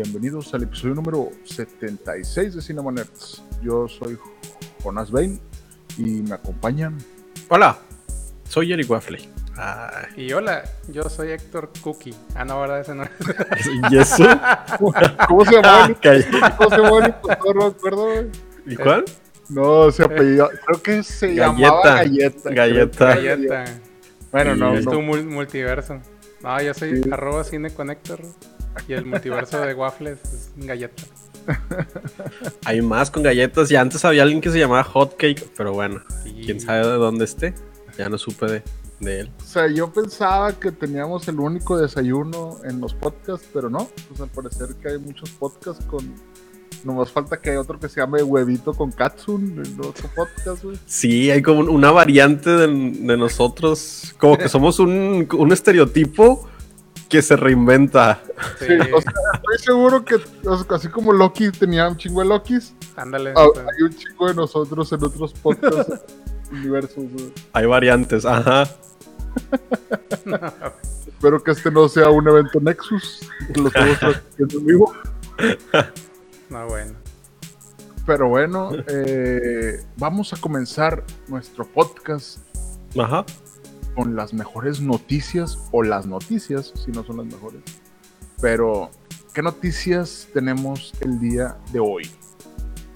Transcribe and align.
Bienvenidos 0.00 0.52
al 0.52 0.62
episodio 0.64 0.94
número 0.94 1.30
76 1.44 2.54
de 2.54 2.60
Cinema 2.60 2.92
Nerds. 2.92 3.42
Yo 3.62 3.88
soy 3.88 4.18
Jonas 4.84 5.10
Bain 5.10 5.40
y 5.96 6.20
me 6.20 6.34
acompañan. 6.34 6.98
Hola, 7.48 7.78
soy 8.46 8.74
Eric 8.74 8.90
Waffley. 8.90 9.26
Ah, 9.56 10.02
Y 10.14 10.30
hola, 10.34 10.64
yo 10.88 11.04
soy 11.08 11.30
Héctor 11.30 11.70
Cookie. 11.80 12.14
Ah, 12.34 12.44
no, 12.44 12.60
¿verdad? 12.60 12.80
Ese 12.80 12.94
no 12.94 13.04
es. 13.04 13.10
¿Y 13.90 13.96
eso? 13.96 14.22
¿Cómo 15.28 15.44
se 15.46 15.52
llama? 15.54 15.86
el- 15.86 15.98
Calla. 15.98 16.56
¿Cómo 16.58 16.68
se 16.70 16.76
llama? 16.76 16.90
No 16.90 17.54
me 17.54 17.64
acuerdo, 17.64 18.04
güey. 18.04 18.26
¿Y 18.66 18.76
cuál? 18.76 19.04
No, 19.48 19.90
se 19.90 20.02
apellidó. 20.04 20.50
Creo 20.66 20.82
que 20.82 21.02
se 21.02 21.34
llamaba 21.34 21.80
Galleta. 21.82 22.50
Galleta. 22.50 23.14
Galleta. 23.14 23.64
Bueno, 24.30 24.56
no, 24.56 24.74
Es 24.76 24.84
no. 24.84 24.90
tu 24.90 24.98
mul- 25.00 25.24
multiverso. 25.24 26.00
No, 26.42 26.60
yo 26.60 26.74
soy 26.74 27.02
Sí. 27.02 27.08
arroba 27.10 27.44
cine 27.44 27.70
con 27.72 27.88
Héctor. 27.90 28.20
Y 28.88 28.92
el 28.92 29.04
multiverso 29.06 29.60
de 29.60 29.74
waffles 29.74 30.18
es 30.24 30.50
Galleta. 30.56 31.02
Hay 32.64 32.82
más 32.82 33.10
con 33.10 33.22
galletas. 33.22 33.70
Y 33.70 33.76
antes 33.76 34.04
había 34.04 34.22
alguien 34.22 34.40
que 34.40 34.50
se 34.50 34.58
llamaba 34.58 34.84
Hotcake, 34.84 35.48
pero 35.56 35.72
bueno, 35.72 36.00
Sí. 36.22 36.42
quién 36.44 36.60
sabe 36.60 36.86
de 36.86 36.94
dónde 36.94 37.24
esté. 37.24 37.54
Ya 37.96 38.08
no 38.08 38.18
supe 38.18 38.46
de, 38.46 38.62
de 39.00 39.20
él. 39.20 39.30
O 39.40 39.44
sea, 39.44 39.68
yo 39.68 39.90
pensaba 39.92 40.52
que 40.52 40.70
teníamos 40.72 41.26
el 41.28 41.40
único 41.40 41.78
desayuno 41.78 42.58
en 42.64 42.80
los 42.80 42.94
podcasts, 42.94 43.46
pero 43.52 43.70
no. 43.70 43.88
Pues 44.08 44.20
al 44.20 44.28
parecer 44.28 44.74
que 44.82 44.88
hay 44.88 44.98
muchos 44.98 45.30
podcasts 45.30 45.84
con. 45.86 46.14
Nomás 46.84 47.10
falta 47.10 47.40
que 47.40 47.50
hay 47.50 47.56
otro 47.56 47.80
que 47.80 47.88
se 47.88 48.00
llame 48.00 48.22
Huevito 48.22 48.72
con 48.72 48.92
Katsun 48.92 49.62
en 49.64 49.80
otro 49.80 50.08
podcast, 50.14 50.62
güey. 50.62 50.78
Sí, 50.86 51.30
hay 51.30 51.42
como 51.42 51.60
una 51.72 51.90
variante 51.90 52.50
de, 52.50 52.66
de 52.68 53.16
nosotros. 53.16 54.14
Como 54.18 54.36
que 54.38 54.48
somos 54.48 54.78
un, 54.78 55.26
un 55.36 55.52
estereotipo 55.52 56.46
que 57.08 57.22
se 57.22 57.36
reinventa. 57.36 58.20
Sí, 58.58 58.66
o 58.94 59.00
sea, 59.00 59.12
estoy 59.34 59.58
seguro 59.58 60.04
que 60.04 60.16
o 60.16 60.56
sea, 60.56 60.76
así 60.76 60.88
como 60.88 61.12
Loki 61.12 61.50
tenía 61.50 61.88
un 61.88 61.96
chingo 61.96 62.20
de 62.22 62.28
Lokis, 62.28 62.74
ándale. 62.96 63.32
ah, 63.36 63.46
hay 63.56 63.82
un 63.82 63.94
chingo 63.94 64.28
de 64.28 64.34
nosotros 64.34 64.92
en 64.92 65.04
otros 65.04 65.32
podcasts 65.34 66.00
universos, 66.50 67.04
güey. 67.12 67.32
Hay 67.52 67.66
variantes, 67.66 68.24
ajá. 68.24 68.64
Espero 71.06 71.42
que 71.42 71.50
este 71.50 71.70
no 71.70 71.88
sea 71.88 72.10
un 72.10 72.28
evento 72.28 72.60
Nexus, 72.60 73.20
que 73.52 73.60
lo 73.60 73.68
estamos 73.68 73.98
transmitiendo 73.98 74.58
en 74.58 74.66
vivo. 74.66 74.92
no, 76.50 76.66
bueno. 76.66 76.92
Pero 78.04 78.28
bueno, 78.28 78.70
eh, 78.86 79.84
vamos 79.96 80.32
a 80.32 80.36
comenzar 80.36 81.02
nuestro 81.26 81.66
podcast 81.66 82.38
Ajá. 82.98 83.24
Con 83.96 84.14
las 84.14 84.32
mejores 84.32 84.80
noticias 84.80 85.58
o 85.72 85.82
las 85.82 86.06
noticias, 86.06 86.72
si 86.84 86.92
no 86.92 87.02
son 87.04 87.16
las 87.16 87.26
mejores. 87.26 87.60
Pero, 88.40 88.90
¿qué 89.34 89.42
noticias 89.42 90.28
tenemos 90.32 90.92
el 91.00 91.18
día 91.18 91.56
de 91.72 91.80
hoy? 91.80 92.10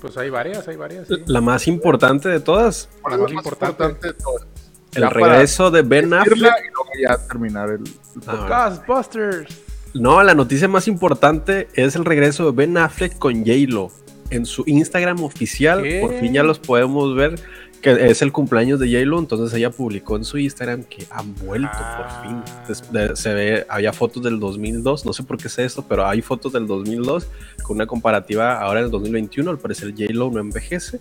Pues 0.01 0.17
hay 0.17 0.31
varias, 0.31 0.69
hay 0.69 0.77
varias. 0.77 1.09
Sí. 1.09 1.15
La 1.27 1.41
más 1.41 1.67
importante 1.67 2.29
de 2.29 2.41
todas. 2.41 2.89
¿Cuál 3.03 3.15
La 3.15 3.19
más 3.23 3.31
la 3.31 3.35
más 3.37 3.45
importante. 3.45 3.83
importante 3.85 4.07
de 4.07 4.15
todas? 4.15 4.47
El 4.95 5.03
Ya 5.03 5.09
regreso 5.11 5.71
de 5.71 5.83
Ben 5.83 6.13
Affleck. 6.13 6.37
y 6.39 6.41
luego 6.73 6.91
ya 7.01 7.19
terminar 7.29 7.71
el, 7.71 7.81
el 7.87 7.93
Ah, 8.27 8.33
podcast. 8.37 8.87
Ghostbusters. 8.87 9.59
No, 9.95 10.23
la 10.23 10.35
noticia 10.35 10.69
más 10.69 10.87
importante 10.89 11.69
es 11.75 11.97
el 11.97 12.05
regreso 12.05 12.45
de 12.47 12.53
Ben 12.53 12.77
Affleck 12.77 13.19
con 13.19 13.35
J-Lo. 13.45 13.91
En 14.31 14.47
su 14.47 14.63
Instagram 14.67 15.23
oficial, 15.25 15.83
¿Qué? 15.83 16.01
por 16.01 16.15
fin 16.21 16.33
ya 16.33 16.45
los 16.45 16.59
podemos 16.61 17.17
ver, 17.17 17.41
que 17.83 18.11
es 18.11 18.23
el 18.23 18.33
cumpleaños 18.33 18.79
de 18.81 18.87
J-Lo. 18.87 19.19
Entonces 19.19 19.57
ella 19.57 19.71
publicó 19.71 20.17
en 20.17 20.25
su 20.25 20.39
Instagram 20.39 20.85
que 20.85 21.07
han 21.11 21.35
vuelto 21.37 21.71
por 21.97 22.07
fin. 22.23 22.43
Ah. 22.47 22.65
De- 22.93 23.17
se 23.17 23.35
ve, 23.35 23.67
había 23.69 23.93
fotos 23.93 24.23
del 24.23 24.39
2002, 24.39 25.05
no 25.07 25.13
sé 25.13 25.23
por 25.23 25.37
qué 25.39 25.49
sé 25.49 25.65
esto, 25.65 25.85
pero 25.89 26.07
hay 26.07 26.23
fotos 26.23 26.53
del 26.53 26.67
2002 26.67 27.27
con 27.63 27.77
una 27.77 27.87
comparativa 27.87 28.61
ahora 28.61 28.81
en 28.81 28.87
el 28.87 28.91
2021. 28.91 29.51
Al 29.51 29.59
parecer 29.59 29.91
J-Lo 29.97 30.31
no 30.31 30.41
envejece, 30.41 31.01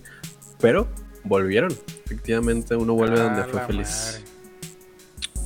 pero 0.59 0.87
volvieron. 1.23 1.71
Efectivamente, 2.05 2.75
uno 2.75 2.93
vuelve 2.93 3.19
Ah, 3.19 3.23
donde 3.23 3.43
fue 3.45 3.61
feliz. 3.67 4.23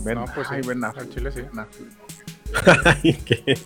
Ben, 0.03 0.15
No, 0.15 0.25
pues 0.33 0.47
ay, 0.49 0.61
sí, 0.61 0.69
Ben 0.69 0.81
chile 1.09 1.31
sí. 1.31 1.41
Ben 3.01 3.15
¿qué? 3.25 3.57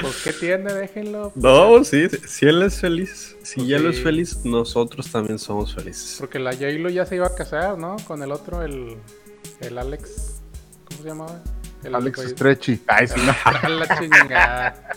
Pues, 0.00 0.22
¿qué 0.24 0.32
tiene? 0.32 0.72
Déjenlo. 0.72 1.32
No, 1.34 1.82
sí, 1.84 2.08
si 2.26 2.46
él 2.46 2.62
es 2.62 2.80
feliz, 2.80 3.36
si 3.42 3.60
Pues 3.60 3.70
él 3.72 3.82
sí. 3.82 3.88
es 3.98 4.02
feliz, 4.02 4.44
nosotros 4.44 5.10
también 5.10 5.38
somos 5.38 5.74
felices. 5.74 6.16
Porque 6.18 6.38
la 6.38 6.52
J-Lo 6.52 6.88
ya 6.90 7.04
se 7.06 7.16
iba 7.16 7.26
a 7.26 7.34
casar, 7.34 7.76
¿no? 7.78 7.96
Con 8.06 8.22
el 8.22 8.32
otro, 8.32 8.62
el, 8.62 8.96
el 9.60 9.78
Alex. 9.78 10.40
¿Cómo 10.88 11.02
se 11.02 11.08
llamaba? 11.08 11.42
El 11.84 11.94
Alex 11.94 12.20
Stretchy. 12.30 12.82
Ay, 12.86 13.06
sí, 13.08 13.20
no. 13.24 13.34
A 13.44 13.68
la 13.68 13.98
chingada. 13.98 14.90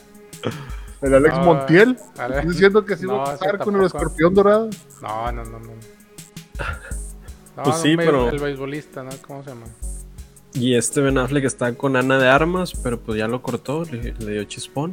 El 1.02 1.14
Alex 1.14 1.36
No, 1.38 1.44
Montiel. 1.44 1.98
¿Estás 2.14 2.48
diciendo 2.48 2.86
que 2.86 2.96
se 2.98 3.04
iba 3.04 3.14
No, 3.16 3.24
a 3.24 3.38
casar 3.38 3.58
con 3.60 3.76
el 3.76 3.86
escorpión 3.86 4.34
dorado? 4.34 4.70
No, 5.02 5.32
no, 5.32 5.44
no, 5.46 5.60
no. 5.60 5.72
No, 7.56 7.64
Pues 7.64 7.76
sí, 7.78 7.96
pero- 7.96 8.30
El 8.30 8.40
beisbolista, 8.40 9.04
¿no? 9.04 9.12
¿Cómo 9.28 9.44
se 9.44 9.50
llama? 9.52 9.66
Y 10.54 10.76
este 10.76 11.02
Ben 11.02 11.18
Affleck 11.18 11.46
está 11.46 11.74
con 11.76 11.96
Ana 11.96 12.20
de 12.20 12.28
Armas, 12.28 12.74
pero 12.82 13.00
pues 13.00 13.18
ya 13.18 13.28
lo 13.28 13.42
cortó, 13.42 13.84
le, 13.86 14.14
le 14.14 14.32
dio 14.34 14.44
chispón. 14.44 14.92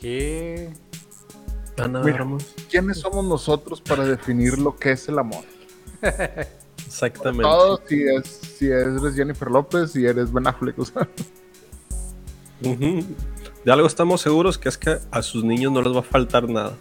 ¿Qué? 0.00 0.70
Ana 1.78 2.00
de. 2.00 2.12
Armas. 2.12 2.54
¿Quiénes 2.68 2.98
somos 2.98 3.24
nosotros 3.24 3.80
para 3.80 4.04
definir 4.04 4.58
lo 4.58 4.76
que 4.76 4.92
es 4.92 5.08
el 5.08 5.18
amor? 5.18 5.44
Exactamente. 6.86 7.44
Todo 7.44 7.80
si 7.86 8.02
es 8.02 8.26
si 8.26 8.66
eres 8.66 9.14
Jennifer 9.14 9.50
López 9.50 9.94
y 9.96 10.06
eres 10.06 10.32
Ben 10.32 10.46
Affleck, 10.46 10.78
o 10.78 10.84
sea. 10.84 11.08
De 12.60 13.72
algo 13.72 13.86
estamos 13.86 14.20
seguros 14.20 14.58
que 14.58 14.68
es 14.68 14.78
que 14.78 14.98
a 15.10 15.22
sus 15.22 15.44
niños 15.44 15.72
no 15.72 15.82
les 15.82 15.94
va 15.94 16.00
a 16.00 16.02
faltar 16.02 16.48
nada. 16.48 16.76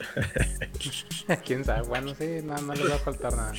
¿Quién 1.46 1.64
sabe? 1.64 1.86
Bueno, 1.88 2.14
sí, 2.14 2.40
no, 2.42 2.56
no 2.56 2.74
les 2.74 2.90
va 2.90 2.96
a 2.96 2.98
faltar 2.98 3.36
nada. 3.36 3.52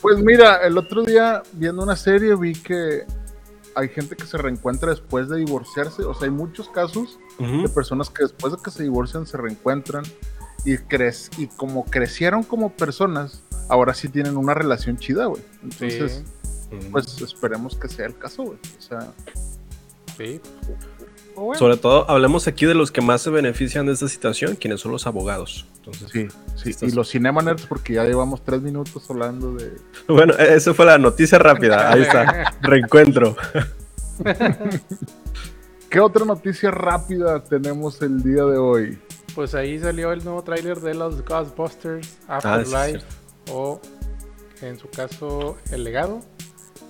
Pues 0.00 0.18
mira, 0.18 0.56
el 0.66 0.78
otro 0.78 1.02
día 1.02 1.42
viendo 1.52 1.82
una 1.82 1.96
serie 1.96 2.34
vi 2.36 2.52
que 2.52 3.04
hay 3.74 3.88
gente 3.88 4.16
que 4.16 4.26
se 4.26 4.38
reencuentra 4.38 4.90
después 4.90 5.28
de 5.28 5.38
divorciarse, 5.38 6.02
o 6.02 6.14
sea, 6.14 6.24
hay 6.24 6.32
muchos 6.32 6.68
casos 6.68 7.18
de 7.38 7.68
personas 7.68 8.10
que 8.10 8.24
después 8.24 8.52
de 8.52 8.58
que 8.62 8.70
se 8.70 8.82
divorcian 8.82 9.26
se 9.26 9.36
reencuentran 9.36 10.02
y 10.64 10.76
cres 10.78 11.30
y 11.38 11.46
como 11.46 11.84
crecieron 11.84 12.42
como 12.42 12.72
personas, 12.72 13.42
ahora 13.68 13.94
sí 13.94 14.08
tienen 14.08 14.36
una 14.36 14.54
relación 14.54 14.96
chida, 14.96 15.26
güey. 15.26 15.42
Entonces, 15.62 16.24
Sí, 16.24 16.88
pues 16.90 17.20
esperemos 17.20 17.76
que 17.76 17.88
sea 17.88 18.06
el 18.06 18.18
caso, 18.18 18.42
güey. 18.42 18.58
O 18.78 18.80
sea, 18.80 19.12
sí. 20.16 20.40
Bueno. 21.38 21.58
Sobre 21.58 21.76
todo, 21.76 22.08
hablemos 22.10 22.46
aquí 22.46 22.66
de 22.66 22.74
los 22.74 22.90
que 22.90 23.00
más 23.00 23.22
se 23.22 23.30
benefician 23.30 23.86
de 23.86 23.92
esta 23.92 24.08
situación, 24.08 24.56
quienes 24.56 24.80
son 24.80 24.92
los 24.92 25.06
abogados. 25.06 25.66
Entonces, 25.76 26.10
Sí, 26.10 26.28
sí. 26.56 26.70
Estás- 26.70 26.92
Y 26.92 26.94
los 26.94 27.08
Cinema 27.08 27.40
Nerds, 27.42 27.66
porque 27.66 27.94
ya 27.94 28.04
llevamos 28.04 28.44
tres 28.44 28.60
minutos 28.62 29.08
hablando 29.10 29.54
de. 29.54 29.72
Bueno, 30.08 30.34
esa 30.34 30.74
fue 30.74 30.84
la 30.86 30.98
noticia 30.98 31.38
rápida. 31.38 31.90
Ahí 31.92 32.02
está. 32.02 32.54
Reencuentro. 32.62 33.36
¿Qué 35.90 36.00
otra 36.00 36.24
noticia 36.24 36.70
rápida 36.70 37.42
tenemos 37.42 38.00
el 38.02 38.22
día 38.22 38.44
de 38.44 38.58
hoy? 38.58 38.98
Pues 39.34 39.54
ahí 39.54 39.78
salió 39.78 40.12
el 40.12 40.24
nuevo 40.24 40.42
tráiler 40.42 40.80
de 40.80 40.94
los 40.94 41.24
Ghostbusters 41.24 42.16
Ah, 42.28 42.38
Afterlife. 42.38 42.98
es 42.98 43.04
o 43.52 43.80
en 44.60 44.78
su 44.78 44.88
caso 44.90 45.56
El 45.70 45.84
Legado. 45.84 46.20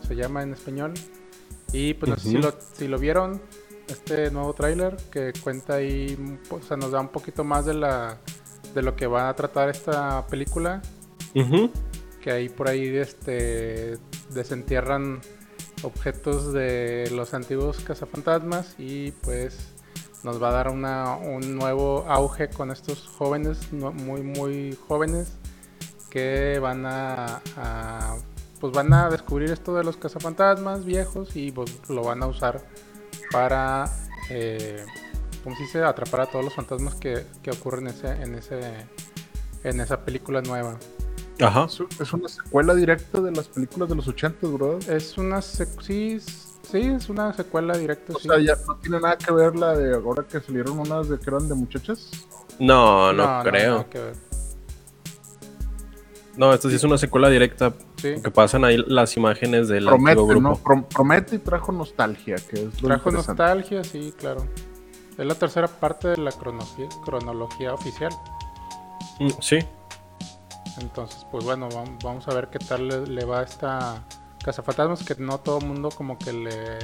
Se 0.07 0.17
llama 0.17 0.43
en 0.43 0.55
español. 0.55 0.95
Y 1.73 1.95
pues 1.95 2.09
no 2.11 2.17
sé 2.17 2.23
si 2.31 2.37
Ujú. 2.39 2.47
lo, 2.47 2.55
si 2.75 2.89
lo 2.89 2.99
vieron. 2.99 3.41
Este 3.89 4.31
nuevo 4.31 4.53
tráiler 4.55 4.97
que 5.11 5.33
cuenta 5.43 5.75
ahí, 5.75 6.39
o 6.51 6.61
sea, 6.61 6.77
nos 6.77 6.93
da 6.93 7.01
un 7.01 7.09
poquito 7.09 7.43
más 7.45 7.65
de 7.65 7.75
la 7.75 8.19
de 8.75 8.83
lo 8.83 8.95
que 8.97 9.07
va 9.07 9.29
a 9.29 9.35
tratar 9.35 9.69
esta 9.69 10.27
película. 10.27 10.83
Que 12.21 12.31
ahí 12.31 12.49
por 12.49 12.69
ahí 12.69 12.97
este 12.97 13.99
desentierran 14.31 15.21
objetos 15.83 16.53
de 16.53 17.09
los 17.13 17.35
antiguos 17.35 17.81
cazafantasmas 17.81 18.75
y 18.79 19.13
pues 19.13 19.75
nos 20.25 20.43
va 20.43 20.49
a 20.49 20.53
dar 20.53 20.69
una, 20.69 21.17
un 21.17 21.57
nuevo 21.57 22.05
auge 22.09 22.49
con 22.49 22.71
estos 22.73 23.07
jóvenes 23.07 23.73
muy 23.73 24.23
muy 24.23 24.77
jóvenes 24.89 25.33
que 26.11 26.59
van 26.59 26.87
a, 26.87 27.41
a 27.57 28.17
pues 28.61 28.73
van 28.73 28.93
a 28.93 29.09
descubrir 29.09 29.51
esto 29.51 29.75
de 29.75 29.85
los 29.85 29.97
cazafantasmas 29.97 30.85
viejos 30.85 31.37
y 31.37 31.53
pues 31.53 31.71
lo 31.89 32.03
van 32.03 32.23
a 32.23 32.27
usar 32.27 32.61
para, 33.31 33.91
eh, 34.31 34.85
¿cómo 35.45 35.57
se 35.57 35.63
dice? 35.63 35.83
Atrapar 35.83 36.23
a 36.23 36.27
todos 36.27 36.45
los 36.45 36.55
fantasmas 36.55 36.95
que, 36.95 37.25
que 37.43 37.51
ocurren 37.51 37.87
en 37.89 37.95
ese, 37.95 38.09
en 38.11 38.35
ese, 38.35 38.61
en 39.65 39.81
esa 39.81 40.05
película 40.05 40.41
nueva. 40.43 40.77
Ajá. 41.41 41.67
Es, 42.01 42.13
una 42.13 42.29
secuela 42.29 42.75
directa 42.75 43.21
de 43.21 43.31
las 43.31 43.49
películas 43.49 43.89
de 43.89 43.95
los 43.95 44.09
80, 44.09 44.47
bro. 44.49 44.79
Es 44.89 45.17
una 45.19 45.41
sí, 45.41 46.19
sí, 46.21 46.81
es 46.81 47.09
una 47.09 47.33
secuela 47.33 47.77
directa, 47.77 48.13
O 48.15 48.19
sí. 48.19 48.29
sea, 48.29 48.39
ya 48.41 48.57
no 48.67 48.77
tiene 48.77 49.01
nada 49.01 49.17
que 49.17 49.33
ver 49.33 49.55
la 49.55 49.77
de 49.77 49.95
ahora 49.95 50.25
que 50.25 50.41
salieron 50.41 50.81
unas 50.81 51.09
de 51.09 51.19
que 51.19 51.31
eran 51.31 51.49
de 51.49 51.55
muchachas. 51.55 52.11
No, 52.59 53.13
no, 53.13 53.43
creo. 53.45 53.71
nada 53.73 53.85
que 53.89 54.01
ver. 54.01 54.28
No, 56.39 56.55
esta 56.55 56.69
sí 56.71 56.77
es 56.77 56.85
una 56.85 56.97
secuela 56.97 57.29
directa. 57.29 57.75
Sí. 57.97 58.15
Que 58.23 58.31
pasan 58.31 58.65
ahí 58.65 58.77
las 58.87 59.17
imágenes 59.17 59.69
del 59.69 59.85
Promete, 59.87 60.11
antiguo 60.21 60.27
grupo. 60.29 60.49
¿no? 60.49 60.57
Prom- 60.57 60.85
promete 60.87 61.35
y 61.37 61.39
trajo 61.41 61.73
nostalgia, 61.73 62.37
que 62.37 62.63
es 62.63 62.81
lo 62.81 62.89
Trajo 62.89 63.11
nostalgia, 63.11 63.83
sí, 63.85 64.15
claro. 64.17 64.47
Es 65.19 65.27
la 65.27 65.35
tercera 65.35 65.67
parte 65.67 66.09
de 66.09 66.17
la 66.19 66.31
cronología, 66.31 66.89
cronología 67.05 67.75
oficial. 67.75 68.13
Mm, 69.19 69.31
Sí. 69.41 69.59
Entonces, 70.81 71.27
pues 71.33 71.45
bueno, 71.45 71.69
vam- 71.71 71.99
vamos 72.05 72.29
a 72.29 72.35
ver 72.35 72.49
qué 72.51 72.61
tal 72.61 72.87
le, 72.87 73.05
le 73.07 73.25
va 73.25 73.41
a 73.41 73.43
esta 73.43 74.05
Cazafantasmas, 74.45 75.03
que 75.03 75.17
no 75.19 75.39
todo 75.39 75.59
el 75.59 75.67
mundo 75.67 75.89
como 75.89 76.17
que 76.19 76.33
le, 76.33 76.79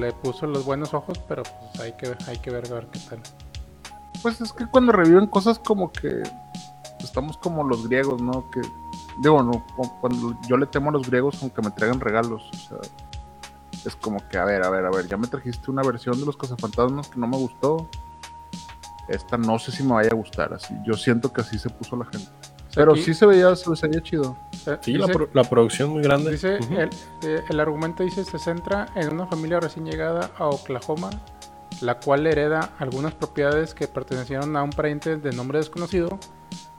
le 0.00 0.12
puso 0.14 0.46
los 0.46 0.64
buenos 0.64 0.94
ojos, 0.94 1.18
pero 1.28 1.42
pues 1.42 1.80
hay 1.80 1.92
que, 1.98 2.16
hay 2.26 2.38
que 2.38 2.50
ver, 2.50 2.66
a 2.72 2.74
ver 2.76 2.86
qué 2.90 2.98
tal. 3.10 3.20
Pues 4.22 4.40
es 4.40 4.52
que 4.54 4.66
cuando 4.66 4.92
reviven 4.92 5.26
cosas 5.26 5.58
como 5.58 5.92
que 5.92 6.22
estamos 7.04 7.36
como 7.38 7.64
los 7.64 7.88
griegos, 7.88 8.20
¿no? 8.22 8.48
Que 8.50 8.60
digo, 9.18 9.42
no, 9.42 9.64
cu- 9.76 9.92
cuando 10.00 10.36
yo 10.48 10.56
le 10.56 10.66
temo 10.66 10.90
a 10.90 10.92
los 10.92 11.06
griegos 11.08 11.42
aunque 11.42 11.60
me 11.62 11.70
traigan 11.70 12.00
regalos, 12.00 12.48
o 12.52 12.56
sea, 12.56 12.78
es 13.84 13.96
como 13.96 14.26
que 14.28 14.38
a 14.38 14.44
ver, 14.44 14.64
a 14.64 14.70
ver, 14.70 14.84
a 14.86 14.90
ver, 14.90 15.06
ya 15.08 15.16
me 15.16 15.26
trajiste 15.26 15.70
una 15.70 15.82
versión 15.82 16.18
de 16.18 16.26
los 16.26 16.36
cazafantasmas 16.36 17.08
que 17.08 17.18
no 17.18 17.26
me 17.26 17.36
gustó. 17.36 17.88
Esta 19.08 19.36
no 19.36 19.58
sé 19.58 19.72
si 19.72 19.82
me 19.82 19.94
vaya 19.94 20.10
a 20.12 20.14
gustar, 20.14 20.52
así. 20.54 20.74
Yo 20.86 20.94
siento 20.94 21.32
que 21.32 21.40
así 21.40 21.58
se 21.58 21.68
puso 21.68 21.96
la 21.96 22.04
gente. 22.04 22.28
Pero 22.74 22.92
Aquí, 22.92 23.02
sí 23.02 23.12
se 23.14 23.26
veía, 23.26 23.54
se 23.56 23.68
veía 23.88 24.00
chido. 24.02 24.36
eh, 24.66 24.78
Sí, 24.80 24.92
la, 24.94 25.06
dice- 25.06 25.18
pro- 25.18 25.28
la 25.34 25.42
producción 25.44 25.90
muy 25.90 26.02
grande. 26.02 26.30
Dice, 26.30 26.56
el, 26.56 26.88
eh, 27.22 27.44
el 27.48 27.60
argumento 27.60 28.02
dice 28.04 28.24
se 28.24 28.38
centra 28.38 28.86
en 28.94 29.12
una 29.12 29.26
familia 29.26 29.60
recién 29.60 29.84
llegada 29.84 30.30
a 30.38 30.46
Oklahoma, 30.46 31.10
la 31.80 31.98
cual 31.98 32.26
hereda 32.26 32.70
algunas 32.78 33.12
propiedades 33.14 33.74
que 33.74 33.88
pertenecieron 33.88 34.56
a 34.56 34.62
un 34.62 34.70
pariente 34.70 35.16
de 35.16 35.32
nombre 35.32 35.58
desconocido, 35.58 36.18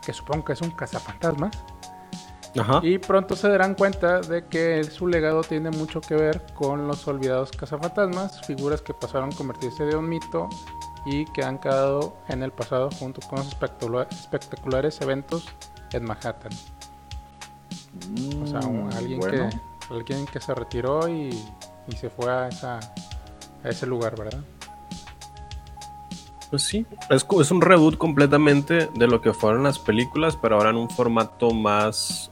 que 0.06 0.14
supongo 0.14 0.46
que 0.46 0.54
es 0.54 0.62
un 0.62 0.72
cazafantasmas, 0.72 1.52
Ajá. 2.60 2.82
y 2.84 2.98
pronto 3.00 3.36
se 3.36 3.48
darán 3.50 3.74
cuenta 3.76 4.22
de 4.22 4.46
que 4.48 4.84
su 4.84 5.08
legado 5.08 5.42
tiene 5.42 5.72
mucho 5.72 6.02
que 6.02 6.16
ver 6.16 6.46
con 6.54 6.88
los 6.88 7.08
olvidados 7.08 7.52
cazafantasmas, 7.52 8.42
figuras 8.46 8.82
que 8.82 8.94
pasaron 8.94 9.32
a 9.34 9.36
convertirse 9.36 9.84
de 9.86 9.96
un 9.96 10.08
mito 10.08 10.50
y 11.06 11.26
que 11.34 11.44
han 11.44 11.58
quedado 11.60 12.16
en 12.30 12.44
el 12.44 12.52
pasado 12.52 12.90
junto 13.00 13.22
con 13.28 13.40
los 13.40 13.48
espectacula- 13.50 14.08
espectaculares 14.12 15.02
eventos 15.02 15.46
en 15.92 16.04
Manhattan. 16.06 16.52
O 18.44 18.48
sea, 18.48 18.60
un- 18.60 18.88
Mm, 18.88 18.94
alguien, 18.98 19.20
bueno. 19.20 19.50
que, 19.50 19.94
alguien 19.94 20.26
que 20.26 20.40
se 20.40 20.54
retiró 20.56 21.08
y, 21.08 21.30
y 21.88 21.96
se 21.96 22.10
fue 22.10 22.32
a, 22.32 22.48
esa, 22.48 22.80
a 22.80 23.70
ese 23.70 23.86
lugar, 23.86 24.16
¿verdad? 24.18 24.40
Pues 26.54 26.62
sí, 26.62 26.86
es, 27.10 27.26
es 27.42 27.50
un 27.50 27.62
reboot 27.62 27.98
completamente 27.98 28.88
de 28.94 29.08
lo 29.08 29.22
que 29.22 29.34
fueron 29.34 29.64
las 29.64 29.80
películas, 29.80 30.38
pero 30.40 30.58
ahora 30.58 30.70
en 30.70 30.76
un 30.76 30.88
formato 30.88 31.50
más... 31.50 32.30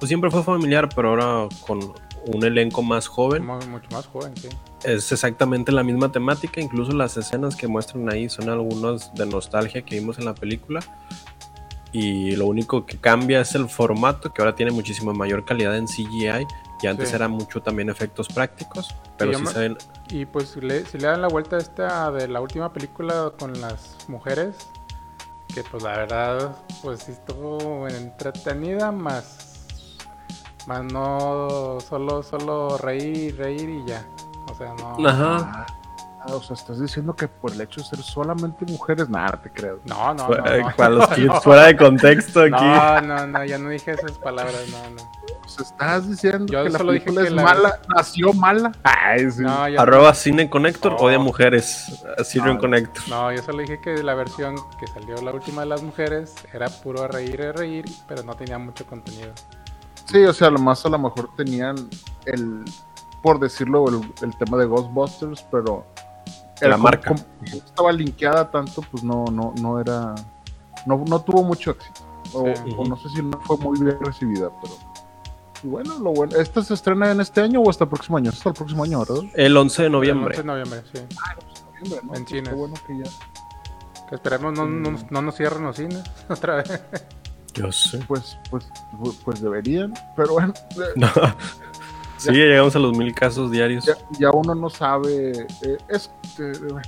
Pues 0.00 0.08
siempre 0.08 0.28
fue 0.28 0.42
familiar, 0.42 0.88
pero 0.92 1.10
ahora 1.10 1.48
con 1.64 1.78
un 2.26 2.44
elenco 2.44 2.82
más 2.82 3.06
joven. 3.06 3.46
Mu- 3.46 3.64
mucho 3.68 3.86
más 3.92 4.08
joven, 4.08 4.32
sí. 4.36 4.48
Es 4.82 5.12
exactamente 5.12 5.70
la 5.70 5.84
misma 5.84 6.10
temática, 6.10 6.60
incluso 6.60 6.90
las 6.94 7.16
escenas 7.16 7.54
que 7.54 7.68
muestran 7.68 8.10
ahí 8.10 8.28
son 8.28 8.48
algunas 8.48 9.14
de 9.14 9.24
nostalgia 9.24 9.82
que 9.82 10.00
vimos 10.00 10.18
en 10.18 10.24
la 10.24 10.34
película. 10.34 10.80
Y 11.94 12.34
lo 12.34 12.46
único 12.46 12.84
que 12.84 12.98
cambia 12.98 13.40
es 13.40 13.54
el 13.54 13.68
formato, 13.68 14.32
que 14.32 14.42
ahora 14.42 14.54
tiene 14.56 14.72
muchísima 14.72 15.12
mayor 15.12 15.44
calidad 15.44 15.76
en 15.76 15.86
CGI, 15.86 16.44
y 16.82 16.86
antes 16.88 17.08
Sí. 17.10 17.14
era 17.14 17.28
mucho 17.28 17.62
también 17.62 17.88
efectos 17.88 18.26
prácticos, 18.28 18.92
pero 19.16 19.32
sí 19.38 19.44
me- 19.44 19.50
se 19.52 19.58
ven... 19.60 19.78
Y 20.10 20.26
pues 20.26 20.48
si 20.48 20.60
le, 20.60 20.84
si 20.86 20.98
le 20.98 21.06
dan 21.06 21.22
la 21.22 21.28
vuelta 21.28 21.54
a 21.56 21.60
esta 21.60 22.10
de 22.10 22.26
la 22.26 22.40
última 22.40 22.72
película 22.72 23.32
con 23.38 23.58
las 23.60 23.96
mujeres, 24.08 24.56
que 25.54 25.62
pues 25.62 25.84
la 25.84 25.96
verdad, 25.96 26.56
pues 26.82 26.98
sí 27.04 27.12
estuvo 27.12 27.86
entretenida, 27.86 28.90
más, 28.90 29.66
más 30.66 30.82
no 30.82 31.78
solo, 31.80 32.24
solo 32.24 32.76
reír, 32.76 33.36
reír 33.36 33.68
y 33.70 33.84
ya. 33.86 34.04
O 34.50 34.54
sea, 34.56 34.74
no. 34.74 35.08
Ajá. 35.08 35.64
Ah, 36.26 36.34
o 36.36 36.42
sea, 36.42 36.54
estás 36.54 36.80
diciendo 36.80 37.14
que 37.14 37.28
por 37.28 37.52
el 37.52 37.60
hecho 37.60 37.80
de 37.82 37.86
ser 37.86 37.98
solamente 38.02 38.64
mujeres, 38.64 39.08
nada, 39.10 39.38
te 39.42 39.50
creo. 39.50 39.80
No, 39.84 40.14
no, 40.14 40.14
no. 40.14 40.26
Fuera- 40.26 40.58
no. 40.58 40.76
Para 40.76 40.88
los 40.90 41.08
kids 41.14 41.34
fuera 41.42 41.62
de 41.66 41.76
contexto 41.76 42.40
aquí. 42.40 42.50
No, 42.52 43.00
no, 43.02 43.26
no, 43.26 43.44
ya 43.44 43.58
no 43.58 43.68
dije 43.68 43.90
esas 43.90 44.12
palabras, 44.12 44.62
no, 44.70 44.78
no. 44.96 45.02
O 45.44 45.48
sea, 45.48 45.64
estás 45.66 46.08
diciendo 46.08 46.46
Yo 46.50 46.64
que 46.64 46.70
la 46.70 46.78
solo 46.78 46.92
dije 46.92 47.04
película 47.04 47.22
que 47.22 47.28
es 47.28 47.34
la- 47.34 47.42
mala, 47.42 47.78
nació 47.94 48.32
mala. 48.32 48.72
Ay, 48.82 49.30
sí. 49.30 49.42
No, 49.42 49.64
Arroba 49.78 50.14
Cine 50.14 50.48
Connector, 50.48 50.92
No. 50.92 50.98
odia 50.98 51.18
mujeres. 51.18 52.02
Sirven 52.24 52.54
No. 52.54 52.60
Connector. 52.60 53.08
No, 53.08 53.30
yo 53.30 53.42
solo 53.42 53.58
dije 53.58 53.78
que 53.80 54.02
la 54.02 54.14
versión 54.14 54.56
que 54.80 54.86
salió 54.86 55.16
la 55.22 55.32
última 55.32 55.60
de 55.62 55.66
las 55.68 55.82
mujeres 55.82 56.34
era 56.54 56.68
puro 56.68 57.06
reír 57.06 57.38
y 57.40 57.52
reír, 57.52 57.84
pero 58.08 58.22
no 58.22 58.34
tenía 58.34 58.58
mucho 58.58 58.86
contenido. 58.86 59.32
Sí, 60.06 60.24
o 60.24 60.32
sea, 60.32 60.48
a 60.48 60.50
lo 60.50 60.58
más 60.58 60.84
a 60.86 60.88
lo 60.88 60.98
mejor 60.98 61.28
tenían 61.36 61.76
el, 62.24 62.64
por 63.22 63.38
decirlo, 63.38 63.86
el, 63.88 64.00
el 64.22 64.36
tema 64.38 64.56
de 64.58 64.66
Ghostbusters, 64.66 65.42
pero 65.50 65.86
La 66.60 66.72
como- 66.72 66.84
marca. 66.84 67.10
como 67.10 67.22
estaba 67.52 67.92
linkeada 67.92 68.50
tanto, 68.50 68.82
pues 68.90 69.02
no, 69.02 69.24
no, 69.26 69.52
no 69.60 69.80
era, 69.80 70.14
no, 70.86 71.04
no 71.08 71.20
tuvo 71.22 71.42
mucho 71.42 71.72
éxito. 71.72 72.00
O, 72.32 72.46
Sí. 72.54 72.74
o 72.76 72.84
no 72.86 72.96
sé 72.96 73.08
si 73.10 73.22
no 73.22 73.38
fue 73.42 73.56
muy 73.58 73.78
bien 73.80 73.96
recibida, 74.00 74.50
pero 74.62 74.74
y 75.62 75.68
bueno, 75.68 75.98
lo 75.98 76.12
bueno. 76.12 76.36
¿Esta 76.36 76.62
se 76.62 76.74
estrena 76.74 77.10
en 77.10 77.20
este 77.20 77.40
año 77.40 77.60
o 77.60 77.70
hasta 77.70 77.84
el 77.84 77.90
próximo 77.90 78.18
año? 78.18 78.30
Hasta 78.30 78.50
el 78.50 78.54
próximo 78.54 78.84
año, 78.84 78.98
¿verdad? 79.00 79.22
El 79.34 79.56
11 79.56 79.82
de 79.82 79.86
El 79.86 79.92
noviembre. 79.92 80.26
11 80.36 80.42
de 80.42 80.46
noviembre, 80.46 80.82
sí. 80.92 81.00
Noviembre, 81.00 82.00
¿no? 82.02 82.02
En 82.02 82.08
Pues 82.08 82.28
cines. 82.28 82.48
Qué 82.48 82.54
bueno 82.54 82.74
que 82.86 82.98
ya. 82.98 83.10
Que 84.08 84.14
esperemos 84.16 84.52
no, 84.52 84.66
no, 84.66 84.98
no 85.10 85.22
nos 85.22 85.34
cierren 85.36 85.64
los 85.64 85.76
cines 85.76 86.02
otra 86.28 86.56
vez. 86.56 86.82
Yo 87.54 87.70
sé. 87.72 87.98
Pues, 88.08 88.36
pues, 88.50 88.66
pues, 89.00 89.14
pues 89.24 89.40
deberían, 89.40 89.94
pero 90.16 90.32
bueno, 90.34 90.52
eh, 90.72 90.80
No. 90.96 91.08
Sí, 92.32 92.38
ya 92.38 92.44
llegamos 92.44 92.74
a 92.76 92.78
los 92.78 92.96
mil 92.96 93.14
casos 93.14 93.50
diarios. 93.50 93.84
ya, 93.84 93.94
ya 94.18 94.30
uno 94.30 94.54
no 94.54 94.70
sabe. 94.70 95.46
eh, 95.62 95.78
es, 95.88 96.10
eh, 96.38 96.52
bueno. 96.60 96.82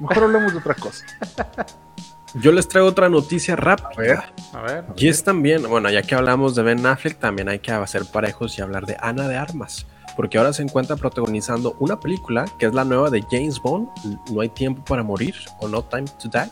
Mejor 0.00 0.24
hablemos 0.24 0.52
de 0.52 0.58
otra 0.58 0.74
cosa. 0.74 1.04
Yo 2.34 2.52
les 2.52 2.68
traigo 2.68 2.88
otra 2.88 3.08
noticia 3.08 3.56
rápida. 3.56 4.30
A 4.52 4.60
ver. 4.60 4.84
Y 4.96 5.08
es 5.08 5.24
también, 5.24 5.66
bueno, 5.68 5.88
ya 5.90 6.02
que 6.02 6.14
hablamos 6.14 6.54
de 6.54 6.62
Ben 6.62 6.84
Affleck, 6.84 7.18
también 7.18 7.48
hay 7.48 7.58
que 7.58 7.72
hacer 7.72 8.04
parejos 8.04 8.58
y 8.58 8.62
hablar 8.62 8.84
de 8.86 8.96
Ana 9.00 9.26
de 9.28 9.36
Armas. 9.36 9.86
Porque 10.14 10.36
ahora 10.36 10.52
se 10.52 10.62
encuentra 10.62 10.96
protagonizando 10.96 11.76
una 11.78 11.98
película 12.00 12.44
que 12.58 12.66
es 12.66 12.74
la 12.74 12.84
nueva 12.84 13.08
de 13.08 13.24
James 13.30 13.58
Bond, 13.60 13.88
No 14.30 14.40
hay 14.42 14.50
tiempo 14.50 14.84
para 14.84 15.02
morir 15.02 15.34
o 15.60 15.68
No 15.68 15.82
Time 15.82 16.04
to 16.20 16.28
Die, 16.28 16.50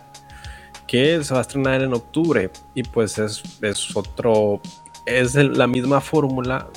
que 0.87 1.23
se 1.23 1.35
va 1.35 1.40
a 1.40 1.42
estrenar 1.42 1.82
en 1.82 1.92
octubre. 1.92 2.50
Y 2.75 2.82
pues 2.82 3.18
es, 3.18 3.42
es 3.61 3.94
otro, 3.94 4.61
es 5.06 5.34
el- 5.36 5.56
la 5.56 5.66
misma 5.66 6.00
fórmula, 6.00 6.68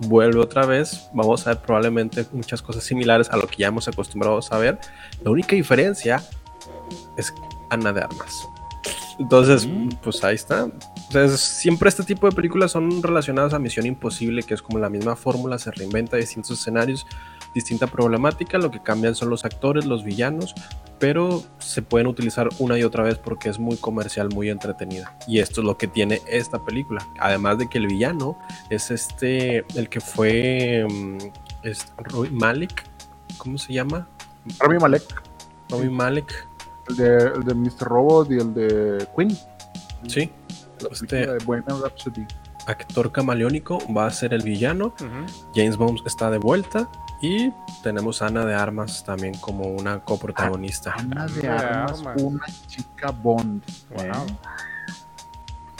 vuelve 0.00 0.40
otra 0.40 0.66
vez. 0.66 1.08
Vamos 1.12 1.46
a 1.46 1.50
ver 1.50 1.62
probablemente 1.62 2.26
muchas 2.32 2.62
cosas 2.62 2.84
similares 2.84 3.30
a 3.30 3.36
lo 3.36 3.46
que 3.46 3.56
ya 3.58 3.68
hemos 3.68 3.86
acostumbrado 3.88 4.40
a 4.50 4.58
ver. 4.58 4.78
La 5.22 5.30
única 5.30 5.54
diferencia 5.54 6.22
es 7.16 7.32
Ana 7.70 7.92
de 7.92 8.00
Armas. 8.02 8.48
Entonces, 9.18 9.68
pues 10.02 10.24
ahí 10.24 10.34
está. 10.34 10.68
Entonces, 11.08 11.40
siempre 11.40 11.88
este 11.88 12.02
tipo 12.02 12.28
de 12.28 12.34
películas 12.34 12.72
son 12.72 13.02
relacionadas 13.02 13.54
a 13.54 13.58
Misión 13.60 13.86
Imposible, 13.86 14.42
que 14.42 14.54
es 14.54 14.62
como 14.62 14.78
la 14.78 14.88
misma 14.88 15.14
fórmula, 15.14 15.58
se 15.58 15.70
reinventa 15.70 16.16
distintos 16.16 16.58
escenarios, 16.58 17.06
distinta 17.54 17.86
problemática, 17.86 18.58
lo 18.58 18.70
que 18.70 18.82
cambian 18.82 19.14
son 19.14 19.30
los 19.30 19.44
actores, 19.44 19.86
los 19.86 20.04
villanos, 20.04 20.54
pero 20.98 21.42
se 21.58 21.82
pueden 21.82 22.06
utilizar 22.06 22.48
una 22.58 22.78
y 22.78 22.82
otra 22.82 23.02
vez 23.04 23.18
porque 23.18 23.48
es 23.48 23.58
muy 23.58 23.76
comercial, 23.76 24.28
muy 24.30 24.50
entretenida. 24.50 25.16
Y 25.28 25.38
esto 25.38 25.60
es 25.60 25.66
lo 25.66 25.78
que 25.78 25.86
tiene 25.86 26.20
esta 26.26 26.64
película. 26.64 27.06
Además 27.20 27.58
de 27.58 27.68
que 27.68 27.78
el 27.78 27.86
villano 27.86 28.38
es 28.70 28.90
este, 28.90 29.64
el 29.78 29.88
que 29.88 30.00
fue 30.00 30.86
mm, 30.90 31.18
es 31.62 31.86
Roy 31.98 32.30
Malik, 32.30 32.84
¿cómo 33.38 33.56
se 33.58 33.72
llama? 33.72 34.08
Rami 34.58 34.78
Malek, 34.78 35.22
Roy 35.70 35.88
Malik, 35.88 36.46
el 36.88 36.96
de, 36.96 37.16
el 37.16 37.44
de 37.44 37.54
Mr. 37.54 37.80
Robot 37.88 38.30
y 38.30 38.34
el 38.34 38.52
de 38.54 39.08
Queen. 39.16 39.36
sí. 40.06 40.30
Este- 40.90 41.06
película 41.06 41.32
de 41.38 41.44
Bohemian 41.44 41.82
Rhapsody. 41.82 42.26
Actor 42.66 43.12
camaleónico 43.12 43.78
va 43.94 44.06
a 44.06 44.10
ser 44.10 44.34
el 44.34 44.42
villano. 44.42 44.92
James 45.54 45.76
Bond 45.76 46.00
está 46.06 46.30
de 46.30 46.38
vuelta 46.38 46.90
y 47.20 47.52
tenemos 47.82 48.20
a 48.22 48.26
Ana 48.26 48.44
de 48.44 48.54
Armas 48.54 49.02
también 49.04 49.34
como 49.38 49.64
una 49.68 50.00
coprotagonista. 50.00 50.94
Ana 50.96 51.26
de 51.26 51.40
de 51.42 51.48
Armas, 51.48 51.98
Armas. 52.00 52.22
una 52.22 52.46
chica 52.66 53.10
Bond. 53.10 53.62
Wow. 53.90 54.04
¿eh? 54.04 54.12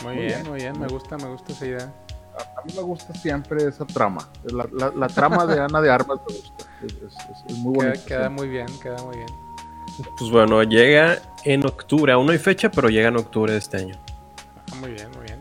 Muy, 0.03 0.15
bien, 0.17 0.47
muy 0.49 0.59
bien, 0.59 0.79
me 0.79 0.87
gusta, 0.87 1.17
me 1.17 1.25
gusta 1.27 1.51
esa 1.53 1.65
idea. 1.65 1.93
A, 2.37 2.61
mí 2.65 2.73
me 2.75 2.81
gusta 2.81 3.13
siempre 3.13 3.65
esa 3.67 3.85
trama. 3.85 4.27
La, 4.43 4.67
la- 4.73 4.91
la 4.95 5.07
trama 5.07 5.45
de 5.45 5.59
Ana 5.59 5.79
de 5.81 5.89
Armas 5.91 6.19
me 6.27 6.35
gusta. 6.35 6.65
Es, 6.85 6.93
es- 6.93 7.43
es 7.47 7.57
muy 7.57 7.73
Queda, 7.79 7.87
bonita. 7.89 8.05
queda 8.05 8.29
muy 8.29 8.47
bien, 8.49 8.65
queda 8.81 9.01
muy 9.03 9.15
bien. 9.17 9.29
Pues 10.17 10.29
bueno, 10.31 10.61
llega 10.63 11.17
en 11.45 11.65
octubre. 11.65 12.11
Aún 12.11 12.25
no 12.25 12.33
hay 12.33 12.37
fecha, 12.39 12.69
pero 12.69 12.89
llega 12.89 13.07
en 13.07 13.15
octubre 13.17 13.51
de 13.53 13.57
este 13.59 13.77
año. 13.77 13.95
Ah, 14.71 14.75
muy 14.81 14.91
bien, 14.91 15.09
muy 15.11 15.23
bien. 15.25 15.34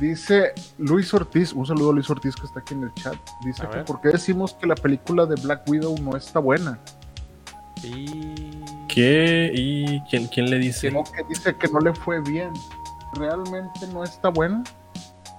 Dice 0.00 0.52
Luis 0.78 1.12
Ortiz, 1.14 1.52
un 1.52 1.66
saludo 1.66 1.90
a 1.90 1.92
Luis 1.94 2.10
Ortiz 2.10 2.34
que 2.34 2.46
está 2.46 2.60
aquí 2.60 2.74
en 2.74 2.84
el 2.84 2.94
chat. 2.94 3.14
Dice 3.44 3.64
A 3.64 3.70
que 3.70 3.76
ver. 3.76 3.84
por 3.84 4.00
qué 4.00 4.08
decimos 4.08 4.54
que 4.54 4.66
la 4.66 4.74
película 4.74 5.24
de 5.26 5.36
Black 5.40 5.62
Widow 5.68 5.96
no 6.00 6.16
está 6.16 6.40
buena. 6.40 6.78
Y... 7.82 8.34
¿Qué? 8.88 9.50
¿Y 9.54 10.00
quién, 10.10 10.26
quién 10.28 10.50
le 10.50 10.58
dice? 10.58 10.92
O 10.94 11.04
que 11.04 11.22
dice 11.28 11.54
que 11.56 11.68
no 11.68 11.80
le 11.80 11.94
fue 11.94 12.20
bien. 12.22 12.50
¿Realmente 13.14 13.86
no 13.92 14.02
está 14.02 14.28
buena? 14.28 14.64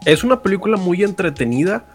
Es 0.05 0.23
una 0.23 0.41
película 0.41 0.77
muy 0.77 1.03
entretenida, 1.03 1.85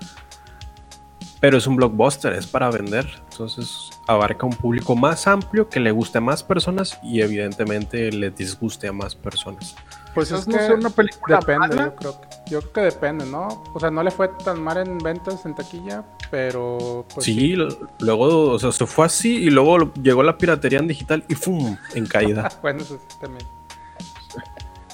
pero 1.40 1.56
es 1.56 1.66
un 1.66 1.76
blockbuster, 1.76 2.32
es 2.34 2.46
para 2.46 2.70
vender. 2.70 3.06
Entonces 3.30 3.88
abarca 4.06 4.44
un 4.44 4.52
público 4.52 4.96
más 4.96 5.26
amplio 5.26 5.68
que 5.68 5.80
le 5.80 5.92
guste 5.92 6.18
a 6.18 6.20
más 6.20 6.42
personas 6.42 6.98
y 7.02 7.20
evidentemente 7.22 8.10
le 8.10 8.30
disguste 8.30 8.88
a 8.88 8.92
más 8.92 9.14
personas. 9.14 9.76
Pues 10.14 10.28
Quizás 10.28 10.40
es 10.40 10.48
no 10.48 10.56
que 10.58 10.64
sea 10.66 10.74
una 10.74 10.90
película 10.90 11.38
depende, 11.38 11.68
mala. 11.68 11.84
yo 11.84 11.94
creo, 11.94 12.20
que, 12.20 12.28
yo 12.50 12.60
creo 12.60 12.72
que 12.72 12.80
depende, 12.82 13.24
¿no? 13.26 13.62
O 13.72 13.80
sea, 13.80 13.90
no 13.90 14.02
le 14.02 14.10
fue 14.10 14.28
tan 14.28 14.62
mal 14.62 14.76
en 14.78 14.98
ventas 14.98 15.46
en 15.46 15.54
taquilla, 15.54 16.04
pero 16.30 17.06
pues 17.14 17.24
sí, 17.24 17.56
luego, 18.00 18.50
o 18.52 18.58
sea, 18.58 18.72
se 18.72 18.86
fue 18.86 19.06
así 19.06 19.36
y 19.36 19.50
luego 19.50 19.92
llegó 19.94 20.22
la 20.22 20.36
piratería 20.36 20.78
en 20.80 20.88
digital 20.88 21.24
y 21.28 21.34
¡fum! 21.34 21.76
en 21.94 22.06
caída. 22.06 22.48
Bueno, 22.62 22.80
eso 22.82 22.96
sí 23.08 23.16
también. 23.20 23.46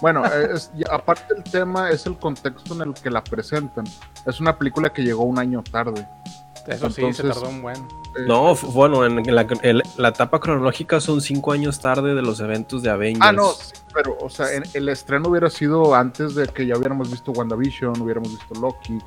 Bueno, 0.01 0.25
eh, 0.27 0.49
es- 0.55 0.71
aparte 0.91 1.35
el 1.37 1.43
tema 1.45 1.91
es 1.91 2.05
el 2.07 2.19
contexto 2.19 2.75
en 2.75 2.83
el 2.83 2.95
que 2.95 3.11
la 3.11 3.25
presentan. 3.25 3.85
Es 4.27 4.41
una 4.41 4.57
película 4.59 4.93
que 4.93 5.03
llegó 5.03 5.25
un 5.25 5.39
año 5.39 5.63
tarde. 5.63 6.07
Eso 6.67 6.91
sí, 6.91 7.13
se 7.13 7.23
tardó 7.23 7.49
un 7.49 7.63
buen. 7.63 7.87
No, 8.27 8.55
bueno, 8.55 9.05
en 9.05 9.35
la, 9.35 9.47
el- 9.63 9.83
la 9.97 10.09
etapa 10.09 10.41
cronológica 10.41 11.01
son 11.01 11.21
cinco 11.21 11.53
años 11.53 11.79
tarde 11.81 12.15
de 12.15 12.23
los 12.23 12.41
eventos 12.41 12.83
de 12.83 12.91
Avengers. 12.91 13.25
Ah, 13.27 13.33
no, 13.33 13.53
sí, 13.53 13.73
pero, 13.95 14.17
o 14.21 14.29
sea, 14.31 14.53
en- 14.53 14.65
el 14.75 14.89
estreno 14.89 15.29
hubiera 15.29 15.51
sido 15.51 15.95
antes 15.95 16.35
de 16.35 16.47
que 16.49 16.67
ya 16.67 16.77
hubiéramos 16.77 17.11
visto 17.11 17.31
WandaVision, 17.33 18.01
hubiéramos 18.01 18.31
visto 18.31 18.55
Loki. 18.61 18.99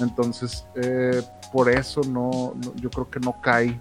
Entonces, 0.00 0.66
eh, 0.74 1.22
por 1.52 1.68
eso 1.70 2.00
no, 2.08 2.54
no- 2.56 2.74
yo 2.76 2.90
creo 2.90 3.08
que 3.10 3.20
no 3.20 3.40
cae, 3.40 3.78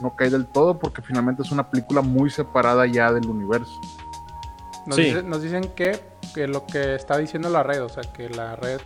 no 0.00 0.16
cae 0.16 0.30
del 0.30 0.46
todo, 0.46 0.78
porque 0.78 1.02
finalmente 1.02 1.42
es 1.42 1.52
una 1.52 1.70
película 1.70 2.00
muy 2.02 2.30
separada 2.30 2.86
ya 2.86 3.12
del 3.12 3.28
universo. 3.28 3.80
Nos, 4.86 4.96
Sí. 4.96 5.02
dice- 5.04 5.22
nos 5.22 5.42
dicen 5.42 5.70
que, 5.76 6.00
que 6.34 6.48
lo 6.48 6.66
que 6.66 6.94
está 6.96 7.16
diciendo 7.18 7.48
la 7.48 7.62
red, 7.62 7.82
o 7.84 7.88
sea, 7.88 8.02
que 8.02 8.28
la 8.28 8.56
red 8.56 8.80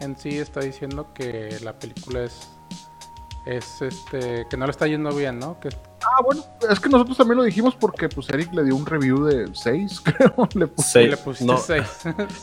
en 0.00 0.16
sí 0.16 0.38
está 0.38 0.60
diciendo 0.60 1.12
que 1.14 1.58
la 1.62 1.78
película 1.78 2.24
es 2.24 2.48
es 3.44 3.82
este 3.82 4.46
que 4.48 4.56
no 4.56 4.66
le 4.66 4.70
está 4.70 4.86
yendo 4.86 5.14
bien, 5.14 5.38
¿no? 5.38 5.60
Que 5.60 5.68
Ah, 6.06 6.22
bueno, 6.24 6.42
es 6.70 6.78
que 6.80 6.88
nosotros 6.88 7.16
también 7.16 7.38
lo 7.38 7.44
dijimos 7.44 7.74
porque 7.74 8.08
pues 8.08 8.28
Eric 8.30 8.52
le 8.52 8.64
dio 8.64 8.76
un 8.76 8.84
review 8.86 9.24
de 9.24 9.48
6, 9.52 10.00
creo. 10.04 10.48
Le 10.54 10.66
puso- 10.66 10.88
Seis, 10.92 11.10
le 11.10 11.16
pusiste 11.16 11.52
no. 11.52 11.58
6. 11.58 11.82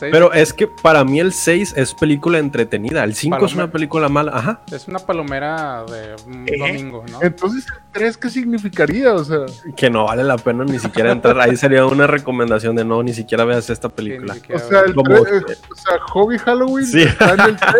Pero 0.00 0.32
es 0.32 0.52
que 0.52 0.66
para 0.66 1.04
mí 1.04 1.20
el 1.20 1.32
6 1.32 1.74
es 1.76 1.94
película 1.94 2.38
entretenida, 2.38 3.04
el 3.04 3.14
5 3.14 3.44
es 3.46 3.54
una 3.54 3.70
película 3.70 4.08
mala, 4.08 4.32
ajá. 4.34 4.60
es 4.70 4.88
una 4.88 4.98
palomera 4.98 5.84
de 5.84 6.16
un 6.26 6.48
¿Eh? 6.48 6.56
domingo, 6.58 7.04
¿no? 7.10 7.22
Entonces, 7.22 7.66
el 7.68 7.82
3, 7.92 8.16
¿qué 8.16 8.30
significaría? 8.30 9.14
O 9.14 9.24
sea, 9.24 9.40
Que 9.76 9.90
no 9.90 10.04
vale 10.04 10.24
la 10.24 10.36
pena 10.38 10.64
ni 10.64 10.78
siquiera 10.78 11.12
entrar. 11.12 11.38
Ahí 11.40 11.56
sería 11.56 11.86
una 11.86 12.06
recomendación 12.06 12.74
de 12.76 12.84
no, 12.84 13.02
ni 13.02 13.12
siquiera 13.14 13.44
veas 13.44 13.68
esta 13.70 13.88
Sí, 13.88 13.94
película. 13.94 14.34
o 14.54 14.58
sea, 14.58 14.80
el 14.80 14.94
tres- 14.94 15.20
eh, 15.28 15.56
o 15.70 15.74
sea, 15.74 15.98
Hobby 16.12 16.38
Halloween 16.38 16.86
Sí. 16.86 17.02
está 17.02 17.34
en 17.34 17.40
el 17.40 17.56
3 17.56 17.72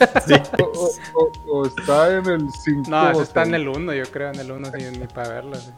Sí. 0.26 0.34
o, 0.62 0.64
o- 0.64 0.90
o- 1.14 1.58
o 1.60 1.66
está 1.66 2.16
en 2.16 2.26
el 2.26 2.46
5. 2.64 2.90
No, 2.90 3.20
está 3.22 3.42
en 3.42 3.54
el 3.54 3.68
1, 3.68 3.92
yo 3.92 4.04
creo, 4.10 4.30
en 4.32 4.40
el 4.40 4.50
1, 4.50 4.68
ni 4.98 5.06
para 5.22 5.34
verla. 5.34 5.56
sí. 5.58 5.70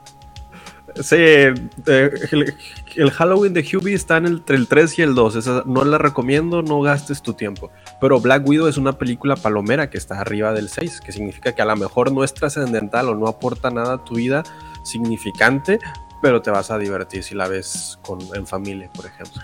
Sí, 1.01 1.17
eh, 1.17 1.55
el, 1.87 2.55
el 2.97 3.11
Halloween 3.13 3.55
de 3.55 3.61
Hubie 3.61 3.95
está 3.95 4.19
entre 4.19 4.57
el 4.57 4.67
3 4.67 4.99
y 4.99 5.03
el 5.03 5.15
2. 5.15 5.37
Esa 5.37 5.63
no 5.65 5.85
la 5.85 5.97
recomiendo, 5.97 6.61
no 6.61 6.81
gastes 6.83 7.23
tu 7.23 7.35
tiempo. 7.35 7.71
Pero 8.01 8.21
Black 8.21 8.47
Widow 8.47 8.67
es 8.67 8.77
una 8.77 8.99
película 8.99 9.37
palomera 9.37 9.89
que 9.89 9.97
está 9.97 10.21
arriba 10.21 10.53
del 10.53 10.69
6, 10.69 11.01
que 11.01 11.13
significa 11.13 11.55
que 11.55 11.63
a 11.63 11.65
lo 11.65 11.77
mejor 11.77 12.13
no 12.13 12.25
es 12.25 12.35
trascendental 12.35 13.09
o 13.09 13.15
no 13.15 13.27
aporta 13.27 13.71
nada 13.71 13.95
a 13.95 14.05
tu 14.05 14.17
vida 14.17 14.43
significante, 14.83 15.79
pero 16.21 16.43
te 16.43 16.51
vas 16.51 16.71
a 16.71 16.79
divertir 16.79 17.23
si 17.23 17.35
la 17.35 17.49
ves 17.49 17.99
con, 18.03 18.19
en 18.35 18.47
familia, 18.47 18.91
por 18.93 19.07
ejemplo. 19.07 19.43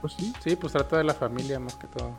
Pues 0.00 0.14
sí, 0.14 0.32
Sí, 0.42 0.56
pues 0.56 0.72
trata 0.72 0.98
de 0.98 1.04
la 1.04 1.14
familia 1.14 1.58
más 1.58 1.74
que 1.74 1.88
todo. 1.88 2.12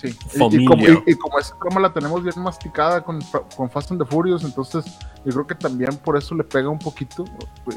Sí. 0.00 0.08
Y- 0.34 0.38
Familia. 0.38 0.60
Y, 0.62 0.64
como, 0.66 0.82
y- 1.06 1.12
y 1.12 1.14
como 1.14 1.38
esa 1.38 1.56
trama 1.58 1.80
la 1.80 1.92
tenemos 1.92 2.22
bien 2.22 2.34
masticada 2.42 3.02
con, 3.02 3.20
con 3.56 3.70
Fast 3.70 3.90
and 3.92 4.02
the 4.02 4.06
Furious, 4.06 4.44
entonces 4.44 4.84
yo 5.24 5.32
creo 5.32 5.46
que 5.46 5.54
también 5.54 5.96
por 5.98 6.16
eso 6.16 6.34
le 6.34 6.44
pega 6.44 6.68
un 6.68 6.78
poquito. 6.78 7.24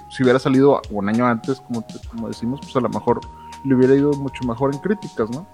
Si 0.10 0.24
hubiera 0.24 0.40
salido 0.40 0.82
un 0.90 1.10
año 1.10 1.26
antes, 1.26 1.60
como, 1.62 1.82
te- 1.84 2.00
como 2.10 2.28
decimos, 2.28 2.60
pues 2.62 2.76
a 2.76 2.80
lo 2.80 2.90
mejor 2.90 3.20
le 3.64 3.76
hubiera 3.76 3.96
ido 3.96 4.12
mucho 4.14 4.44
mejor 4.46 4.74
en 4.74 4.80
críticas, 4.82 5.30
¿no? 5.30 5.48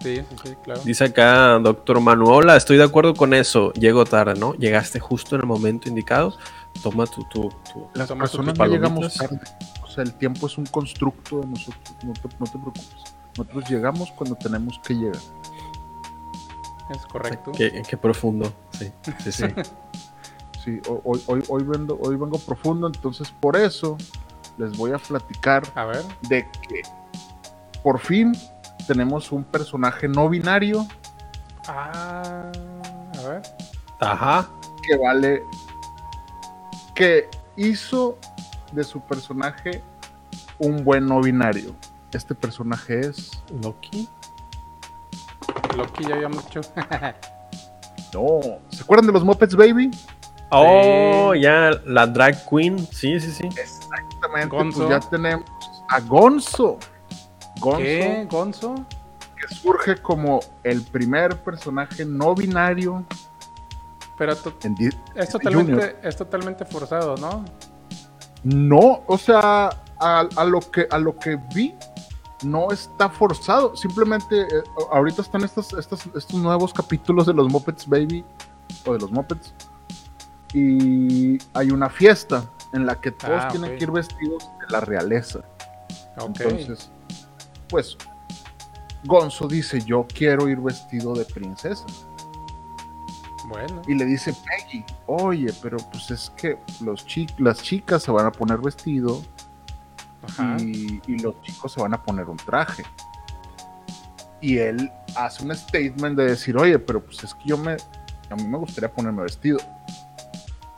Sí, 0.00 0.16
sí, 0.16 0.36
sí, 0.44 0.54
claro. 0.62 0.80
Dice 0.84 1.04
acá, 1.04 1.58
doctor 1.60 1.98
Manuola, 1.98 2.56
estoy 2.56 2.76
de 2.76 2.84
acuerdo 2.84 3.14
con 3.14 3.32
eso. 3.32 3.72
Llego 3.72 4.04
tarde, 4.04 4.34
¿no? 4.38 4.52
Llegaste 4.54 5.00
justo 5.00 5.34
en 5.34 5.40
el 5.40 5.46
momento 5.46 5.88
indicado. 5.88 6.36
Toma 6.82 7.06
tu, 7.06 7.22
tu, 7.24 7.48
tu- 7.72 7.88
Las 7.94 8.08
Toma 8.08 8.24
tus 8.24 8.32
personas 8.32 8.58
no 8.58 8.66
llegamos 8.66 9.14
tarde. 9.14 9.40
O 9.82 9.86
sea, 9.88 10.04
el 10.04 10.12
tiempo 10.14 10.46
es 10.46 10.58
un 10.58 10.66
constructo 10.66 11.40
de 11.40 11.46
nosotros. 11.46 11.80
No 12.02 12.12
te, 12.12 12.28
no 12.38 12.44
te 12.46 12.52
preocupes. 12.58 13.14
Nosotros 13.38 13.64
llegamos 13.70 14.10
cuando 14.12 14.36
tenemos 14.36 14.78
que 14.86 14.92
llegar. 14.94 15.16
Es 16.90 17.04
correcto. 17.06 17.52
Qué, 17.52 17.82
qué 17.88 17.96
profundo. 17.96 18.52
Sí, 18.72 18.92
sí, 19.22 19.32
sí. 19.32 19.44
Sí, 20.64 20.80
ho- 20.88 21.02
hoy, 21.04 21.22
hoy, 21.26 21.44
hoy, 21.48 21.62
vengo, 21.62 21.98
hoy 22.00 22.16
vengo 22.16 22.38
profundo, 22.38 22.86
entonces 22.86 23.30
por 23.30 23.54
eso 23.54 23.98
les 24.56 24.74
voy 24.78 24.92
a 24.92 24.98
platicar 24.98 25.62
A 25.74 25.84
ver, 25.84 26.02
de 26.22 26.50
que 26.66 26.80
por 27.82 27.98
fin 28.00 28.32
tenemos 28.86 29.30
un 29.30 29.44
personaje 29.44 30.08
no 30.08 30.26
binario 30.30 30.86
ah, 31.68 32.50
a 33.18 33.28
ver. 33.28 33.42
Ajá. 34.00 34.48
que 34.82 34.96
vale, 34.96 35.42
que 36.94 37.28
hizo 37.56 38.16
de 38.72 38.84
su 38.84 39.00
personaje 39.02 39.82
un 40.58 40.82
buen 40.82 41.06
no 41.06 41.20
binario. 41.20 41.74
Este 42.12 42.34
personaje 42.34 43.00
es... 43.00 43.32
Loki. 43.62 44.08
Loki 45.76 46.04
ya 46.06 46.14
habíamos 46.14 46.46
hecho. 46.46 46.60
No, 48.12 48.38
¿se 48.70 48.82
acuerdan 48.82 49.08
de 49.08 49.12
los 49.12 49.24
Muppets 49.24 49.56
Baby? 49.56 49.90
Oh, 50.52 51.34
ya, 51.34 51.72
la 51.84 52.06
drag 52.06 52.48
queen. 52.48 52.78
Sí, 52.92 53.18
sí, 53.18 53.32
sí. 53.32 53.48
Exactamente, 53.60 54.56
Gonzo. 54.56 54.86
pues 54.86 55.02
ya 55.02 55.10
tenemos 55.10 55.44
a 55.88 55.98
Gonzo. 55.98 56.78
Gonzo, 57.58 57.78
¿Qué? 57.82 58.28
¿Gonzo? 58.30 58.74
que 59.36 59.52
surge 59.52 59.96
como 60.00 60.38
el 60.62 60.82
primer 60.82 61.42
personaje 61.42 62.04
no 62.04 62.36
binario 62.36 63.04
Pero 64.16 64.36
to- 64.36 64.52
en 64.62 64.74
es 64.80 64.94
Junior. 65.32 65.32
totalmente, 65.32 65.96
es 66.08 66.16
totalmente 66.16 66.64
forzado, 66.66 67.16
¿no? 67.16 67.44
No, 68.44 69.02
o 69.08 69.18
sea, 69.18 69.70
a, 69.98 70.28
a 70.36 70.44
lo 70.44 70.60
que 70.60 70.86
a 70.88 70.98
lo 70.98 71.16
que 71.18 71.36
vi 71.52 71.74
no 72.42 72.70
está 72.72 73.08
forzado. 73.08 73.76
Simplemente 73.76 74.42
eh, 74.42 74.46
ahorita 74.92 75.22
están 75.22 75.44
estos, 75.44 75.72
estos, 75.74 76.06
estos 76.14 76.34
nuevos 76.40 76.72
capítulos 76.72 77.26
de 77.26 77.34
los 77.34 77.48
Muppets 77.50 77.86
Baby 77.88 78.24
o 78.86 78.92
de 78.94 78.98
los 78.98 79.10
Muppets 79.10 79.54
y 80.52 81.38
hay 81.52 81.70
una 81.70 81.88
fiesta 81.90 82.44
en 82.72 82.86
la 82.86 83.00
que 83.00 83.10
todos 83.10 83.40
Ah, 83.44 83.48
tienen 83.48 83.76
que 83.76 83.84
ir 83.84 83.90
vestidos 83.90 84.44
de 84.60 84.66
la 84.70 84.80
realeza. 84.80 85.40
Entonces, 86.16 86.90
pues 87.68 87.96
Gonzo 89.04 89.48
dice, 89.48 89.80
yo 89.84 90.06
quiero 90.12 90.48
ir 90.48 90.60
vestido 90.60 91.12
de 91.14 91.24
princesa. 91.24 91.84
bueno. 93.48 93.82
Y 93.86 93.94
le 93.94 94.04
dice 94.04 94.32
Peggy, 94.32 94.84
oye, 95.06 95.52
pero 95.60 95.76
pues 95.90 96.10
es 96.10 96.30
que 96.36 96.56
los 96.80 97.04
chi- 97.04 97.26
las 97.38 97.60
chicas 97.62 98.02
se 98.04 98.10
van 98.12 98.26
a 98.26 98.32
poner 98.32 98.58
vestido. 98.58 99.20
Y, 100.58 101.18
los 101.18 101.40
chicos 101.42 101.72
se 101.72 101.80
van 101.80 101.94
a 101.94 102.02
poner 102.02 102.28
un 102.28 102.36
traje. 102.36 102.84
Y 104.40 104.58
él 104.58 104.90
hace 105.16 105.44
un 105.44 105.54
statement 105.54 106.16
de 106.16 106.26
decir, 106.26 106.56
oye, 106.56 106.78
pero 106.78 107.02
pues 107.04 107.24
es 107.24 107.34
que 107.34 107.48
yo 107.48 107.56
me, 107.56 107.72
a 108.30 108.34
mí 108.36 108.44
me 108.44 108.58
gustaría 108.58 108.92
ponerme 108.92 109.22
vestido. 109.22 109.58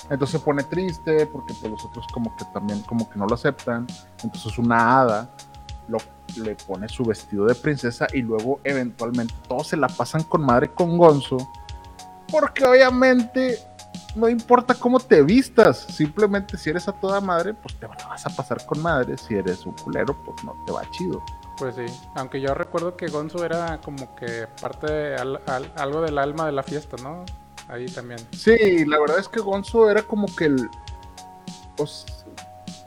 Entonces 0.08 0.38
se 0.38 0.44
pone 0.44 0.62
triste 0.62 1.26
porque 1.26 1.52
pues 1.60 1.70
los 1.70 1.84
otros 1.84 2.06
como 2.12 2.36
que 2.36 2.44
también 2.52 2.80
como 2.82 3.10
que 3.10 3.18
no 3.18 3.26
lo 3.26 3.34
aceptan. 3.34 3.86
Entonces 4.22 4.56
una 4.58 5.00
hada 5.00 5.28
lo, 5.88 5.98
le 6.36 6.54
pone 6.54 6.88
su 6.88 7.04
vestido 7.04 7.46
de 7.46 7.54
princesa 7.56 8.06
y 8.12 8.22
luego 8.22 8.60
eventualmente 8.62 9.34
todos 9.48 9.68
se 9.68 9.76
la 9.76 9.88
pasan 9.88 10.22
con 10.24 10.44
madre 10.44 10.72
con 10.72 10.96
Gonzo. 10.96 11.38
Porque 12.30 12.64
obviamente 12.64 13.58
no 14.14 14.28
importa 14.28 14.74
cómo 14.74 14.98
te 15.00 15.22
vistas, 15.22 15.78
simplemente 15.90 16.56
si 16.56 16.70
eres 16.70 16.88
a 16.88 16.92
toda 16.92 17.20
madre, 17.20 17.54
pues 17.54 17.74
te 17.78 17.86
la 17.88 17.94
vas 18.08 18.24
a 18.26 18.30
pasar 18.30 18.64
con 18.66 18.80
madre. 18.82 19.16
Si 19.18 19.34
eres 19.34 19.64
un 19.66 19.72
culero, 19.72 20.16
pues 20.24 20.42
no 20.44 20.54
te 20.66 20.72
va 20.72 20.82
chido. 20.90 21.22
Pues 21.58 21.74
sí, 21.76 21.84
aunque 22.14 22.40
yo 22.40 22.52
recuerdo 22.54 22.96
que 22.96 23.06
Gonzo 23.08 23.44
era 23.44 23.80
como 23.80 24.14
que 24.16 24.46
parte 24.60 24.92
de 24.92 25.16
al- 25.16 25.40
al- 25.46 25.72
algo 25.76 26.00
del 26.02 26.18
alma 26.18 26.44
de 26.46 26.52
la 26.52 26.62
fiesta, 26.62 26.96
¿no? 27.02 27.24
Ahí 27.68 27.86
también. 27.86 28.20
Sí, 28.32 28.84
la 28.84 28.98
verdad 29.00 29.18
es 29.18 29.28
que 29.28 29.40
Gonzo 29.40 29.88
era 29.90 30.02
como 30.02 30.26
que 30.36 30.44
el. 30.46 30.68
pues, 31.76 32.04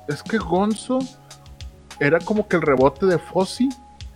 es 0.07 0.23
que 0.23 0.37
Gonzo 0.37 0.99
era 1.99 2.19
como 2.19 2.47
que 2.47 2.55
el 2.55 2.61
rebote 2.61 3.05
de 3.05 3.17
Fossi, 3.19 3.69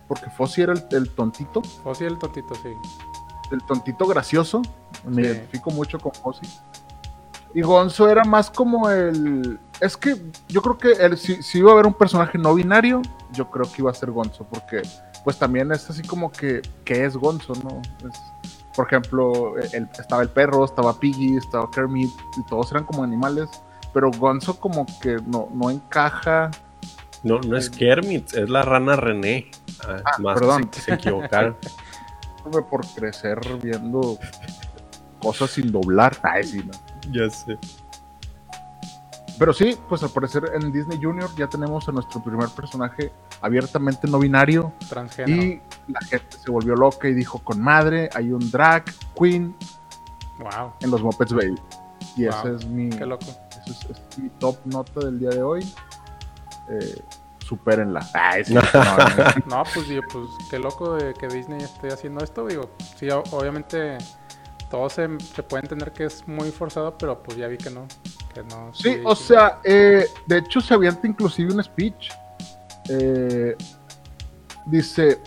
porque 0.08 0.30
Fossi 0.30 0.62
era 0.62 0.72
el, 0.72 0.84
el 0.92 1.10
tontito, 1.10 1.60
sí, 1.94 2.04
el 2.04 2.18
tontito, 2.18 2.54
sí. 2.56 2.68
el 3.50 3.62
tontito 3.66 4.06
gracioso. 4.06 4.62
Me 5.04 5.22
Sí. 5.22 5.28
identifico 5.28 5.70
mucho 5.70 5.98
con 5.98 6.12
Fossi. 6.14 6.46
Y 7.54 7.62
Gonzo 7.62 8.08
era 8.08 8.24
más 8.24 8.50
como 8.50 8.90
el. 8.90 9.58
Es 9.80 9.96
que 9.96 10.16
yo 10.48 10.60
creo 10.60 10.76
que 10.78 10.92
el, 10.92 11.16
si, 11.16 11.40
si 11.42 11.58
iba 11.58 11.70
a 11.70 11.74
haber 11.74 11.86
un 11.86 11.94
personaje 11.94 12.36
no 12.36 12.54
binario, 12.54 13.00
yo 13.32 13.48
creo 13.50 13.64
que 13.70 13.80
iba 13.82 13.90
a 13.90 13.94
ser 13.94 14.10
Gonzo, 14.10 14.44
porque 14.44 14.82
pues 15.22 15.38
también 15.38 15.70
es 15.72 15.88
así 15.88 16.02
como 16.02 16.30
que, 16.32 16.62
¿qué 16.84 17.04
es 17.04 17.16
Gonzo, 17.16 17.54
no? 17.62 17.80
Es- 18.08 18.20
por 18.74 18.86
ejemplo, 18.88 19.56
el- 19.58 19.88
estaba 19.98 20.22
el 20.22 20.28
perro, 20.30 20.64
estaba 20.64 20.98
Piggy, 20.98 21.36
estaba 21.36 21.70
Kermit, 21.70 22.10
y 22.36 22.44
todos 22.46 22.72
eran 22.72 22.84
como 22.84 23.04
animales, 23.04 23.48
pero 23.92 24.10
Gonzo 24.10 24.58
como 24.58 24.84
que 25.00 25.18
no, 25.24 25.48
no 25.54 25.70
encaja. 25.70 26.50
No, 27.22 27.38
no 27.38 27.56
es 27.56 27.70
Kermit, 27.70 28.34
es 28.34 28.50
la 28.50 28.62
rana 28.62 28.96
René. 28.96 29.48
Ah, 29.86 29.96
Ah, 30.04 30.18
más 30.18 30.38
perdón. 30.38 30.64
que 30.64 30.80
se, 30.80 30.86
se 30.86 30.94
equivocaron. 30.94 31.56
por 32.68 32.84
crecer 32.94 33.38
viendo 33.62 34.18
cosas 35.20 35.50
sin 35.52 35.70
doblar. 35.72 36.16
Ay, 36.22 36.44
sí, 36.44 36.58
no. 36.64 36.72
Ya 37.10 37.28
sé. 37.30 37.58
Pero 39.38 39.52
sí, 39.52 39.76
pues 39.88 40.02
al 40.02 40.10
parecer 40.10 40.50
en 40.54 40.70
Disney 40.72 40.98
Junior 41.02 41.28
ya 41.36 41.48
tenemos 41.48 41.88
a 41.88 41.92
nuestro 41.92 42.22
primer 42.22 42.48
personaje 42.50 43.12
abiertamente 43.40 44.06
no 44.06 44.18
binario. 44.18 44.72
Transgénero. 44.88 45.42
Y 45.42 45.62
la 45.88 46.00
gente 46.00 46.36
se 46.36 46.50
volvió 46.50 46.76
loca 46.76 47.08
y 47.08 47.14
dijo, 47.14 47.40
con 47.40 47.60
madre, 47.60 48.08
hay 48.14 48.30
un 48.30 48.50
drag 48.50 48.84
queen 49.18 49.56
Wow, 50.38 50.72
en 50.80 50.90
los 50.90 51.02
Muppets 51.02 51.32
Baby. 51.32 51.54
Y 52.16 52.26
Wow, 52.26 52.38
ese 52.38 52.54
es 52.54 52.66
mi, 52.66 52.90
qué 52.90 53.06
loco. 53.06 53.26
ese 53.50 53.70
es, 53.70 53.84
ese 53.90 54.02
es 54.10 54.18
mi 54.18 54.28
top 54.30 54.56
nota 54.66 55.00
del 55.00 55.18
día 55.18 55.30
de 55.30 55.42
hoy. 55.42 55.74
Eh, 56.68 57.02
supérenla. 57.40 58.08
Ay, 58.14 58.44
sí, 58.44 58.54
no, 58.54 58.60
no, 58.62 59.56
No, 59.56 59.62
pues 59.74 59.88
digo, 59.88 60.02
pues 60.12 60.26
qué 60.48 60.58
loco 60.58 60.94
de 60.94 61.12
que 61.14 61.26
Disney 61.28 61.62
esté 61.62 61.88
haciendo 61.92 62.22
esto. 62.24 62.46
Digo, 62.46 62.70
sí, 62.96 63.08
obviamente 63.10 63.98
todos 64.70 64.94
se, 64.94 65.08
se 65.20 65.42
puede 65.42 65.62
entender 65.62 65.92
que 65.92 66.04
es 66.04 66.26
muy 66.26 66.50
forzado, 66.50 66.96
pero 66.98 67.22
pues 67.22 67.36
ya 67.36 67.48
vi 67.48 67.58
que 67.58 67.70
no. 67.70 67.86
Que 68.32 68.42
no 68.42 68.72
Sí, 68.74 69.00
o 69.04 69.14
sea, 69.14 69.60
eh, 69.64 70.06
de 70.26 70.38
hecho 70.38 70.60
se 70.60 70.74
avienta 70.74 71.06
inclusive 71.06 71.52
un 71.52 71.62
speech. 71.62 72.10
Eh, 72.88 73.56
dice, 74.66 75.20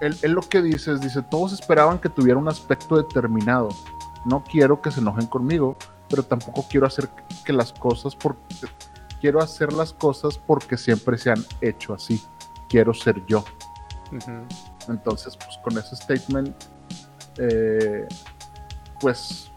él, 0.00 0.16
él 0.22 0.32
lo 0.32 0.42
que 0.42 0.62
dice 0.62 0.92
es, 0.92 1.00
dice, 1.00 1.22
todos 1.22 1.52
esperaban 1.52 1.98
que 1.98 2.08
tuviera 2.08 2.38
un 2.38 2.48
aspecto 2.48 2.96
determinado. 2.96 3.68
No 4.24 4.44
quiero 4.44 4.80
que 4.80 4.90
se 4.90 5.00
enojen 5.00 5.26
conmigo, 5.26 5.76
pero 6.08 6.22
tampoco 6.22 6.66
quiero 6.68 6.86
hacer 6.86 7.08
que 7.44 7.52
las 7.52 7.72
cosas 7.72 8.14
por 8.14 8.36
quiero 9.20 9.40
hacer 9.40 9.72
las 9.72 9.92
cosas 9.92 10.38
porque 10.38 10.76
siempre 10.76 11.18
se 11.18 11.30
han 11.30 11.44
hecho 11.60 11.94
así. 11.94 12.22
Quiero 12.68 12.92
ser 12.94 13.24
yo. 13.26 13.44
Entonces, 14.88 15.36
pues 15.36 15.58
con 15.62 15.78
ese 15.78 15.96
statement, 15.96 16.54
eh, 17.38 18.06
pues 19.00 19.50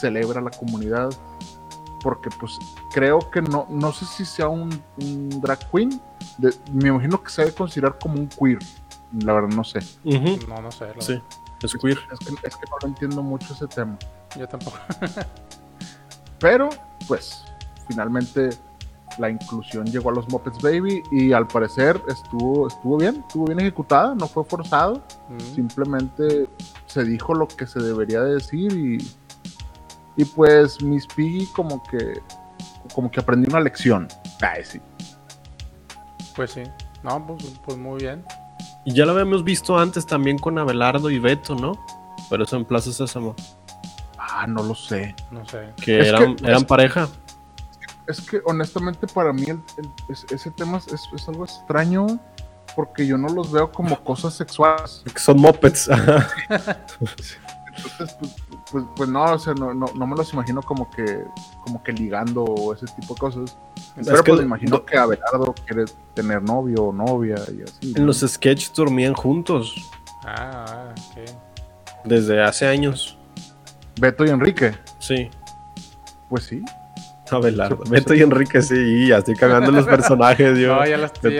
celebra 0.00 0.40
la 0.40 0.50
comunidad. 0.50 1.10
Porque 2.02 2.30
pues 2.38 2.56
creo 2.92 3.18
que 3.30 3.42
no, 3.42 3.66
no 3.68 3.92
sé 3.92 4.04
si 4.06 4.24
sea 4.24 4.48
un, 4.48 4.70
un 4.98 5.40
drag 5.40 5.58
queen. 5.70 6.00
de- 6.38 6.54
me 6.72 6.88
imagino 6.90 7.20
que 7.22 7.28
se 7.30 7.42
debe 7.42 7.54
considerar 7.54 7.98
como 7.98 8.14
un 8.14 8.28
queer. 8.28 8.58
La 9.20 9.32
verdad 9.32 9.48
no 9.48 9.64
sé. 9.64 9.80
No, 10.04 10.60
no 10.62 10.70
sé. 10.70 10.86
la 10.94 11.00
Sí, 11.02 11.20
es 11.62 11.74
queer. 11.82 11.98
Es 12.12 12.18
que, 12.20 12.34
es 12.46 12.54
que 12.56 12.66
no 12.70 12.76
lo 12.82 12.88
entiendo 12.88 13.22
mucho 13.22 13.52
ese 13.52 13.66
tema. 13.66 13.98
Yo 14.36 14.46
tampoco. 14.46 14.76
Pero, 16.38 16.68
pues, 17.08 17.44
finalmente 17.88 18.50
la 19.18 19.30
inclusión 19.30 19.86
llegó 19.86 20.10
a 20.10 20.12
los 20.14 20.28
Muppets 20.28 20.60
Baby 20.62 21.02
y 21.10 21.32
al 21.32 21.46
parecer 21.46 22.00
estuvo, 22.08 22.68
estuvo 22.68 22.96
bien, 22.98 23.24
estuvo 23.26 23.46
bien 23.46 23.60
ejecutada, 23.60 24.14
no 24.14 24.26
fue 24.28 24.44
forzado. 24.44 25.02
Mm. 25.28 25.54
simplemente 25.54 26.48
se 26.86 27.04
dijo 27.04 27.34
lo 27.34 27.46
que 27.48 27.66
se 27.66 27.80
debería 27.80 28.20
de 28.22 28.34
decir 28.34 28.72
y, 28.72 29.06
y 30.16 30.24
pues 30.24 30.82
Miss 30.82 31.06
Piggy 31.06 31.46
como 31.54 31.82
que 31.84 32.20
como 32.94 33.10
que 33.10 33.20
aprendió 33.20 33.50
una 33.50 33.60
lección. 33.60 34.08
Ay, 34.40 34.64
sí. 34.64 34.80
Pues 36.34 36.52
sí. 36.52 36.62
No, 37.02 37.24
pues, 37.26 37.44
pues 37.64 37.76
muy 37.76 37.98
bien. 38.00 38.24
Y 38.84 38.94
ya 38.94 39.04
lo 39.04 39.12
habíamos 39.12 39.44
visto 39.44 39.78
antes 39.78 40.06
también 40.06 40.38
con 40.38 40.58
Abelardo 40.58 41.10
y 41.10 41.18
Beto, 41.18 41.54
¿no? 41.54 41.72
Pero 42.30 42.44
eso 42.44 42.56
en 42.56 42.64
Plaza 42.64 42.92
Sésamo. 42.92 43.34
Ah, 44.18 44.46
no 44.46 44.62
lo 44.62 44.74
sé. 44.74 45.14
No 45.30 45.44
sé. 45.46 45.70
Que 45.76 46.00
Es 46.00 46.06
eran, 46.08 46.36
que- 46.36 46.44
eran 46.44 46.58
es- 46.62 46.64
pareja. 46.64 47.08
Es 48.08 48.20
que 48.22 48.40
honestamente 48.44 49.06
para 49.06 49.32
mí 49.32 49.44
el- 49.44 49.60
el- 49.76 49.90
es- 50.08 50.26
ese 50.30 50.50
tema 50.50 50.78
es, 50.78 50.88
es 51.14 51.28
algo 51.28 51.44
extraño 51.44 52.06
porque 52.74 53.06
yo 53.06 53.16
no 53.18 53.28
los 53.28 53.52
veo 53.52 53.70
como 53.70 54.02
cosas 54.02 54.34
sexuales. 54.34 55.02
Que 55.12 55.18
son 55.20 55.40
mopeds. 55.40 55.88
Entonces, 56.48 58.16
pues, 58.18 58.34
pues, 58.72 58.84
pues 58.96 59.08
no, 59.08 59.22
o 59.24 59.38
sea, 59.38 59.54
no, 59.54 59.72
no, 59.72 59.86
no 59.94 60.06
me 60.06 60.16
los 60.16 60.32
imagino 60.32 60.62
como 60.62 60.90
que, 60.90 61.24
como 61.64 61.82
que 61.82 61.92
ligando 61.92 62.42
o 62.44 62.74
ese 62.74 62.86
tipo 62.98 63.14
de 63.14 63.20
cosas. 63.20 63.56
Es 63.96 64.06
Pero 64.06 64.22
que 64.24 64.30
pues 64.32 64.40
me 64.40 64.46
imagino 64.46 64.84
que 64.84 64.96
Abelardo 64.98 65.54
quiere 65.66 65.84
tener 66.14 66.42
novio 66.42 66.84
o 66.86 66.92
novia 66.92 67.36
y 67.56 67.62
así. 67.62 67.92
en 67.94 68.00
¿no? 68.02 68.06
los 68.06 68.20
sketches 68.20 68.72
dormían 68.74 69.14
juntos. 69.14 69.74
Ah, 70.24 70.64
ah, 70.68 70.94
ok. 71.12 71.30
Desde 72.04 72.42
hace 72.42 72.66
años. 72.66 73.16
Beto 74.00 74.24
y 74.24 74.30
Enrique, 74.30 74.74
Sí. 74.98 75.30
pues 76.28 76.44
sí. 76.44 76.62
Abelardo. 77.32 77.84
Sí, 77.84 77.90
Beto 77.90 78.12
sí. 78.12 78.18
y 78.18 78.22
Enrique, 78.22 78.62
sí, 78.62 79.06
ya 79.08 79.18
estoy 79.18 79.34
cambiando 79.34 79.70
los 79.70 79.86
personajes, 79.86 80.58
yo. 80.58 80.76
No, 80.76 80.86
ya 80.86 80.96
las 80.96 81.12
no, 81.22 81.30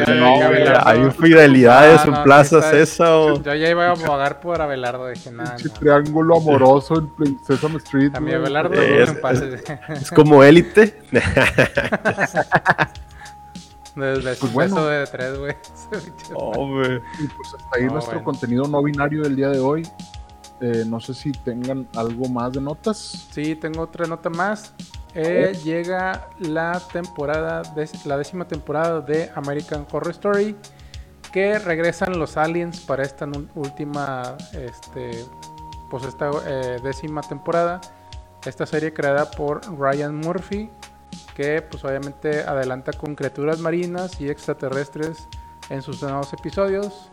Abelardo- 0.42 0.83
hay 0.85 0.98
infidelidades 1.01 2.01
Ah, 2.01 2.05
en 2.07 2.12
no, 2.12 2.22
Plaza 2.24 2.48
sí 2.48 2.57
está- 2.57 2.70
Sésamo. 2.70 3.42
Yo 3.42 3.55
ya 3.55 3.70
iba 3.70 3.87
a 3.87 3.90
abogar 3.92 4.40
por 4.40 4.61
Abelardo. 4.61 5.09
Dije, 5.09 5.31
nada, 5.33 5.57
Pinche 5.57 5.68
no. 5.72 5.74
triángulo 5.81 6.37
amoroso 6.38 7.11
en 7.20 7.38
Sesame 7.44 7.77
Street. 7.79 8.11
A 8.14 8.20
mi. 8.20 8.33
Abelardo 8.33 8.74
no 8.74 8.81
es- 8.83 9.09
en 9.11 9.20
paz. 9.20 9.42
Es 9.42 10.11
como 10.11 10.42
élite. 10.44 11.01
Desde 13.94 14.35
su 14.37 14.40
Pues 14.53 14.70
bueno. 14.72 14.87
de 14.87 15.07
tres, 15.07 15.38
güey. 15.38 15.55
Hombre. 16.35 17.01
Y 17.18 17.27
pues 17.27 17.55
hasta 17.57 17.77
ahí 17.77 17.87
No, 17.87 17.92
nuestro 17.94 18.14
bueno. 18.14 18.24
contenido 18.24 18.68
no 18.68 18.83
binario 18.83 19.22
del 19.22 19.35
día 19.35 19.48
de 19.48 19.59
hoy. 19.59 19.83
Eh, 20.61 20.85
no 20.87 21.01
sé 21.01 21.14
si 21.14 21.33
tengan 21.33 21.87
algo 21.96 22.29
más 22.29 22.53
de 22.53 22.61
notas. 22.61 23.27
Sí, 23.31 23.55
tengo 23.57 23.83
otra 23.83 24.07
nota 24.07 24.31
más. 24.31 24.72
Eh, 25.20 25.52
llega 25.64 26.28
la 26.38 26.81
temporada, 26.92 27.62
la 28.04 28.16
décima 28.16 28.46
temporada 28.46 29.00
de 29.00 29.28
American 29.35 29.85
Horror 29.90 30.12
Story, 30.12 30.54
que 31.33 31.59
regresan 31.59 32.20
los 32.20 32.37
aliens 32.37 32.83
para 32.83 33.02
esta 33.02 33.26
última, 33.57 34.37
este, 34.52 35.24
pues 35.90 36.04
esta 36.04 36.31
eh, 36.46 36.78
décima 36.85 37.22
temporada. 37.22 37.81
Esta 38.46 38.64
serie 38.64 38.92
creada 38.92 39.28
por 39.33 39.61
Ryan 39.76 40.14
Murphy, 40.14 40.70
que 41.35 41.62
pues 41.62 41.83
obviamente 41.85 42.42
adelanta 42.42 42.92
con 42.92 43.16
criaturas 43.16 43.59
marinas 43.59 44.20
y 44.20 44.28
extraterrestres 44.28 45.26
en 45.68 45.83
sus 45.83 46.00
nuevos 46.00 46.33
episodios. 46.33 47.09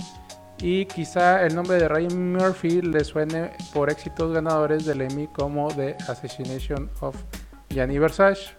Y 0.60 0.86
quizá 0.86 1.44
el 1.44 1.56
nombre 1.56 1.80
de 1.80 1.88
Ryan 1.88 2.34
Murphy 2.34 2.84
le 2.84 3.04
suene 3.04 3.54
por 3.74 3.90
éxitos 3.90 4.32
ganadores 4.32 4.86
del 4.86 5.02
Emmy 5.02 5.26
como 5.28 5.70
The 5.70 5.98
Assassination 6.08 6.92
of 7.02 7.16
Gianni 7.76 8.00
Versace, 8.00 8.52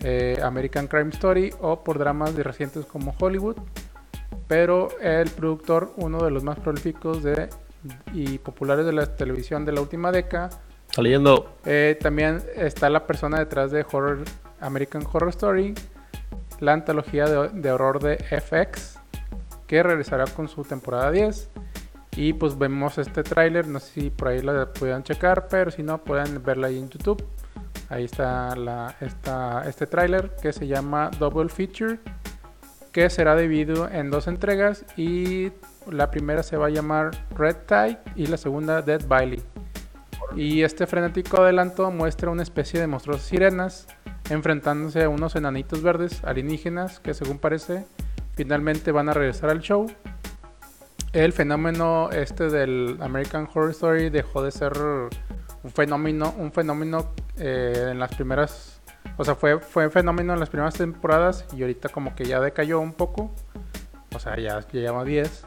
eh, 0.00 0.40
American 0.42 0.88
Crime 0.88 1.10
Story 1.10 1.54
o 1.60 1.84
por 1.84 1.98
dramas 1.98 2.34
de 2.34 2.42
recientes 2.42 2.84
como 2.84 3.14
Hollywood. 3.18 3.56
Pero 4.48 4.88
el 5.00 5.30
productor, 5.30 5.92
uno 5.96 6.24
de 6.24 6.30
los 6.32 6.42
más 6.42 6.58
prolíficos 6.58 7.22
de, 7.22 7.48
y 8.12 8.38
populares 8.38 8.84
de 8.84 8.92
la 8.92 9.06
televisión 9.14 9.64
de 9.64 9.72
la 9.72 9.80
última 9.80 10.10
década, 10.10 10.50
Está 10.90 11.02
leyendo. 11.02 11.54
eh, 11.64 11.96
también 12.00 12.42
está 12.56 12.90
la 12.90 13.06
persona 13.06 13.38
detrás 13.38 13.70
de 13.70 13.84
Horror, 13.90 14.24
American 14.60 15.04
Horror 15.10 15.28
Story, 15.28 15.74
la 16.60 16.72
antología 16.72 17.26
de, 17.26 17.50
de 17.50 17.70
horror 17.70 18.00
de 18.02 18.16
FX, 18.16 18.98
que 19.66 19.82
regresará 19.82 20.24
con 20.26 20.48
su 20.48 20.64
temporada 20.64 21.10
10. 21.12 21.50
Y 22.16 22.32
pues 22.32 22.58
vemos 22.58 22.98
este 22.98 23.22
tráiler, 23.22 23.68
no 23.68 23.78
sé 23.78 23.92
si 24.00 24.10
por 24.10 24.28
ahí 24.28 24.40
la 24.40 24.72
puedan 24.72 25.04
checar, 25.04 25.46
pero 25.48 25.70
si 25.70 25.84
no 25.84 25.98
pueden 25.98 26.42
verla 26.42 26.66
ahí 26.66 26.78
en 26.78 26.88
YouTube. 26.88 27.22
Ahí 27.88 28.04
está 28.04 28.94
este 29.66 29.86
tráiler 29.86 30.34
que 30.42 30.52
se 30.52 30.66
llama 30.66 31.10
Double 31.18 31.48
Feature, 31.48 31.98
que 32.92 33.08
será 33.08 33.36
dividido 33.36 33.88
en 33.88 34.10
dos 34.10 34.26
entregas 34.26 34.84
y 34.96 35.52
la 35.90 36.10
primera 36.10 36.42
se 36.42 36.56
va 36.56 36.66
a 36.66 36.70
llamar 36.70 37.10
Red 37.34 37.56
Tide 37.66 37.98
y 38.14 38.26
la 38.26 38.36
segunda 38.36 38.82
Dead 38.82 39.06
Bailey. 39.06 39.42
Y 40.36 40.62
este 40.62 40.86
frenético 40.86 41.40
adelanto 41.40 41.90
muestra 41.90 42.30
una 42.30 42.42
especie 42.42 42.78
de 42.78 42.86
monstruosas 42.86 43.26
sirenas 43.26 43.86
enfrentándose 44.28 45.04
a 45.04 45.08
unos 45.08 45.36
enanitos 45.36 45.82
verdes 45.82 46.22
alienígenas 46.24 47.00
que 47.00 47.14
según 47.14 47.38
parece 47.38 47.86
finalmente 48.34 48.92
van 48.92 49.08
a 49.08 49.14
regresar 49.14 49.48
al 49.48 49.60
show 49.60 49.86
el 51.12 51.32
fenómeno 51.32 52.10
este 52.10 52.50
del 52.50 52.98
American 53.00 53.48
Horror 53.52 53.70
Story 53.70 54.10
dejó 54.10 54.42
de 54.42 54.50
ser 54.50 54.72
un 55.68 55.74
fenómeno, 55.74 56.34
un 56.38 56.50
fenómeno 56.50 57.12
eh, 57.36 57.88
en 57.90 57.98
las 57.98 58.14
primeras, 58.14 58.80
o 59.18 59.24
sea, 59.24 59.34
fue, 59.34 59.58
fue 59.60 59.90
fenómeno 59.90 60.32
en 60.32 60.40
las 60.40 60.48
primeras 60.48 60.74
temporadas 60.74 61.44
y 61.54 61.60
ahorita 61.60 61.90
como 61.90 62.14
que 62.16 62.24
ya 62.24 62.40
decayó 62.40 62.80
un 62.80 62.94
poco, 62.94 63.30
o 64.14 64.18
sea, 64.18 64.36
ya, 64.36 64.60
ya 64.60 64.80
lleva 64.80 65.04
10. 65.04 65.44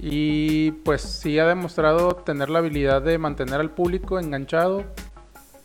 Y 0.00 0.70
pues 0.84 1.02
sí 1.02 1.38
ha 1.40 1.46
demostrado 1.46 2.10
tener 2.16 2.50
la 2.50 2.60
habilidad 2.60 3.02
de 3.02 3.18
mantener 3.18 3.60
al 3.60 3.70
público 3.70 4.18
enganchado 4.20 4.84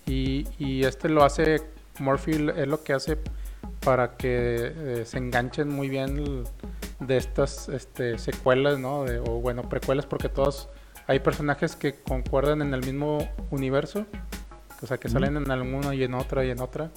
y, 0.08 0.48
y 0.58 0.84
este 0.84 1.08
lo 1.08 1.24
hace, 1.24 1.62
Murphy 2.00 2.32
es 2.56 2.68
lo 2.68 2.84
que 2.84 2.94
hace 2.94 3.20
para 3.82 4.18
que 4.18 4.74
eh, 4.76 5.04
se 5.06 5.20
enganchen 5.20 5.70
muy 5.70 5.88
bien 5.88 6.44
de 7.00 7.18
estas 7.18 7.70
este, 7.70 8.18
secuelas, 8.18 8.80
¿no? 8.80 9.04
De- 9.04 9.20
o 9.20 9.40
bueno, 9.40 9.70
precuelas, 9.70 10.08
porque 10.08 10.30
todos 10.30 10.68
hay 11.08 11.20
personajes 11.20 11.76
que 11.76 11.96
concuerdan 11.96 12.62
en 12.62 12.74
el 12.74 12.82
mismo 12.86 13.28
universo, 13.52 14.06
o 14.82 14.86
sea, 14.88 14.98
que 14.98 15.10
salen 15.10 15.38
en 15.38 15.50
alguna 15.50 15.96
y 15.96 16.04
en 16.04 16.14
otra 16.14 16.46
y 16.46 16.52
en 16.52 16.60
otra. 16.62 16.92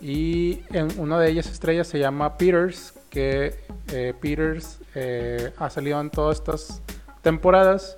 Y 0.00 0.62
en 0.70 0.88
una 0.98 1.18
de 1.18 1.30
ellas 1.30 1.46
estrellas 1.46 1.86
se 1.88 1.98
llama 1.98 2.36
Peters, 2.36 2.92
que 3.08 3.54
eh, 3.92 4.12
Peters 4.20 4.80
eh, 4.94 5.52
ha 5.58 5.70
salido 5.70 6.00
en 6.00 6.10
todas 6.10 6.38
estas 6.38 6.82
temporadas 7.22 7.96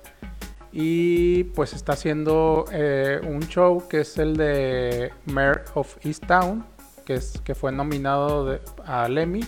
y 0.71 1.45
pues 1.45 1.73
está 1.73 1.93
haciendo 1.93 2.65
eh, 2.71 3.19
un 3.27 3.41
show 3.47 3.87
que 3.89 4.01
es 4.01 4.17
el 4.19 4.37
de 4.37 5.11
Mayor 5.25 5.65
of 5.73 5.97
Easttown, 6.05 6.63
que, 7.05 7.15
es, 7.15 7.41
que 7.43 7.55
fue 7.55 7.71
nominado 7.71 8.45
de- 8.45 8.61
al 8.85 9.17
Emmy 9.17 9.43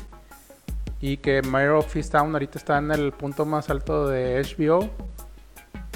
y 0.99 1.17
que 1.17 1.41
Mayor 1.43 1.75
of 1.75 1.95
Easttown 1.95 2.34
ahorita 2.34 2.58
está 2.58 2.77
en 2.79 2.91
el 2.91 3.12
punto 3.13 3.45
más 3.45 3.69
alto 3.69 4.08
de 4.08 4.41
HBO. 4.41 4.89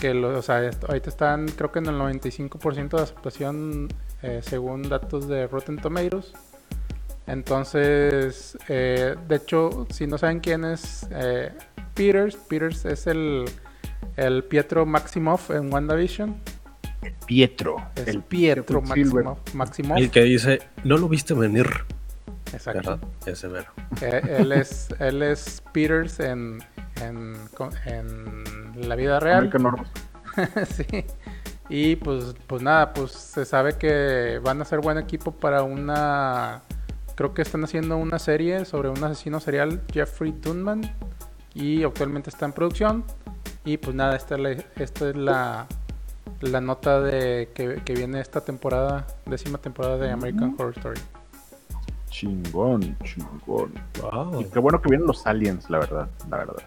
Que 0.03 0.13
lo- 0.13 0.37
o 0.37 0.41
sea, 0.41 0.69
ahorita 0.85 1.09
están 1.09 1.47
creo 1.47 1.71
que 1.71 1.79
en 1.79 1.85
el 1.85 1.95
95% 1.97 2.97
de 2.97 3.03
aceptación 3.03 3.87
eh, 4.21 4.41
según 4.43 4.81
datos 4.89 5.29
de 5.29 5.47
Rotten 5.47 5.77
Tomatoes. 5.77 6.33
Entonces, 7.25 8.57
eh, 8.67 9.15
de 9.29 9.35
hecho, 9.37 9.87
si 9.91 10.05
no 10.05 10.17
saben 10.17 10.41
quién 10.41 10.65
es 10.65 11.07
eh, 11.09 11.53
Peters, 11.93 12.35
Peters 12.35 12.83
es 12.83 13.07
el, 13.07 13.45
el 14.17 14.43
Pietro 14.43 14.85
Maximoff 14.85 15.51
en 15.51 15.71
WandaVision. 15.73 16.35
Pietro. 17.25 17.77
Es 17.95 18.07
el 18.09 18.21
Pietro 18.23 18.81
Quicksilver. 18.83 19.23
Maximoff. 19.23 19.53
Maximoff, 19.55 19.97
El 19.99 20.11
que 20.11 20.23
dice, 20.23 20.59
no 20.83 20.97
lo 20.97 21.07
viste 21.07 21.33
venir, 21.33 21.67
exacto. 22.51 22.81
¿verdad? 22.99 22.99
Ese 23.25 23.47
mero. 23.47 23.71
Eh, 24.01 24.21
él, 24.39 24.51
es, 24.51 24.89
él 24.99 25.23
es 25.23 25.63
Peters 25.71 26.19
en, 26.19 26.61
en, 27.01 27.33
la 28.75 28.95
vida 28.95 29.19
real. 29.19 29.39
American 29.39 29.65
Horror. 29.65 29.87
sí. 30.67 31.05
Y 31.69 31.95
pues, 31.95 32.35
pues 32.47 32.61
nada, 32.61 32.93
pues 32.93 33.11
se 33.11 33.45
sabe 33.45 33.77
que 33.77 34.39
van 34.43 34.61
a 34.61 34.65
ser 34.65 34.79
buen 34.79 34.97
equipo 34.97 35.31
para 35.31 35.63
una. 35.63 36.61
Creo 37.15 37.33
que 37.33 37.41
están 37.41 37.63
haciendo 37.63 37.97
una 37.97 38.19
serie 38.19 38.65
sobre 38.65 38.89
un 38.89 39.03
asesino 39.03 39.39
serial, 39.39 39.81
Jeffrey 39.91 40.31
Dunman. 40.31 40.81
Y 41.53 41.83
actualmente 41.83 42.29
está 42.29 42.45
en 42.45 42.53
producción. 42.53 43.05
Y 43.65 43.77
pues 43.77 43.95
nada, 43.95 44.15
esta 44.15 44.35
es 44.35 44.41
la, 44.41 44.51
esta 44.51 45.09
es 45.09 45.15
la, 45.15 45.67
la 46.41 46.61
nota 46.61 46.99
de 46.99 47.49
que, 47.53 47.81
que 47.85 47.93
viene 47.93 48.19
esta 48.19 48.41
temporada, 48.41 49.07
décima 49.25 49.59
temporada 49.59 49.97
de 49.97 50.11
American 50.11 50.55
Horror 50.57 50.73
Story. 50.77 51.01
Chingón, 52.13 52.95
chingón. 53.03 53.73
Wow. 53.99 54.41
Y 54.41 54.45
qué 54.45 54.59
bueno 54.59 54.79
que 54.79 54.89
vienen 54.89 55.07
los 55.07 55.25
aliens, 55.25 55.67
la 55.71 55.79
verdad, 55.79 56.07
la 56.29 56.37
verdad. 56.37 56.63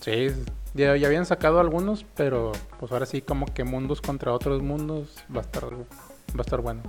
Sí, 0.00 0.28
ya, 0.72 0.96
ya 0.96 1.06
habían 1.08 1.26
sacado 1.26 1.60
algunos, 1.60 2.06
pero 2.16 2.52
pues 2.80 2.90
ahora 2.90 3.04
sí 3.04 3.20
como 3.20 3.44
que 3.44 3.64
mundos 3.64 4.00
contra 4.00 4.32
otros 4.32 4.62
mundos 4.62 5.22
va 5.34 5.40
a 5.40 5.42
estar, 5.42 5.64
va 5.64 6.38
a 6.38 6.40
estar 6.40 6.62
bueno. 6.62 6.80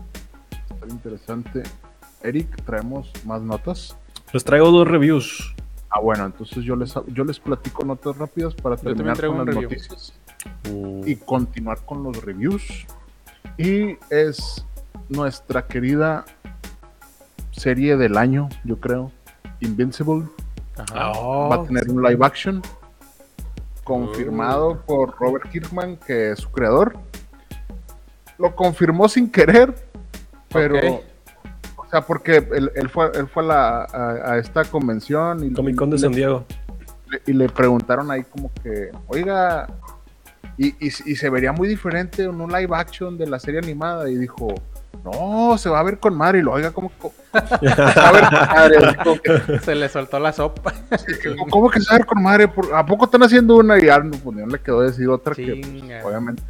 Está 0.73 0.87
interesante. 0.87 1.63
Eric, 2.21 2.63
traemos 2.63 3.11
más 3.25 3.41
notas. 3.41 3.97
Les 4.31 4.45
traigo 4.45 4.71
dos 4.71 4.87
reviews. 4.87 5.53
Ah, 5.89 5.99
bueno, 5.99 6.25
entonces 6.25 6.63
yo 6.63 6.77
les, 6.77 6.93
yo 7.07 7.25
les 7.25 7.37
platico 7.37 7.83
notas 7.83 8.17
rápidas 8.17 8.55
para 8.55 8.77
terminar 8.77 9.19
con 9.27 9.39
las 9.39 9.47
review. 9.47 9.63
noticias 9.63 10.13
Mm, 10.69 11.07
y 11.07 11.15
continuar 11.17 11.79
con 11.85 12.03
los 12.03 12.23
reviews. 12.23 12.85
Y 13.57 13.97
es 14.09 14.65
nuestra 15.09 15.67
querida 15.67 16.25
serie 17.63 17.95
del 17.97 18.17
año, 18.17 18.49
yo 18.65 18.77
creo, 18.79 19.11
Invincible. 19.61 20.25
Ajá. 20.77 21.11
oh, 21.15 21.47
Va 21.49 21.55
a 21.55 21.63
tener 21.63 21.89
un 21.89 22.03
live 22.03 22.25
action 22.25 22.61
confirmado 23.83 24.81
por 24.85 25.15
Robert 25.19 25.49
Kirkman, 25.49 25.97
que 25.97 26.31
es 26.31 26.39
su 26.39 26.51
creador. 26.51 26.97
Lo 28.37 28.55
confirmó 28.55 29.07
sin 29.07 29.29
querer, 29.31 29.73
pero. 30.51 30.75
O 31.77 31.85
sea, 31.89 32.01
porque 32.01 32.37
él, 32.37 32.71
él 32.75 32.89
fue, 32.89 33.11
él 33.13 33.27
fue 33.27 33.43
a, 33.43 33.45
la- 33.45 33.83
a- 33.83 34.31
a 34.33 34.37
esta 34.39 34.63
convención 34.65 35.43
y, 35.43 35.53
Comic 35.53 35.75
Con 35.75 35.91
de 35.91 35.99
San 35.99 36.11
le, 36.11 36.17
Diego. 36.17 36.45
y 37.27 37.33
le 37.33 37.47
preguntaron 37.49 38.09
ahí 38.09 38.23
como 38.23 38.51
que, 38.63 38.89
oiga, 39.07 39.67
y, 40.57 40.69
y- 40.85 40.87
y 41.05 41.15
se 41.15 41.29
vería 41.29 41.51
muy 41.51 41.67
diferente 41.67 42.23
en 42.23 42.41
un 42.41 42.51
live 42.51 42.75
action 42.75 43.15
de 43.17 43.27
la 43.27 43.39
serie 43.39 43.59
animada. 43.59 44.09
Y 44.09 44.15
dijo, 44.15 44.47
no, 45.03 45.57
se 45.57 45.69
va 45.69 45.79
a 45.79 45.83
ver 45.83 45.99
con 45.99 46.15
madre. 46.15 46.39
Y 46.39 46.41
lo 46.43 46.53
oiga, 46.53 46.71
como, 46.71 46.89
co- 46.97 47.13
se 47.31 47.67
va 47.67 48.07
a 48.07 48.11
ver 48.11 48.23
con 48.23 48.33
madre. 48.55 48.97
Que- 49.23 49.59
Se 49.59 49.75
le 49.75 49.89
soltó 49.89 50.19
la 50.19 50.31
sopa. 50.33 50.73
¿Cómo- 51.37 51.47
¿Cómo 51.49 51.69
que 51.69 51.81
saber 51.81 52.05
con 52.05 52.21
madre? 52.23 52.47
¿Por- 52.47 52.73
¿A 52.73 52.85
poco 52.85 53.05
están 53.05 53.23
haciendo 53.23 53.57
una? 53.57 53.77
Y 53.79 53.85
ya 53.85 53.99
no, 53.99 54.11
pues, 54.17 54.35
no 54.37 54.47
le 54.47 54.59
quedó 54.59 54.81
decir 54.81 55.09
otra 55.09 55.35
que, 55.35 55.61
pues, 55.61 56.05
obviamente, 56.05 56.43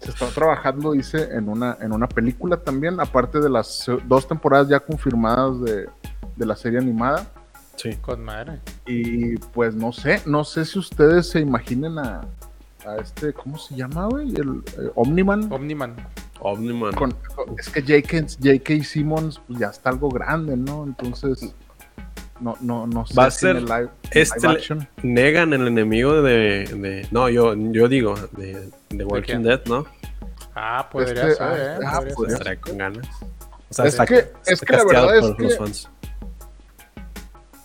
se 0.00 0.10
está 0.10 0.26
trabajando, 0.28 0.92
dice, 0.92 1.28
en 1.32 1.48
una, 1.48 1.76
en 1.80 1.92
una 1.92 2.08
película 2.08 2.56
también, 2.58 3.00
aparte 3.00 3.40
de 3.40 3.50
las 3.50 3.90
dos 4.06 4.28
temporadas 4.28 4.68
ya 4.68 4.78
confirmadas 4.80 5.60
de, 5.62 5.88
de 6.36 6.46
la 6.46 6.54
serie 6.56 6.78
animada. 6.78 7.26
Sí. 7.76 7.94
Con 8.00 8.24
madre. 8.24 8.60
Y 8.86 9.36
pues 9.36 9.74
no 9.74 9.92
sé, 9.92 10.20
no 10.26 10.44
sé 10.44 10.64
si 10.64 10.78
ustedes 10.78 11.28
se 11.30 11.38
imaginen 11.40 11.98
a, 11.98 12.22
a 12.86 12.96
este, 12.96 13.32
¿cómo 13.32 13.56
se 13.58 13.76
llama, 13.76 14.06
güey? 14.06 14.34
El 14.34 14.62
eh, 14.78 14.90
Omniman. 14.96 15.52
Omniman. 15.52 15.94
Omniman. 16.40 16.92
Con- 16.94 17.14
es 17.58 17.68
que 17.68 17.80
J.K. 17.82 18.26
J.K. 18.42 18.84
Simmons 18.84 19.40
pues, 19.46 19.58
ya 19.58 19.68
está 19.68 19.90
algo 19.90 20.08
grande, 20.08 20.56
¿no? 20.56 20.84
Entonces, 20.84 21.54
no, 22.40 22.56
no, 22.60 22.86
no 22.86 23.04
sé 23.06 23.14
Va 23.14 23.26
a 23.26 23.30
si 23.30 23.46
en 23.46 23.52
ser 23.52 23.56
el 23.56 23.64
live, 23.64 23.88
este 24.12 24.38
live 24.40 24.52
le- 24.52 24.58
action. 24.58 24.88
Negan 25.02 25.52
el 25.52 25.66
enemigo 25.66 26.22
de, 26.22 26.64
de- 26.66 27.08
No, 27.10 27.28
yo, 27.28 27.54
yo 27.56 27.88
digo, 27.88 28.14
de, 28.32 28.70
de 28.90 29.04
Walking? 29.04 29.42
Dead, 29.42 29.60
¿no? 29.66 29.86
Ah, 30.54 30.88
podría 30.90 31.28
Este, 31.28 31.34
ser, 31.34 31.80
eh. 31.80 31.84
ah, 31.86 32.00
podría 32.14 32.36
ser. 32.38 32.60
Con 32.60 32.78
ganas. 32.78 33.06
O 33.70 33.74
sea, 33.74 33.84
Es 33.86 33.94
está, 33.94 34.06
que- 34.06 34.14
está 34.18 34.52
es 34.52 34.60
que 34.60 34.72
la 34.76 34.84
verdad 34.84 35.16
es 35.16 35.20
por 35.22 35.36
que- 35.36 35.42
los 35.44 35.56
fans. 35.58 35.90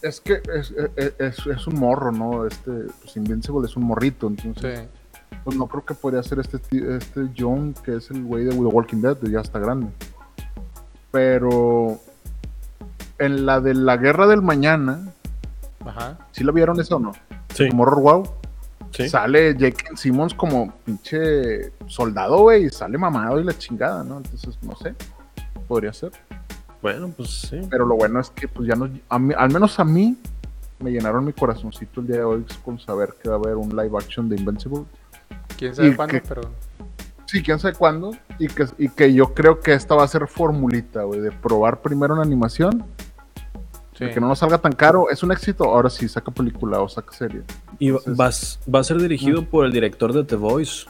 Es 0.02 0.20
que 0.20 0.34
es, 0.54 0.74
es, 0.98 1.14
es- 1.18 1.48
es 1.48 1.68
un 1.68 1.80
morro, 1.80 2.12
¿no? 2.12 2.46
Este, 2.46 2.72
pues 3.02 3.16
Invincible 3.16 3.66
es 3.68 3.76
un 3.78 3.84
morrito, 3.84 4.28
entonces, 4.28 4.80
Sí. 4.80 4.86
Pues 5.44 5.56
no 5.58 5.68
creo 5.68 5.86
que 5.86 5.94
podría 5.94 6.24
ser 6.24 6.40
este, 6.40 6.58
este 6.96 7.30
John, 7.38 7.74
que 7.84 7.98
es 7.98 8.10
el 8.12 8.24
güey 8.24 8.46
de 8.46 8.52
The 8.52 8.58
Walking 8.58 9.02
Dead, 9.02 9.18
ya 9.24 9.42
está 9.42 9.60
grande. 9.60 9.88
Pero 11.12 12.00
en 13.20 13.46
la 13.46 13.60
de 13.62 13.74
la 13.74 13.98
guerra 13.98 14.28
del 14.28 14.42
mañana, 14.42 15.00
Ajá. 15.86 16.18
¿sí 16.32 16.44
la 16.44 16.52
vieron 16.52 16.80
eso 16.80 16.96
o 16.98 17.00
no? 17.00 17.12
Sí, 17.54 17.70
Como 17.70 17.84
horror 17.84 18.02
wow. 18.02 18.30
sí. 18.92 19.08
Sale 19.10 19.56
Jake 19.56 19.96
Simmons 19.96 20.34
como 20.34 20.74
pinche 20.86 21.72
soldado, 21.88 22.40
güey, 22.42 22.66
y 22.66 22.70
sale 22.70 22.98
mamado 22.98 23.40
y 23.40 23.44
la 23.44 23.56
chingada, 23.58 24.04
¿no? 24.04 24.18
Entonces, 24.18 24.58
no 24.64 24.76
sé, 24.76 24.96
podría 25.68 25.94
ser. 25.94 26.12
Bueno, 26.82 27.10
pues 27.16 27.30
sí. 27.42 27.62
Pero 27.70 27.86
lo 27.86 27.96
bueno 27.96 28.20
es 28.20 28.30
que, 28.32 28.48
pues 28.48 28.68
ya 28.68 28.76
nos, 28.76 28.90
a 29.08 29.20
mí- 29.20 29.34
al 29.38 29.52
menos 29.54 29.80
a 29.80 29.84
mí, 29.86 30.18
me 30.80 30.92
llenaron 30.92 31.24
mi 31.24 31.32
corazoncito 31.32 32.02
el 32.02 32.08
día 32.08 32.18
de 32.18 32.24
hoy 32.24 32.46
con 32.66 32.78
saber 32.80 33.16
que 33.22 33.30
va 33.30 33.36
a 33.36 33.38
haber 33.38 33.56
un 33.56 33.70
live 33.70 33.96
action 33.98 34.28
de 34.28 34.36
Invincible. 34.36 34.84
Quién 35.58 35.76
sabe 35.76 35.90
Y 35.90 35.96
cuándo, 35.96 36.12
que- 36.14 36.22
pero. 36.22 36.42
Sí, 37.26 37.42
quién 37.42 37.58
sabe 37.60 37.74
cuándo. 37.74 38.12
Y 38.40 38.48
que, 38.48 38.66
y 38.78 38.90
que 38.90 39.14
yo 39.14 39.34
creo 39.34 39.60
que 39.60 39.74
esta 39.74 39.96
va 39.96 40.04
a 40.04 40.08
ser 40.08 40.28
formulita, 40.28 41.04
güey, 41.04 41.20
de 41.20 41.32
probar 41.32 41.82
primero 41.82 42.14
una 42.14 42.24
animación, 42.24 42.84
Sí. 43.98 44.06
que 44.14 44.20
no 44.20 44.28
nos 44.28 44.40
salga 44.40 44.58
tan 44.58 44.74
caro. 44.74 45.10
Es 45.10 45.24
un 45.24 45.32
éxito, 45.32 45.64
ahora 45.66 45.90
sí, 45.90 46.08
saca 46.10 46.32
película 46.32 46.80
o 46.82 46.90
saca 46.90 47.12
serie. 47.14 47.42
Y 47.80 47.92
va, 47.92 48.00
Entonces- 48.06 48.60
va 48.74 48.80
a 48.80 48.84
ser 48.84 48.98
dirigido 48.98 49.46
por 49.46 49.66
el 49.66 49.72
director 49.72 50.14
de 50.14 50.24
The 50.24 50.36
Voice. 50.36 50.86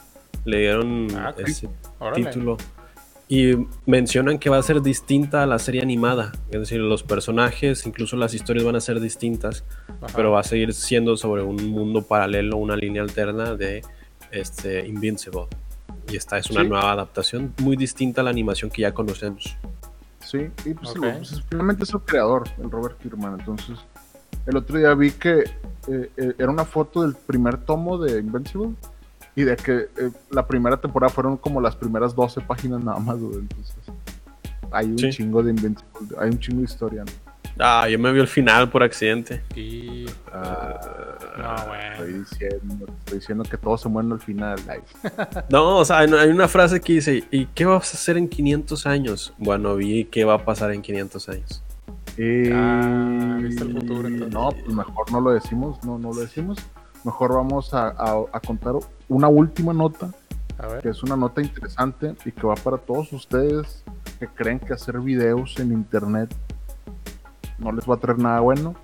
Le 0.46 0.60
dieron 0.60 1.08
Ah, 1.16 1.34
ese 1.38 1.70
Órale. 2.00 2.26
título. 2.26 2.58
Y 3.30 3.54
mencionan 3.86 4.38
que 4.38 4.50
va 4.50 4.58
a 4.58 4.64
ser 4.64 4.82
distinta 4.82 5.44
a 5.44 5.46
la 5.46 5.58
serie 5.60 5.82
animada. 5.82 6.34
Es 6.52 6.60
decir, 6.60 6.80
los 6.80 7.04
personajes, 7.04 7.86
incluso 7.88 8.18
las 8.18 8.34
historias 8.34 8.66
van 8.66 8.76
a 8.76 8.82
ser 8.82 9.00
distintas. 9.00 9.64
Ajá. 10.02 10.14
Pero 10.16 10.32
va 10.32 10.42
a 10.42 10.44
seguir 10.44 10.74
siendo 10.74 11.16
sobre 11.16 11.42
un 11.42 11.56
mundo 11.72 12.02
paralelo, 12.06 12.58
una 12.58 12.76
línea 12.76 13.02
alterna 13.02 13.56
de 13.56 13.82
este 14.34 14.86
Invincible. 14.88 15.48
Y 16.12 16.18
esta 16.18 16.38
es 16.38 16.50
una 16.50 16.62
Sí. 16.62 16.68
nueva 16.68 16.92
adaptación 16.92 17.54
muy 17.62 17.76
distinta 17.78 18.22
a 18.22 18.24
la 18.26 18.30
animación 18.30 18.70
que 18.70 18.82
ya 18.82 18.94
conocemos. 18.94 19.56
Sí, 20.20 20.50
y 20.66 20.74
pues, 20.74 20.96
lo- 20.96 21.02
pues, 21.02 21.42
finalmente 21.50 21.84
es 21.84 21.94
el 21.94 22.00
creador, 22.02 22.44
el 22.62 22.70
Robert 22.72 22.98
Kirkman. 23.00 23.40
Entonces, 23.40 23.78
el 24.46 24.58
otro 24.58 24.78
día 24.78 24.94
vi 24.94 25.12
que 25.12 25.44
eh, 25.88 26.10
eh, 26.16 26.34
era 26.38 26.50
una 26.50 26.64
foto 26.66 27.02
del 27.02 27.14
primer 27.16 27.58
tomo 27.58 27.98
de 27.98 28.20
Invincible 28.20 28.74
y 29.36 29.44
de 29.44 29.56
que 29.58 29.74
eh, 29.98 30.12
la 30.30 30.46
primera 30.48 30.78
temporada 30.78 31.12
fueron 31.14 31.36
como 31.38 31.60
las 31.60 31.76
primeras 31.76 32.16
12 32.16 32.40
páginas 32.42 32.82
nada 32.84 33.00
más, 33.00 33.18
güey. 33.20 33.40
Entonces, 33.40 33.76
hay 34.72 34.88
un 34.88 34.98
Sí. 34.98 35.10
chingo 35.12 35.44
de 35.44 35.50
Invincible, 35.52 36.18
hay 36.20 36.30
un 36.30 36.40
chingo 36.40 36.60
de 36.60 36.66
historia. 36.66 37.04
¿no? 37.04 37.12
Ah, 37.60 37.88
yo 37.88 38.00
me 38.00 38.12
vi 38.12 38.20
el 38.20 38.28
final 38.28 38.70
por 38.70 38.82
accidente. 38.84 39.42
Y. 39.56 40.06
Ah, 40.32 40.80
No, 41.38 41.68
bueno. 41.68 41.94
Estoy 41.94 42.14
diciendo, 42.14 42.86
estoy 43.00 43.20
diciendo 43.20 43.44
que 43.44 43.58
todos 43.58 43.82
se 43.82 43.90
mueren 43.90 44.12
al 44.12 44.20
final. 44.22 44.60
No, 45.50 45.78
o 45.78 45.86
sea, 45.86 46.00
hay 46.00 46.30
una 46.30 46.48
frase 46.48 46.80
que 46.82 46.94
dice, 46.94 47.24
¿y 47.32 47.46
qué 47.48 47.66
vas 47.66 47.94
a 47.94 47.98
hacer 47.98 48.18
en 48.18 48.28
500 48.28 48.86
años? 48.88 49.34
Bueno, 49.38 49.76
vi 49.76 50.06
qué 50.06 50.26
va 50.26 50.36
a 50.36 50.46
pasar 50.46 50.72
en 50.74 50.82
500 50.82 51.30
años. 51.30 51.64
Ah, 52.52 53.38
viste 53.42 53.64
el 53.64 53.74
futuro, 53.74 54.08
entonces. 54.08 54.34
No, 54.34 54.50
pues 54.52 54.76
mejor 54.76 55.12
no 55.12 55.22
lo 55.22 55.32
decimos, 55.32 55.84
no, 55.84 55.98
no 55.98 56.12
lo 56.14 56.22
decimos. 56.22 56.58
Mejor 57.04 57.34
vamos 57.36 57.74
a, 57.74 57.88
a- 57.90 58.24
a 58.32 58.40
contar 58.40 58.76
una 59.10 59.28
última 59.28 59.74
nota, 59.74 60.10
A 60.58 60.68
ver. 60.68 60.82
que 60.82 60.90
es 60.90 61.04
una 61.04 61.16
nota 61.18 61.42
interesante 61.42 62.16
y 62.26 62.32
que 62.32 62.48
va 62.48 62.56
para 62.56 62.78
todos 62.78 63.12
ustedes 63.14 63.84
que 64.20 64.28
creen 64.28 64.60
que 64.60 64.74
hacer 64.74 65.00
videos 65.00 65.60
en 65.60 65.72
internet 65.74 66.34
no 67.60 67.72
les 67.72 67.90
va 67.90 67.96
a 67.96 67.98
traer 67.98 68.20
nada 68.20 68.40
bueno. 68.40 68.76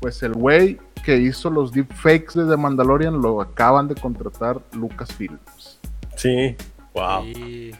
Pues 0.00 0.22
el 0.22 0.34
güey 0.34 0.78
que 1.04 1.16
hizo 1.16 1.50
los 1.50 1.72
deepfakes 1.72 2.34
de 2.38 2.46
The 2.46 2.56
Mandalorian 2.56 3.20
lo 3.20 3.40
acaban 3.40 3.88
de 3.88 3.94
contratar 3.94 4.60
Lucasfilms. 4.72 5.78
Sí, 6.16 6.56
wow. 6.94 7.24
Y. 7.24 7.74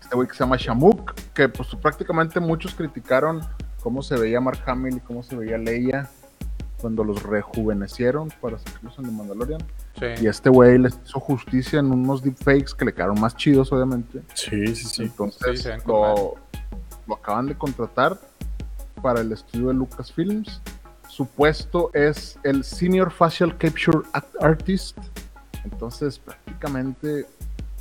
este 0.00 0.14
güey 0.14 0.28
que 0.28 0.34
se 0.34 0.40
llama 0.40 0.56
Shamuk, 0.58 1.12
que 1.34 1.48
pues 1.48 1.68
prácticamente 1.76 2.40
muchos 2.40 2.74
criticaron 2.74 3.40
cómo 3.82 4.02
se 4.02 4.16
veía 4.16 4.40
Mark 4.40 4.60
Hamill 4.66 4.96
y 4.96 5.00
cómo 5.00 5.22
se 5.22 5.36
veía 5.36 5.58
Leia 5.58 6.08
cuando 6.80 7.02
los 7.04 7.22
rejuvenecieron 7.22 8.30
para 8.40 8.58
sacarlos 8.58 8.98
en 8.98 9.04
The 9.04 9.10
Mandalorian. 9.10 9.60
Y 9.96 10.16
Sí. 10.18 10.26
este 10.26 10.50
güey 10.50 10.78
les 10.78 10.98
hizo 11.04 11.20
justicia 11.20 11.78
en 11.78 11.90
unos 11.92 12.22
deepfakes 12.22 12.74
que 12.76 12.84
le 12.84 12.92
quedaron 12.92 13.20
más 13.20 13.36
chidos, 13.36 13.72
obviamente. 13.72 14.22
Sí, 14.34 14.74
sí, 14.74 14.84
sí. 14.86 15.02
Entonces 15.04 15.62
Sí, 15.62 15.68
lo, 15.86 16.34
lo 17.06 17.14
acaban 17.14 17.46
de 17.46 17.54
contratar 17.56 18.18
para 19.04 19.20
el 19.20 19.30
estudio 19.32 19.68
de 19.68 19.74
Lucasfilms. 19.74 20.62
Su 21.10 21.26
puesto 21.26 21.90
es 21.92 22.38
el 22.42 22.64
Senior 22.64 23.10
Facial 23.10 23.54
Capture 23.58 23.98
Artist. 24.40 24.96
Entonces, 25.62 26.18
prácticamente 26.18 27.26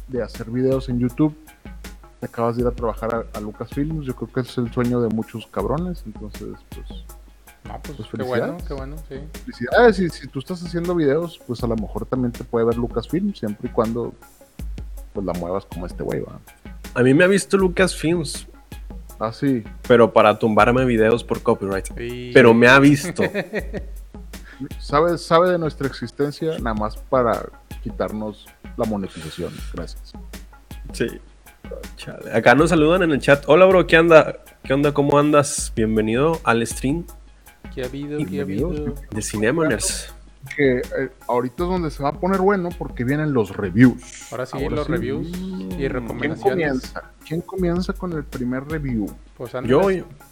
de 0.10 0.22
hacer 0.22 0.52
videos 0.52 0.90
en 0.90 1.00
YouTube, 1.00 1.34
te 2.20 2.26
acabas 2.26 2.58
de 2.58 2.64
ir 2.64 2.68
a 2.68 2.72
trabajar 2.72 3.16
a, 3.16 3.38
a 3.38 3.40
Lucasfilms. 3.40 4.06
Yo 4.06 4.14
creo 4.18 4.34
que 4.34 4.42
es 4.42 4.58
el 4.58 4.70
sueño 4.74 5.00
de 5.00 5.08
muchos 5.16 5.48
cabrones. 5.48 6.04
Entonces, 6.06 6.50
pues, 6.70 6.90
No, 7.64 7.80
pues, 7.82 7.96
Pues 7.96 8.10
qué 8.12 8.24
bueno, 8.24 8.58
qué 8.68 8.74
bueno, 8.74 8.98
sí. 9.08 9.16
felicidades. 9.46 10.00
Y 10.00 10.10
si 10.10 10.28
tú 10.28 10.40
estás 10.40 10.62
haciendo 10.62 10.94
videos, 10.94 11.40
pues 11.48 11.64
a 11.64 11.68
lo 11.68 11.78
mejor 11.78 12.06
también 12.06 12.34
te 12.34 12.44
puede 12.44 12.66
ver 12.66 12.76
Lucasfilms, 12.76 13.40
siempre 13.40 13.70
y 13.70 13.72
cuando 13.72 14.14
pues 15.14 15.26
la 15.26 15.32
muevas 15.32 15.66
como 15.68 15.86
este 15.86 16.04
güey, 16.04 16.20
va. 16.20 16.38
A 16.96 17.02
mí 17.02 17.14
me 17.14 17.24
ha 17.24 17.28
visto 17.28 17.56
Lucasfilms, 17.56 18.46
Ah, 19.24 19.32
sí. 19.32 19.64
pero 19.88 20.12
para 20.12 20.38
tumbarme 20.38 20.84
videos 20.86 21.24
por 21.24 21.42
copyright. 21.42 21.90
Pero 22.34 22.54
me 22.54 22.68
ha 22.68 22.78
visto. 22.80 23.24
sabe, 24.80 25.18
sabe 25.18 25.52
de 25.52 25.58
nuestra 25.58 25.88
existencia 25.88 26.58
nada 26.60 26.74
más 26.74 26.98
para 26.98 27.46
quitarnos 27.84 28.48
la 28.76 28.86
monetización. 28.86 29.54
Gracias. 29.74 30.12
Sí. 30.92 31.08
Chale. 31.96 32.34
Acá 32.34 32.54
nos 32.54 32.70
saludan 32.70 33.04
en 33.04 33.12
el 33.12 33.20
chat. 33.20 33.46
Hola, 33.48 33.66
bro, 33.66 33.88
¿qué 33.88 33.96
anda? 33.96 34.40
¿Qué 34.64 34.74
onda? 34.74 34.94
¿Cómo 34.94 35.18
andas? 35.18 35.72
Bienvenido 35.74 36.42
al 36.44 36.66
stream 36.68 37.06
¿Qué 37.74 37.82
ha 37.82 37.86
habido? 37.86 38.20
¿Qué 38.26 38.40
ha 38.40 38.44
habido? 38.44 38.70
de 38.70 39.22
Cinemoners. 39.22 40.13
Que 40.56 40.78
eh, 40.80 41.10
ahorita 41.28 41.64
es 41.64 41.70
donde 41.70 41.90
se 41.90 42.04
va 42.04 42.10
a 42.10 42.14
poner 42.14 42.42
bueno 42.42 42.70
porque 42.78 43.04
vienen 43.04 43.32
los 43.34 43.56
reviews. 43.56 44.32
Ahora 44.32 44.46
sí, 44.46 44.58
Ahora 44.62 44.76
los 44.78 44.86
sí. 44.88 44.92
reviews 44.92 45.28
y 45.30 45.68
¿Quién 45.78 45.92
recomendaciones. 45.92 46.42
comienza? 46.42 47.04
¿Quién 47.26 47.42
comienza 47.42 47.94
con 47.94 48.12
el 48.14 48.24
primer 48.26 48.66
review? 48.68 49.10
Pues 49.38 49.54
Yo 49.64 49.82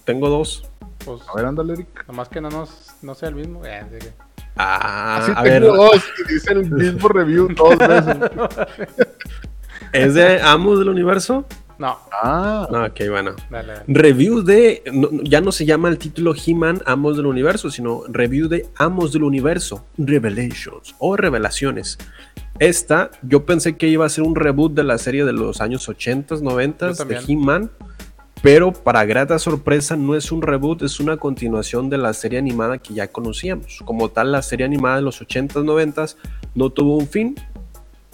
tengo 0.04 0.30
dos. 0.30 0.70
Pues, 1.06 1.22
A 1.30 1.36
ver, 1.36 1.46
ándale, 1.46 1.74
Eric. 1.74 2.06
nomás 2.08 2.28
que 2.30 2.42
no 2.42 2.50
nos 2.50 2.92
no 3.02 3.16
sea 3.16 3.30
el 3.30 3.36
mismo. 3.36 3.66
Eh, 3.66 3.84
sí 3.92 3.98
que- 4.00 4.14
Ah, 4.58 5.18
Así 5.22 5.32
a 5.32 5.44
tengo 5.44 5.50
ver, 5.54 5.64
dos 5.64 6.04
y 6.30 6.34
dice 6.34 6.52
el 6.52 6.70
mismo 6.70 7.08
review 7.08 7.48
dos 7.56 7.78
veces. 7.78 8.18
¿es 9.94 10.14
de 10.14 10.42
Amos 10.42 10.80
del 10.80 10.90
Universo? 10.90 11.46
No, 11.82 11.98
Ah, 12.12 12.68
ok, 12.92 13.10
bueno. 13.10 13.32
dale. 13.50 13.74
dale. 13.74 13.84
Review 13.88 14.44
de. 14.44 14.84
no- 14.94 15.10
ya 15.24 15.42
no 15.42 15.52
se 15.52 15.66
llama 15.66 15.90
el 15.90 15.98
título 15.98 16.34
He-Man 16.36 16.82
Amos 16.86 17.18
del 17.18 17.26
Universo, 17.26 17.72
sino 17.72 18.04
Review 18.08 18.48
de 18.48 18.68
Amos 18.78 19.12
del 19.14 19.24
Universo, 19.24 19.84
Revelations 19.98 20.96
o 21.00 21.18
Revelaciones. 21.18 21.98
Esta, 22.60 23.10
yo 23.24 23.46
pensé 23.46 23.76
que 23.78 23.88
iba 23.88 24.06
a 24.06 24.10
ser 24.10 24.24
un 24.24 24.36
reboot 24.36 24.74
de 24.74 24.84
la 24.84 25.00
serie 25.00 25.26
de 25.26 25.34
los 25.34 25.62
años 25.62 25.90
80s, 25.90 26.42
90s 26.42 26.80
Yo 26.80 27.06
de 27.06 27.16
también. 27.16 27.22
He-Man, 27.28 27.72
pero 28.44 28.72
para 28.72 29.04
grata 29.06 29.40
sorpresa 29.40 29.96
no 29.96 30.16
es 30.16 30.32
un 30.32 30.44
reboot, 30.44 30.84
es 30.84 31.00
una 31.00 31.18
continuación 31.18 31.90
de 31.90 31.98
la 31.98 32.14
serie 32.14 32.38
animada 32.38 32.78
que 32.78 32.94
ya 32.94 33.08
conocíamos. 33.08 33.82
Como 33.86 34.10
tal, 34.10 34.32
la 34.32 34.44
serie 34.44 34.66
animada 34.68 34.98
de 34.98 35.02
los 35.02 35.20
80s, 35.22 35.64
90s 35.64 36.18
no 36.54 36.70
tuvo 36.70 36.98
un 36.98 37.08
fin, 37.08 37.36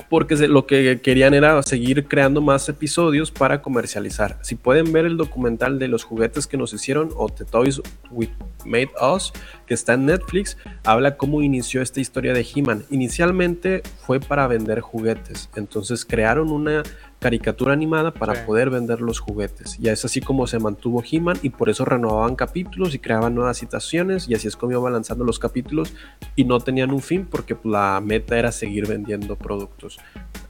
porque 0.10 0.36
lo 0.48 0.66
que 0.66 1.02
querían 1.02 1.34
era 1.34 1.62
seguir 1.64 2.08
creando 2.08 2.42
más 2.42 2.70
episodios 2.70 3.32
para 3.32 3.62
comercializar. 3.62 4.40
Si 4.42 4.56
pueden 4.56 4.92
ver 4.92 5.06
el 5.06 5.18
documental 5.18 5.80
de 5.80 5.88
los 5.88 6.04
juguetes 6.04 6.48
que 6.48 6.58
nos 6.58 6.74
hicieron 6.74 7.10
o 7.16 7.30
The 7.30 7.46
Toys 7.46 7.82
We 8.12 8.30
Made 8.66 8.92
Us, 9.02 9.34
que 9.66 9.74
está 9.74 9.94
en 9.94 10.06
Netflix, 10.06 10.58
habla 10.84 11.18
cómo 11.18 11.42
inició 11.42 11.82
esta 11.82 12.00
historia 12.00 12.34
de 12.34 12.46
He-Man. 12.56 12.86
Inicialmente 12.90 13.84
fue 14.06 14.20
para 14.20 14.48
vender 14.48 14.80
juguetes, 14.80 15.50
entonces 15.56 16.06
crearon 16.06 16.52
una 16.52 16.84
caricatura 17.20 17.74
animada 17.74 18.12
para 18.14 18.36
Sí. 18.36 18.42
poder 18.46 18.70
vender 18.70 19.02
los 19.02 19.20
juguetes. 19.20 19.78
Y 19.80 19.90
es 19.90 20.06
así 20.06 20.22
como 20.22 20.46
se 20.48 20.60
mantuvo 20.60 21.04
He-Man 21.10 21.38
y 21.42 21.50
por 21.50 21.70
eso 21.70 21.84
renovaban 21.84 22.36
capítulos 22.36 22.94
y 22.94 23.00
creaban 23.00 23.34
nuevas 23.36 23.58
situaciones 23.58 24.30
y 24.30 24.36
así 24.36 24.48
es 24.48 24.56
como 24.56 24.74
iban 24.74 24.94
lanzando 24.94 25.24
los 25.24 25.40
capítulos 25.40 25.94
y 26.36 26.46
no 26.46 26.60
tenían 26.60 26.92
un 26.92 27.02
fin 27.02 27.26
porque 27.26 27.56
pues, 27.56 27.72
la 27.72 28.02
meta 28.04 28.38
era 28.38 28.52
seguir 28.52 28.88
vendiendo 28.88 29.36
productos. 29.36 29.98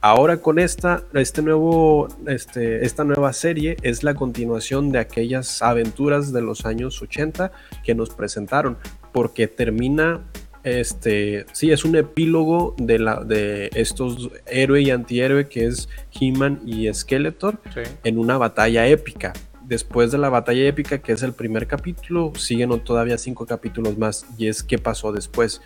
Ahora 0.00 0.36
con 0.38 0.58
esta, 0.58 1.02
este 1.14 1.42
nuevo, 1.42 2.08
este, 2.26 2.84
esta 2.84 3.04
nueva 3.04 3.32
serie 3.32 3.76
es 3.82 4.02
la 4.02 4.14
continuación 4.14 4.92
de 4.92 4.98
aquellas 4.98 5.62
aventuras 5.62 6.32
de 6.32 6.42
los 6.42 6.66
años 6.66 7.00
80 7.00 7.50
que 7.82 7.94
nos 7.94 8.10
presentaron 8.10 8.76
porque 9.12 9.48
termina 9.48 10.20
este, 10.68 11.46
sí, 11.52 11.70
es 11.70 11.84
un 11.84 11.96
epílogo 11.96 12.74
de, 12.78 12.98
la, 12.98 13.22
de 13.24 13.70
estos 13.74 14.30
héroe 14.46 14.82
y 14.82 14.90
antihéroe 14.90 15.48
que 15.48 15.66
es 15.66 15.88
He-Man 16.18 16.60
y 16.66 16.92
Skeletor 16.92 17.60
Sí. 17.74 17.80
en 18.04 18.18
una 18.18 18.38
batalla 18.38 18.86
épica. 18.86 19.32
Después 19.64 20.10
de 20.10 20.16
la 20.18 20.30
batalla 20.30 20.66
épica, 20.66 20.98
que 20.98 21.12
es 21.12 21.22
el 21.22 21.32
primer 21.34 21.66
capítulo, 21.66 22.32
siguen 22.36 22.70
todavía 22.80 23.18
cinco 23.18 23.44
capítulos 23.44 23.98
más 23.98 24.24
y 24.38 24.46
es 24.46 24.62
qué 24.62 24.78
pasó 24.78 25.12
después. 25.12 25.60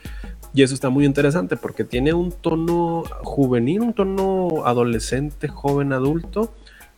Y 0.55 0.63
eso 0.63 0.75
está 0.75 0.91
muy 0.91 1.05
interesante 1.07 1.57
porque 1.57 1.85
tiene 1.85 2.13
un 2.13 2.33
tono 2.33 3.05
juvenil, 3.23 3.81
un 3.81 3.95
tono 3.95 4.67
adolescente, 4.67 5.47
joven, 5.49 5.93
adulto, 5.93 6.53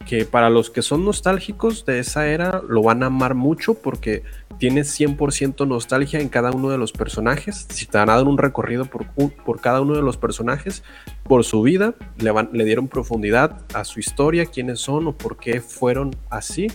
que 0.07 0.25
para 0.27 0.51
los 0.51 0.69
que 0.71 0.83
son 0.83 1.05
nostálgicos 1.05 1.87
de 1.87 1.99
esa 1.99 2.27
era 2.29 2.61
lo 2.69 2.83
van 2.83 3.03
a 3.03 3.07
amar 3.07 3.35
mucho 3.35 3.75
porque 3.75 4.23
tiene 4.59 4.83
100% 4.83 5.67
nostalgia 5.67 6.21
en 6.21 6.29
cada 6.29 6.51
uno 6.51 6.69
de 6.71 6.79
los 6.79 6.93
personajes. 6.93 7.67
Si 7.71 7.87
te 7.87 7.97
van 7.99 8.11
a 8.11 8.17
dar 8.17 8.25
un 8.25 8.37
recorrido 8.39 8.85
por, 8.85 9.07
un- 9.17 9.31
por 9.31 9.61
cada 9.61 9.81
uno 9.81 9.95
de 9.95 10.03
los 10.03 10.17
personajes, 10.17 10.83
por 11.25 11.43
su 11.45 11.63
vida, 11.63 11.95
le, 12.19 12.31
van- 12.31 12.51
le 12.53 12.65
dieron 12.65 12.87
profundidad 12.89 13.63
a 13.75 13.85
su 13.85 13.99
historia, 13.99 14.47
quiénes 14.47 14.79
son 14.81 15.07
o 15.09 15.13
por 15.17 15.39
qué 15.39 15.61
fueron 15.61 16.15
así, 16.29 16.69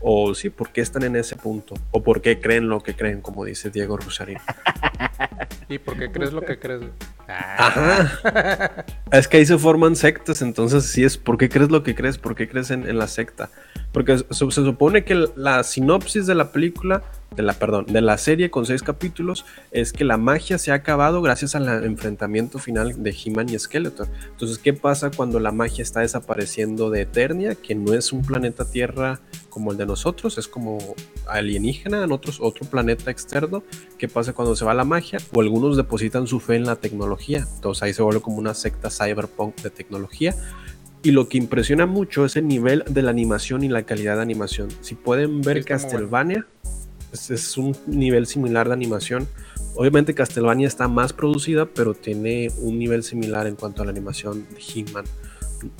o 0.00 0.34
sí, 0.34 0.50
por 0.50 0.70
qué 0.70 0.80
están 0.80 1.02
en 1.02 1.16
ese 1.16 1.36
punto, 1.36 1.74
o 1.90 2.02
por 2.02 2.20
qué 2.22 2.40
creen 2.40 2.68
lo 2.68 2.80
que 2.82 2.94
creen, 2.94 3.20
como 3.20 3.44
dice 3.44 3.70
Diego 3.70 3.96
Rosarín. 3.96 4.38
¿Y 5.68 5.78
por 5.78 5.98
qué 5.98 6.10
crees 6.12 6.32
lo 6.32 6.42
que 6.42 6.58
crees? 6.58 6.82
Ajá. 7.28 8.84
Es 9.10 9.28
que 9.28 9.38
ahí 9.38 9.46
se 9.46 9.58
forman 9.58 9.96
sectas, 9.96 10.42
entonces 10.42 10.84
sí 10.84 11.04
es, 11.04 11.16
¿por 11.16 11.38
qué 11.38 11.48
crees 11.48 11.70
lo 11.70 11.82
que 11.82 11.94
crees? 11.94 12.18
¿Por 12.18 12.34
qué 12.34 12.48
crees 12.48 12.70
en, 12.70 12.98
la 12.98 13.08
secta? 13.08 13.50
Porque 13.92 14.18
se 14.18 14.50
supone 14.50 15.04
que 15.04 15.28
la 15.36 15.62
sinopsis 15.62 16.26
de 16.26 16.34
la 16.34 16.52
película, 16.52 17.02
de 17.34 17.42
la, 17.42 17.54
perdón, 17.54 17.86
de 17.86 18.00
la 18.00 18.18
serie 18.18 18.50
con 18.50 18.66
seis 18.66 18.82
capítulos, 18.82 19.44
es 19.70 19.92
que 19.92 20.04
la 20.04 20.16
magia 20.16 20.58
se 20.58 20.70
ha 20.70 20.74
acabado 20.74 21.22
gracias 21.22 21.54
al 21.54 21.84
enfrentamiento 21.84 22.58
final 22.58 23.02
de 23.02 23.10
He-Man 23.10 23.48
y 23.50 23.58
Skeletor. 23.58 24.08
Entonces, 24.30 24.58
¿qué 24.58 24.72
pasa 24.72 25.10
cuando 25.10 25.40
la 25.40 25.52
magia 25.52 25.82
está 25.82 26.00
desapareciendo 26.00 26.90
de 26.90 27.02
Eternia, 27.02 27.54
que 27.54 27.74
no 27.74 27.94
es 27.94 28.12
un 28.12 28.22
planeta 28.22 28.64
Tierra 28.64 29.20
como 29.50 29.72
el 29.72 29.78
de 29.78 29.86
nosotros, 29.86 30.38
es 30.38 30.48
como 30.48 30.78
alienígena 31.26 32.04
en 32.04 32.12
otros, 32.12 32.38
otro 32.40 32.66
planeta 32.68 33.10
externo? 33.10 33.62
¿Qué 33.98 34.08
pasa 34.08 34.32
cuando 34.32 34.54
se 34.56 34.64
va 34.64 34.74
la 34.74 34.84
magia? 34.84 35.18
O 35.34 35.40
algunos 35.40 35.76
depositan 35.76 36.26
su 36.26 36.40
fe 36.40 36.56
en 36.56 36.64
la 36.64 36.76
tecnología. 36.76 37.46
Entonces 37.56 37.82
ahí 37.82 37.92
se 37.92 38.02
vuelve 38.02 38.20
como 38.20 38.38
una 38.38 38.54
secta 38.54 38.90
cyberpunk 38.90 39.56
de 39.62 39.70
tecnología. 39.70 40.34
Y 41.02 41.12
lo 41.12 41.28
que 41.28 41.38
impresiona 41.38 41.86
mucho 41.86 42.24
es 42.24 42.36
el 42.36 42.48
nivel 42.48 42.82
de 42.88 43.02
la 43.02 43.10
animación 43.10 43.62
y 43.62 43.68
la 43.68 43.84
calidad 43.84 44.16
de 44.16 44.22
animación. 44.22 44.68
Si 44.80 44.94
pueden 44.94 45.40
ver 45.40 45.58
Sí, 45.58 45.64
Castlevania, 45.64 46.46
es, 47.30 47.56
un 47.56 47.76
nivel 47.86 48.26
similar 48.26 48.68
de 48.68 48.74
animación. 48.74 49.28
Obviamente 49.74 50.14
Castlevania 50.14 50.68
está 50.68 50.88
más 50.88 51.12
producida, 51.12 51.66
pero 51.66 51.94
tiene 51.94 52.50
un 52.58 52.78
nivel 52.78 53.02
similar 53.02 53.46
en 53.46 53.56
cuanto 53.56 53.82
a 53.82 53.84
la 53.84 53.90
animación 53.90 54.46
de 54.50 54.58
He-Man. 54.60 55.04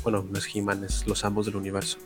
Bueno, 0.03 0.27
no 0.31 0.39
es 0.39 0.49
He-Man, 0.55 0.85
es 0.85 1.07
los 1.07 1.25
ambos 1.25 1.47
del 1.47 1.57
universo. 1.57 1.99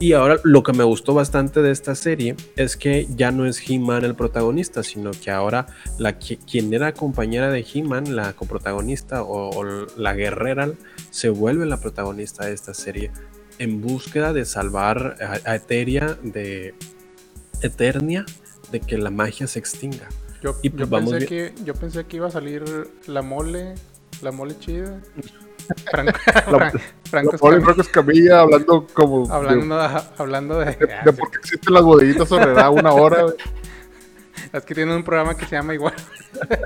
Y 0.00 0.12
ahora 0.12 0.38
lo 0.42 0.62
que 0.64 0.72
me 0.72 0.82
gustó 0.82 1.14
bastante 1.14 1.62
de 1.62 1.70
esta 1.70 1.94
serie 1.94 2.34
es 2.56 2.76
que 2.76 3.06
ya 3.16 3.30
no 3.30 3.46
es 3.46 3.62
He-Man 3.66 4.04
el 4.04 4.16
protagonista, 4.16 4.82
sino 4.82 5.12
que 5.12 5.30
ahora 5.30 5.66
la, 5.98 6.18
qui- 6.18 6.38
quien 6.44 6.74
era 6.74 6.92
compañera 6.92 7.50
de 7.50 7.64
He-Man, 7.72 8.16
la 8.16 8.32
coprotagonista 8.32 9.22
o, 9.22 9.50
o 9.56 9.64
la 9.96 10.14
guerrera, 10.14 10.72
se 11.10 11.28
vuelve 11.28 11.64
la 11.64 11.80
protagonista 11.80 12.46
de 12.46 12.54
esta 12.54 12.74
serie 12.74 13.12
en 13.58 13.80
búsqueda 13.80 14.32
de 14.32 14.44
salvar 14.44 15.16
a 15.44 15.54
Eteria 15.54 16.18
de 16.22 16.74
Eternia 17.60 18.26
de 18.72 18.80
que 18.80 18.98
la 18.98 19.10
magia 19.10 19.46
se 19.46 19.58
extinga. 19.60 20.08
Yo, 20.42 20.56
Y 20.62 20.70
pues 20.70 20.80
yo 20.80 20.86
vamos 20.88 21.10
pensé 21.12 21.26
que, 21.26 21.54
yo 21.64 21.74
pensé 21.74 22.04
que 22.04 22.16
iba 22.16 22.26
a 22.26 22.30
salir 22.32 22.64
la 23.06 23.22
mole, 23.22 23.74
la 24.22 24.32
mole 24.32 24.58
chida. 24.58 24.98
Franco, 25.92 26.18
Fran- 26.24 26.80
Franco 27.04 27.50
La 27.50 27.60
Franco 27.60 27.80
Escamilla 27.82 28.40
hablando 28.40 28.84
como 28.92 29.28
de- 29.28 29.32
hablando, 29.32 29.80
hablando 30.18 30.58
de, 30.58 30.64
de, 30.74 30.88
de 31.04 31.12
por 31.12 31.30
qué 31.30 31.36
existen 31.38 31.72
las 31.74 31.84
bodeguitas 31.84 32.32
Horrera 32.32 32.70
una 32.70 32.92
hora. 32.92 33.22
güey. 33.22 33.36
Es 34.52 34.64
que 34.64 34.74
tiene 34.74 34.94
un 34.94 35.02
programa 35.04 35.34
que 35.36 35.46
se 35.46 35.54
llama 35.56 35.72
igual. 35.72 35.94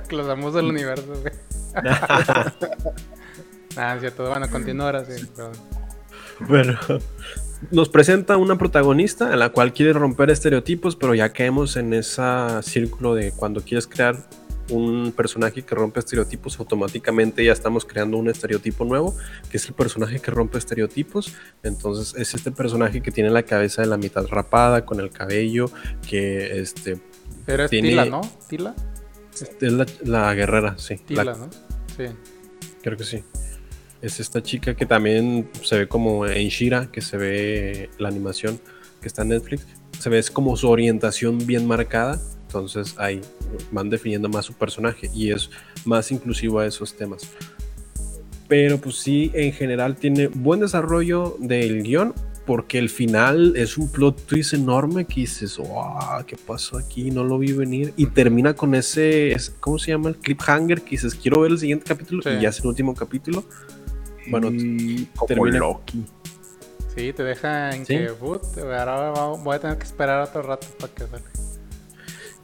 que 0.09 0.17
los 0.17 0.29
amos 0.29 0.55
del 0.55 0.65
universo, 0.67 1.07
güey. 1.21 1.33
Ah, 3.77 3.95
es 3.95 4.01
cierto. 4.01 4.29
Bueno, 4.29 4.51
continúa 4.51 4.87
ahora, 4.87 5.05
sí. 5.05 5.25
perdón. 5.37 5.53
Bueno, 6.41 6.79
nos 7.71 7.89
presenta 7.89 8.37
una 8.37 8.59
protagonista 8.59 9.33
en 9.33 9.39
la 9.39 9.51
cual 9.51 9.73
quiere 9.73 9.93
romper 9.93 10.31
estereotipos, 10.31 10.97
pero 10.97 11.15
ya 11.15 11.31
caemos 11.33 11.77
en 11.77 11.93
ese 11.95 12.23
círculo 12.63 13.15
de 13.15 13.33
cuando 13.33 13.61
quieres 13.63 13.87
crear 13.87 14.17
un 14.69 15.13
personaje 15.17 15.63
que 15.63 15.75
rompe 15.77 16.01
estereotipos, 16.01 16.59
automáticamente 16.59 17.45
ya 17.45 17.53
estamos 17.53 17.85
creando 17.85 18.17
un 18.19 18.29
estereotipo 18.29 18.85
nuevo, 18.85 19.17
que 19.49 19.59
es 19.59 19.67
el 19.69 19.75
personaje 19.75 20.19
que 20.19 20.31
rompe 20.33 20.59
estereotipos. 20.59 21.33
Entonces 21.63 22.15
es 22.21 22.35
este 22.35 22.51
personaje 22.51 23.01
que 23.01 23.13
tiene 23.13 23.31
la 23.31 23.45
cabeza 23.45 23.83
de 23.83 23.89
la 23.89 23.97
mitad 23.97 24.27
rapada, 24.27 24.85
con 24.85 24.99
el 25.01 25.11
cabello, 25.11 25.71
que 26.09 26.59
este, 26.61 26.99
Tiene- 27.71 27.91
Tila, 27.91 28.05
¿no? 28.07 28.23
Tila. 28.49 28.75
este 29.41 29.67
es 29.69 29.73
la, 29.73 29.87
la 30.03 30.35
guerrera, 30.35 30.75
sí. 30.79 30.97
Tila, 30.97 31.23
la- 31.23 31.37
¿no? 31.37 31.49
Sí. 31.97 32.07
Creo 32.83 32.97
que 32.97 33.05
sí. 33.05 33.23
Es 34.07 34.21
esta 34.21 34.41
chica 34.41 34.75
que 34.77 34.87
también 34.87 35.49
se 35.63 35.79
ve 35.79 35.89
como 35.89 36.27
en 36.27 36.47
Shira, 36.49 36.89
que 36.93 37.01
se 37.01 37.17
ve 37.17 37.91
la 37.99 38.07
animación 38.09 38.61
que 39.01 39.09
está 39.09 39.23
en 39.23 39.29
Netflix. 39.31 39.67
Se 39.99 40.09
ve 40.09 40.19
es 40.19 40.31
como 40.31 40.57
su 40.57 40.69
orientación 40.69 41.45
bien 41.45 41.67
marcada. 41.67 42.21
Entonces 42.47 42.95
ahí 42.99 43.21
van 43.73 43.91
definiendo 43.91 44.29
más 44.29 44.45
su 44.45 44.53
personaje 44.55 45.11
y 45.13 45.33
es 45.33 45.51
más 45.85 46.13
inclusivo 46.13 46.61
a 46.61 46.67
esos 46.67 46.95
temas. 46.97 47.23
Pero 48.47 48.81
pues 48.81 48.95
sí, 48.97 49.33
en 49.35 49.53
general 49.53 49.97
tiene 49.97 50.29
buen 50.29 50.61
desarrollo 50.61 51.37
del 51.41 51.83
guion 51.83 52.15
porque 52.47 52.79
el 52.79 52.89
final 52.89 53.55
es 53.57 53.77
un 53.77 53.91
plot 53.91 54.25
twist 54.27 54.55
enorme 54.55 55.05
que 55.05 55.23
dices, 55.23 55.59
wow, 55.59 56.25
¿qué 56.25 56.37
pasó 56.37 56.79
aquí? 56.79 57.11
No 57.11 57.25
lo 57.25 57.39
vi 57.41 57.51
venir. 57.53 57.93
Y 57.97 58.07
termina 58.07 58.55
con 58.55 58.77
ese, 58.77 59.33
es- 59.33 59.51
¿cómo 59.59 59.81
se 59.81 59.91
llama? 59.91 60.11
El 60.11 60.17
cliffhanger 60.17 60.83
que 60.83 60.91
dices, 60.91 61.17
quiero 61.17 61.41
ver 61.41 61.51
el 61.51 61.59
siguiente 61.59 61.85
capítulo 61.89 62.23
Sí. 62.23 62.29
y 62.39 62.43
ya 62.43 62.51
es 62.51 62.61
el 62.61 62.67
último 62.69 62.95
capítulo. 62.95 63.45
Bueno, 64.29 64.51
Y 64.53 65.07
como 65.17 65.27
termina- 65.27 65.59
Loki. 65.59 66.05
Sí, 66.95 67.13
te 67.13 67.23
deja 67.25 67.75
en 67.77 67.85
Sí. 67.85 67.95
que, 67.99 68.07
put, 68.13 68.43
ahora 68.59 69.11
voy 69.43 69.57
a 69.57 69.59
tener 69.61 69.77
que 69.79 69.85
esperar 69.85 70.23
otro 70.23 70.43
rato 70.43 70.67
para 70.79 70.93
que 70.95 71.01
salga. 71.07 71.31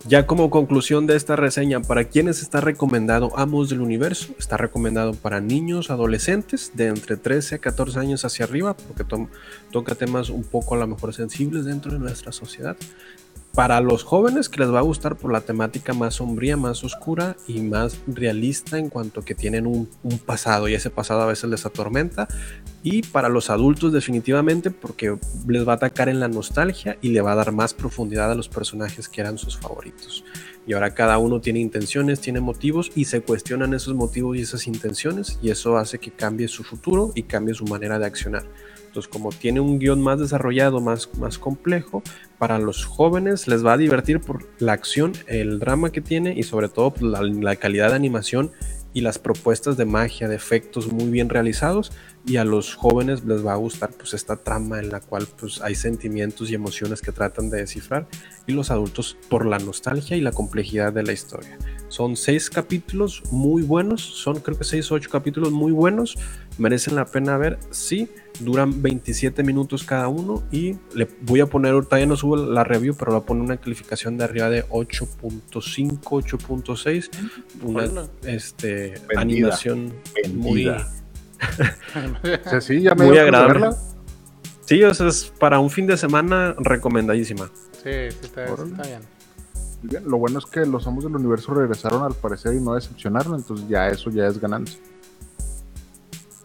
Ya 0.04 0.26
como 0.26 0.50
conclusión 0.50 1.06
de 1.06 1.14
esta 1.14 1.36
reseña, 1.36 1.80
¿para 1.80 2.04
quiénes 2.04 2.42
está 2.42 2.60
recomendado 2.60 3.30
Amos 3.38 3.70
del 3.70 3.80
Universo? 3.80 4.34
Está 4.36 4.56
recomendado 4.56 5.14
para 5.14 5.40
niños, 5.40 5.90
adolescentes 5.90 6.72
de 6.74 6.88
entre 6.88 7.16
13 7.16 7.54
a 7.54 7.58
14 7.58 8.00
años 8.00 8.24
hacia 8.24 8.44
arriba, 8.44 8.76
porque 8.76 9.04
to- 9.04 9.28
toca 9.70 9.94
temas 9.94 10.28
un 10.28 10.42
poco 10.42 10.74
a 10.74 10.78
lo 10.78 10.88
mejor 10.88 11.14
sensibles 11.14 11.64
dentro 11.66 11.92
de 11.92 12.00
nuestra 12.00 12.32
sociedad. 12.32 12.76
Para 13.54 13.82
los 13.82 14.02
jóvenes 14.02 14.48
que 14.48 14.60
les 14.60 14.72
va 14.72 14.78
a 14.78 14.82
gustar 14.82 15.16
por 15.16 15.30
la 15.30 15.42
temática 15.42 15.92
más 15.92 16.14
sombría, 16.14 16.56
más 16.56 16.84
oscura 16.84 17.36
y 17.46 17.60
más 17.60 17.98
realista 18.06 18.78
en 18.78 18.88
cuanto 18.88 19.20
que 19.22 19.34
tienen 19.34 19.66
un, 19.66 19.88
pasado 20.24 20.68
y 20.68 20.74
ese 20.74 20.88
pasado 20.88 21.20
a 21.20 21.26
veces 21.26 21.50
les 21.50 21.66
atormenta. 21.66 22.28
Y 22.82 23.02
para 23.02 23.28
los 23.28 23.50
adultos 23.50 23.92
definitivamente 23.92 24.70
porque 24.70 25.18
les 25.46 25.68
va 25.68 25.72
a 25.72 25.76
atacar 25.76 26.08
en 26.08 26.18
la 26.18 26.28
nostalgia 26.28 26.96
y 27.02 27.10
le 27.10 27.20
va 27.20 27.32
a 27.32 27.36
dar 27.36 27.52
más 27.52 27.74
profundidad 27.74 28.32
a 28.32 28.34
los 28.34 28.48
personajes 28.48 29.06
que 29.06 29.20
eran 29.20 29.36
sus 29.36 29.58
favoritos. 29.58 30.24
Y 30.66 30.72
ahora 30.72 30.94
cada 30.94 31.18
uno 31.18 31.42
tiene 31.42 31.60
intenciones, 31.60 32.20
tiene 32.20 32.40
motivos 32.40 32.90
y 32.94 33.04
se 33.04 33.20
cuestionan 33.20 33.74
esos 33.74 33.94
motivos 33.94 34.38
y 34.38 34.40
esas 34.40 34.66
intenciones 34.66 35.38
y 35.42 35.50
eso 35.50 35.76
hace 35.76 35.98
que 35.98 36.10
cambie 36.10 36.48
su 36.48 36.64
futuro 36.64 37.12
y 37.14 37.24
cambie 37.24 37.54
su 37.54 37.66
manera 37.66 37.98
de 37.98 38.06
accionar. 38.06 38.44
Como 39.10 39.30
tiene 39.30 39.60
un 39.60 39.78
guion 39.78 40.02
más 40.02 40.18
desarrollado, 40.18 40.80
más, 40.80 41.08
más 41.18 41.38
complejo, 41.38 42.02
para 42.38 42.58
los 42.58 42.84
jóvenes 42.84 43.48
les 43.48 43.64
va 43.64 43.74
a 43.74 43.76
divertir 43.76 44.20
por 44.20 44.48
la 44.58 44.72
acción, 44.72 45.12
el 45.26 45.58
drama 45.58 45.90
que 45.90 46.00
tiene 46.00 46.34
y 46.36 46.42
sobre 46.42 46.68
todo 46.68 46.94
la, 47.00 47.22
la 47.22 47.56
calidad 47.56 47.90
de 47.90 47.96
animación 47.96 48.52
y 48.94 49.00
las 49.00 49.18
propuestas 49.18 49.76
de 49.76 49.84
magia, 49.84 50.28
de 50.28 50.36
efectos 50.36 50.92
muy 50.92 51.08
bien 51.08 51.28
realizados 51.28 51.92
y 52.26 52.36
a 52.36 52.44
los 52.44 52.74
jóvenes 52.74 53.24
les 53.24 53.44
va 53.44 53.52
a 53.52 53.56
gustar 53.56 53.90
pues 53.90 54.14
esta 54.14 54.36
trama 54.36 54.78
en 54.78 54.90
la 54.90 55.00
cual 55.00 55.26
pues 55.38 55.60
hay 55.62 55.74
sentimientos 55.74 56.50
y 56.50 56.54
emociones 56.54 57.00
que 57.00 57.10
tratan 57.10 57.50
de 57.50 57.58
descifrar 57.58 58.06
y 58.46 58.52
los 58.52 58.70
adultos 58.70 59.16
por 59.28 59.46
la 59.46 59.58
nostalgia 59.58 60.16
y 60.16 60.20
la 60.20 60.32
complejidad 60.32 60.92
de 60.92 61.02
la 61.02 61.12
historia. 61.12 61.58
Son 61.88 62.16
seis 62.16 62.48
capítulos 62.48 63.22
muy 63.30 63.62
buenos, 63.62 64.02
son 64.02 64.40
creo 64.40 64.56
que 64.56 64.64
seis 64.64 64.90
o 64.92 64.94
ocho 64.94 65.10
capítulos 65.10 65.52
muy 65.52 65.72
buenos, 65.72 66.16
merecen 66.58 66.94
la 66.94 67.06
pena 67.06 67.36
ver, 67.38 67.58
sí, 67.70 68.08
duran 68.40 68.82
27 68.82 69.42
minutos 69.42 69.84
cada 69.84 70.08
uno 70.08 70.42
y 70.50 70.76
le 70.94 71.08
voy 71.22 71.40
a 71.40 71.46
poner, 71.46 71.72
todavía 71.84 72.06
no 72.06 72.16
subo 72.16 72.36
la 72.36 72.64
review, 72.64 72.94
pero 72.96 73.10
le 73.12 73.16
voy 73.18 73.22
a 73.22 73.26
poner 73.26 73.42
una 73.44 73.56
calificación 73.56 74.16
de 74.18 74.24
arriba 74.24 74.50
de 74.50 74.64
8.5, 74.68 76.00
8.6, 76.00 77.10
una 77.62 77.84
Hola. 77.84 78.06
este, 78.24 78.94
Vendida. 79.08 79.20
animación 79.20 79.92
muy... 80.34 80.68
O 82.46 82.48
sea, 82.50 82.60
sí, 82.60 82.82
ya 82.82 82.94
me 82.94 83.06
Muy 83.06 83.18
agradable. 83.18 83.54
verla. 83.60 83.76
Sí, 84.64 84.82
o 84.84 84.94
sea, 84.94 85.08
es 85.08 85.32
para 85.40 85.58
un 85.58 85.70
fin 85.70 85.88
de 85.88 85.96
semana 85.96 86.54
recomendadísima. 86.58 87.50
Sí, 87.72 87.90
sí 88.10 88.18
está, 88.22 88.44
está 88.44 88.82
bien. 88.84 89.00
Muy 89.82 89.90
bien, 89.90 90.04
Lo 90.08 90.18
bueno 90.18 90.38
es 90.38 90.46
que 90.46 90.64
los 90.64 90.86
amos 90.86 91.02
del 91.02 91.16
universo 91.16 91.52
regresaron 91.52 92.04
al 92.04 92.14
parecer 92.14 92.54
y 92.54 92.60
no 92.60 92.74
decepcionaron, 92.76 93.34
entonces 93.34 93.66
ya 93.68 93.88
eso 93.88 94.08
ya 94.10 94.28
es 94.28 94.38
ganancia. 94.40 94.78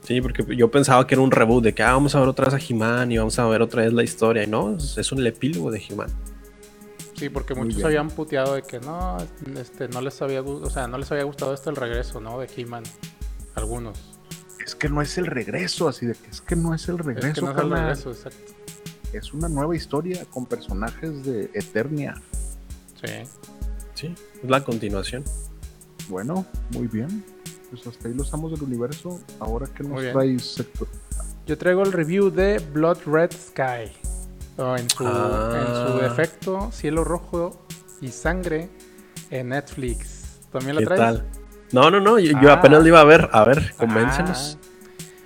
Sí, 0.07 0.21
porque 0.21 0.55
yo 0.55 0.71
pensaba 0.71 1.05
que 1.05 1.15
era 1.15 1.21
un 1.21 1.31
reboot 1.31 1.65
de 1.65 1.73
que 1.73 1.83
ah, 1.83 1.91
vamos 1.91 2.15
a 2.15 2.21
ver 2.21 2.29
otra 2.29 2.45
vez 2.45 2.53
a 2.53 2.65
He-Man 2.65 3.11
y 3.11 3.17
vamos 3.17 3.37
a 3.39 3.45
ver 3.45 3.61
otra 3.61 3.81
vez 3.81 3.91
la 3.91 4.03
historia. 4.03 4.41
Y 4.41 4.47
no, 4.47 4.77
es 4.77 4.97
es 4.97 5.11
un 5.11 5.27
epílogo 5.27 5.69
de 5.69 5.83
He-Man. 5.85 6.07
Sí, 7.13 7.27
porque 7.27 7.53
Muy 7.53 7.65
muchos 7.65 7.79
bien. 7.79 7.87
habían 7.87 8.09
puteado 8.09 8.55
de 8.55 8.61
que 8.61 8.79
no, 8.79 9.17
este, 9.59 9.89
no 9.89 9.99
les 9.99 10.21
había, 10.21 10.41
o 10.41 10.69
sea, 10.69 10.87
no 10.87 10.97
les 10.97 11.11
había 11.11 11.25
gustado 11.25 11.53
este 11.53 11.69
el 11.71 11.75
regreso, 11.75 12.21
¿no? 12.21 12.39
De 12.39 12.47
He-Man. 12.55 12.83
Algunos. 13.55 14.17
Es 14.65 14.75
que 14.75 14.87
no 14.87 15.01
es 15.01 15.17
el 15.17 15.25
regreso, 15.25 15.89
así 15.89 16.05
de 16.05 16.13
que 16.13 16.29
es 16.29 16.39
que 16.39 16.55
no 16.55 16.73
es 16.73 16.87
el 16.87 16.99
regreso, 16.99 17.27
es 17.27 17.33
que 17.33 17.41
no 17.41 17.51
es 17.51 17.57
el 17.57 17.69
regreso, 17.69 18.11
exacto. 18.11 18.53
Es 19.11 19.33
una 19.33 19.49
nueva 19.49 19.75
historia 19.75 20.23
con 20.29 20.45
personajes 20.45 21.25
de 21.25 21.49
Eternia. 21.53 22.13
Sí. 23.03 23.11
Sí, 23.93 24.15
es 24.41 24.49
la 24.49 24.63
continuación. 24.63 25.25
Bueno, 26.07 26.45
muy 26.71 26.87
bien. 26.87 27.25
Pues 27.69 27.85
hasta 27.87 28.07
ahí 28.07 28.13
los 28.13 28.33
amos 28.33 28.51
del 28.51 28.63
universo. 28.63 29.19
Ahora 29.39 29.67
que 29.67 29.83
nos 29.83 30.01
traes? 30.11 30.63
Yo 31.45 31.57
traigo 31.57 31.83
el 31.83 31.91
review 31.91 32.29
de 32.29 32.59
Blood 32.59 32.99
Red 33.05 33.31
Sky. 33.31 33.91
En, 34.57 34.89
su, 34.89 35.05
Ah. 35.05 35.53
en 35.67 35.87
su 35.93 35.97
defecto, 35.99 36.71
Cielo 36.71 37.03
Rojo 37.03 37.61
y 38.01 38.07
Sangre 38.09 38.69
en 39.29 39.49
Netflix. 39.49 40.23
¿También 40.51 40.75
la 40.75 40.79
¿Qué 40.81 40.85
traes? 40.87 40.99
tal? 41.01 41.25
No, 41.73 41.91
no, 41.91 41.99
no, 41.99 42.17
yo, 42.17 42.39
yo 42.41 42.49
Ah. 42.49 42.53
apenas 42.53 42.81
la 42.81 42.87
iba 42.87 42.99
a 43.01 43.03
ver. 43.03 43.29
A 43.31 43.43
ver, 43.43 43.73
convéncenos. 43.77 44.57
Ah. 44.59 44.67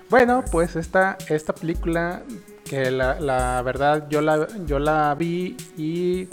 Bueno, 0.09 0.43
pues 0.51 0.75
esta, 0.75 1.17
esta 1.29 1.53
película 1.55 2.23
que 2.65 2.91
la, 2.91 3.19
la 3.21 3.61
verdad 3.61 4.07
yo 4.09 4.19
la, 4.21 4.47
yo 4.65 4.79
la 4.79 5.15
vi 5.15 5.55
y 5.77 6.27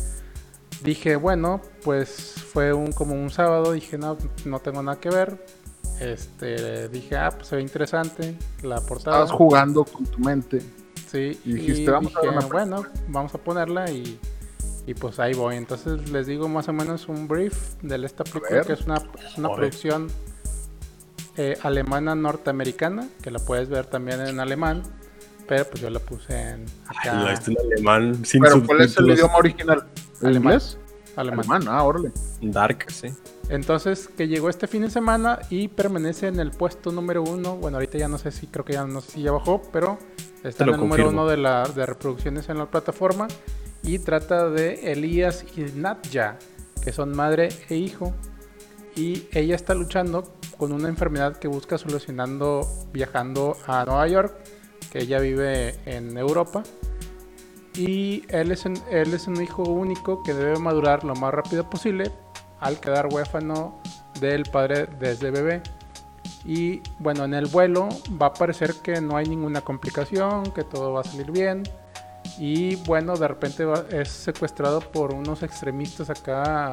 dije, 0.83 1.15
bueno, 1.17 1.61
pues 1.85 2.35
fue 2.53 2.73
un 2.73 2.91
como 2.93 3.15
un 3.15 3.31
sábado, 3.31 3.73
dije, 3.73 3.97
no, 3.99 4.19
no 4.45 4.59
tengo 4.59 4.83
nada 4.83 4.99
que 4.99 5.11
ver. 5.11 5.37
Este, 6.01 6.89
dije, 6.89 7.17
ah, 7.17 7.31
pues 7.31 7.49
se 7.49 7.57
ve 7.57 7.63
interesante 7.63 8.37
la 8.63 8.81
portada. 8.81 9.25
Estabas 9.25 9.33
jugando 9.33 9.85
con 9.85 10.07
tu 10.07 10.19
mente. 10.21 10.61
Sí, 11.11 11.41
y 11.45 11.53
dijiste, 11.55 11.91
"Vamos 11.91 12.15
a 12.15 12.21
ver 12.21 12.31
dije, 12.31 12.39
una 12.39 12.49
película". 12.49 12.65
bueno, 12.77 12.89
vamos 13.09 13.35
a 13.35 13.39
ponerla 13.39 13.91
y, 13.91 14.21
y 14.87 14.95
pues 14.95 15.19
ahí 15.19 15.35
voy. 15.35 15.57
Entonces 15.57 16.11
les 16.11 16.27
digo 16.27 16.49
más 16.49 16.69
o 16.69 16.73
menos 16.73 17.09
un 17.09 17.27
brief 17.27 17.75
de 17.83 18.05
esta 18.05 18.25
película, 18.25 18.59
ver. 18.59 18.67
que 18.67 18.73
es 18.75 18.83
una, 18.83 18.97
es 18.97 19.39
una 19.39 19.55
producción 19.55 20.09
eh, 21.37 21.57
alemana 21.63 22.15
norteamericana, 22.15 23.09
que 23.23 23.31
la 23.31 23.39
puedes 23.39 23.69
ver 23.69 23.87
también 23.87 24.21
en 24.21 24.39
alemán, 24.41 24.83
pero 25.47 25.65
pues 25.65 25.81
yo 25.81 25.89
la 25.89 26.01
puse 26.01 26.33
en 26.39 26.67
Ay, 26.89 26.97
acá, 26.99 27.15
la 27.15 27.31
viste 27.31 27.53
en 27.53 27.59
alemán 27.61 28.25
sin 28.25 28.43
Pero 28.43 28.63
¿cuál 28.65 28.83
es 28.83 28.97
el 28.99 29.09
idioma 29.11 29.37
original? 29.37 29.85
¿El 30.21 30.27
Alemán. 30.29 30.53
inglés? 30.55 30.79
alemán. 31.17 31.41
Alemán, 31.51 31.69
ah, 31.69 31.83
órale. 31.85 32.13
Dark, 32.43 32.87
sí. 32.91 33.09
Entonces, 33.49 34.09
que 34.09 34.29
llegó 34.29 34.51
este 34.51 34.67
fin 34.67 34.83
de 34.83 34.91
semana 34.91 35.39
y 35.49 35.69
permanece 35.69 36.27
en 36.29 36.39
el 36.39 36.51
puesto 36.51 36.93
número 36.93 37.23
uno. 37.23 37.57
Bueno, 37.57 37.79
ahorita 37.79 37.97
ya 37.97 38.09
no 38.09 38.19
sé 38.19 38.31
si, 38.31 38.47
creo 38.47 38.65
que 38.65 38.75
ya 38.75 38.85
no 38.85 39.01
sé 39.01 39.13
si 39.13 39.23
ya 39.23 39.33
bajó, 39.33 39.63
pero 39.73 39.99
está 40.45 40.65
en 40.65 40.71
el 40.71 40.77
número 40.77 41.05
confirmo. 41.05 41.23
uno 41.23 41.31
de, 41.31 41.39
la, 41.39 41.65
de 41.65 41.87
reproducciones 41.87 42.49
en 42.51 42.59
la 42.59 42.67
plataforma. 42.67 43.27
Y 43.83 44.01
trata 44.01 44.51
de 44.51 44.93
Elías 44.93 45.47
y 45.57 45.63
Nadja, 45.75 46.39
que 46.83 46.93
son 46.93 47.17
madre 47.17 47.49
e 47.71 47.77
hijo. 47.77 48.13
Y 48.95 49.29
ella 49.33 49.55
está 49.55 49.75
luchando 49.75 50.35
con 50.59 50.73
una 50.73 50.89
enfermedad 50.89 51.39
que 51.39 51.49
busca 51.49 51.79
solucionando 51.79 52.69
viajando 52.93 53.57
a 53.67 53.85
Nueva 53.87 54.09
York, 54.09 54.35
que 54.93 54.99
ella 54.99 55.21
vive 55.21 55.77
en 55.87 56.19
Europa. 56.19 56.65
Y 57.75 58.25
él 58.29 58.51
es, 58.51 58.67
un, 58.67 58.75
él 58.91 59.15
es 59.15 59.27
un 59.27 59.41
hijo 59.41 59.63
único 59.63 60.23
que 60.23 60.35
debe 60.35 60.59
madurar 60.59 61.05
lo 61.05 61.15
más 61.15 61.33
rápido 61.33 61.71
posible 61.71 62.11
al 62.61 62.81
quedar 62.81 63.07
huérfano 63.13 63.79
del 64.21 64.45
padre 64.45 64.87
desde 64.99 65.31
bebé. 65.31 65.63
Y 66.45 66.83
bueno, 66.99 67.25
en 67.25 67.35
el 67.35 67.47
vuelo 67.47 67.89
va 68.21 68.27
a 68.27 68.35
parecer 68.35 68.75
que 68.83 69.01
no 69.01 69.17
hay 69.17 69.27
ninguna 69.27 69.61
complicación, 69.61 70.51
que 70.53 70.65
todo 70.65 70.93
va 70.93 71.01
a 71.01 71.05
salir 71.05 71.31
bien. 71.31 71.63
Y 72.39 72.77
bueno, 72.77 73.17
de 73.17 73.29
repente 73.29 73.65
es 73.91 74.09
secuestrado 74.09 74.81
por 74.81 75.13
unos 75.13 75.43
extremistas 75.43 76.09
acá, 76.11 76.73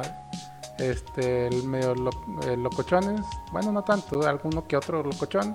este, 0.78 1.48
el 1.48 1.64
medio 1.64 1.94
lo- 1.94 2.10
locochones. 2.56 3.20
Bueno, 3.52 3.72
no 3.72 3.82
tanto, 3.82 4.26
alguno 4.26 4.66
que 4.66 4.76
otro 4.76 5.02
locochón. 5.02 5.54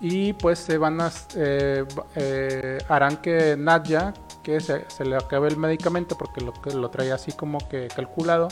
Y 0.00 0.32
pues 0.34 0.58
se 0.58 0.76
van 0.76 1.00
a, 1.00 1.10
eh, 1.36 1.84
eh, 2.16 2.78
harán 2.88 3.18
que 3.18 3.56
Nadja, 3.56 4.12
que 4.42 4.60
se, 4.60 4.84
se 4.90 5.04
le 5.04 5.16
acabe 5.16 5.48
el 5.48 5.56
medicamento 5.56 6.18
porque 6.18 6.40
lo, 6.40 6.52
que 6.52 6.74
lo 6.74 6.90
trae 6.90 7.12
así 7.12 7.32
como 7.32 7.58
que 7.68 7.88
calculado. 7.88 8.48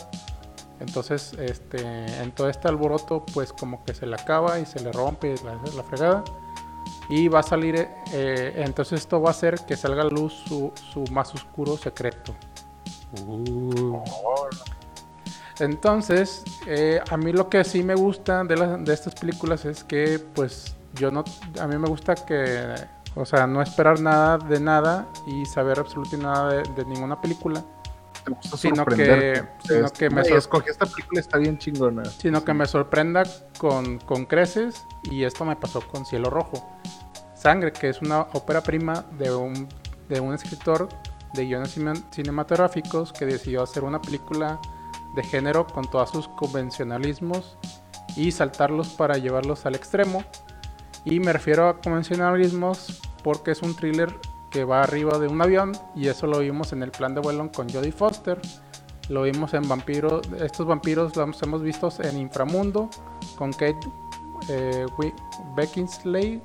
Entonces, 0.83 1.33
este, 1.39 1.81
en 2.23 2.33
todo 2.33 2.49
este 2.51 2.69
alboroto, 2.69 3.25
pues 3.33 3.53
como 3.53 3.85
que 3.85 3.95
se 3.95 4.07
le 4.07 4.17
acaba 4.17 4.59
y 4.61 4.67
se 4.67 4.81
le 4.81 4.93
rompe 4.93 5.35
la, 5.45 5.55
la 5.77 5.83
fregada. 5.85 6.25
Y 7.09 7.29
va 7.29 7.41
a 7.41 7.43
salir, 7.43 7.89
eh, 8.13 8.53
entonces 8.65 9.01
esto 9.01 9.21
va 9.21 9.29
a 9.29 9.33
hacer 9.33 9.61
que 9.67 9.77
salga 9.77 10.03
a 10.03 10.07
luz 10.07 10.33
su, 10.47 10.73
su 10.93 11.05
más 11.13 11.35
oscuro 11.35 11.77
secreto. 11.77 12.35
Entonces, 15.59 16.43
eh, 16.67 17.01
a 17.11 17.17
mí 17.17 17.33
lo 17.33 17.49
que 17.49 17.65
sí 17.65 17.83
me 17.83 17.95
gusta 17.95 18.43
de, 18.45 18.57
las- 18.57 18.85
de 18.85 18.95
estas 18.95 19.15
películas 19.15 19.65
es 19.65 19.85
que, 19.85 20.19
pues, 20.35 20.77
yo 20.95 21.11
no, 21.11 21.25
a 21.61 21.67
mí 21.67 21.77
me 21.79 21.89
gusta 21.89 22.15
que, 22.15 22.75
o 23.15 23.25
sea, 23.27 23.47
no 23.47 23.61
esperar 23.63 24.01
nada 24.01 24.39
de 24.39 24.61
nada 24.61 25.07
y 25.27 25.45
saber 25.47 25.79
absolutamente 25.79 26.25
nada 26.27 26.49
de, 26.55 26.63
de 26.75 26.85
ninguna 26.87 27.21
película, 27.21 27.63
Te 28.25 28.31
gusta 28.33 28.57
Sino 28.57 28.85
que- 28.87 29.43
sino 29.65 29.87
Es- 29.87 29.93
que 29.93 30.09
me 30.11 30.25
sor- 30.25 30.37
escogí 30.39 30.71
esta 30.71 30.87
película, 30.87 31.21
está 31.21 31.39
bien 31.39 31.59
chingona. 31.59 32.05
sino 32.05 32.45
que 32.45 32.55
me 32.55 32.67
sorprenda 32.67 33.25
con, 33.59 33.99
con 33.99 34.27
creces 34.27 34.85
y 35.05 35.25
esto 35.25 35.45
me 35.45 35.57
pasó 35.57 35.81
con 35.81 36.07
Cielo 36.07 36.31
Rojo. 36.31 36.71
Sangre, 37.35 37.73
que 37.73 37.89
es 37.89 38.01
una 38.01 38.21
ópera 38.33 38.63
prima 38.63 39.05
de 39.19 39.35
un, 39.35 39.69
de 40.09 40.21
un 40.21 40.35
escritor 40.35 40.89
de 41.35 41.47
guiones 41.47 41.77
cine- 41.77 42.01
cinematográficos 42.13 43.13
que 43.13 43.27
decidió 43.27 43.63
hacer 43.63 43.83
una 43.83 44.01
película 44.01 44.61
de 45.17 45.23
género 45.25 45.67
con 45.67 45.91
todos 45.91 46.11
sus 46.11 46.29
convencionalismos 46.29 47.59
y 48.17 48.31
saltarlos 48.31 48.89
para 48.91 49.17
llevarlos 49.19 49.67
al 49.67 49.75
extremo. 49.75 50.23
Y 51.05 51.19
me 51.19 51.33
refiero 51.33 51.69
a 51.69 51.81
convencionalismos 51.81 53.01
porque 53.25 53.51
es 53.51 53.63
un 53.63 53.75
thriller 53.75 54.15
que 54.53 54.65
va 54.65 54.83
arriba 54.83 55.19
de 55.19 55.29
un 55.29 55.41
avión 55.41 55.73
y 55.97 56.09
eso 56.09 56.27
lo 56.27 56.41
vimos 56.41 56.73
en 56.73 56.83
el 56.83 56.91
plan 56.91 57.15
de 57.15 57.21
vuelo 57.21 57.51
con 57.51 57.69
Jodie 57.69 57.93
Foster. 57.93 58.41
Lo 59.09 59.23
vimos 59.23 59.55
en 59.55 59.67
Vampiro. 59.69 60.21
Estos 60.39 60.67
vampiros 60.67 61.17
los 61.17 61.43
hemos 61.43 61.63
visto 61.63 61.93
en 62.03 62.19
Inframundo 62.19 62.89
con 63.37 63.53
Kate 63.53 63.81
eh, 64.49 64.87
Beckinsale 65.57 66.41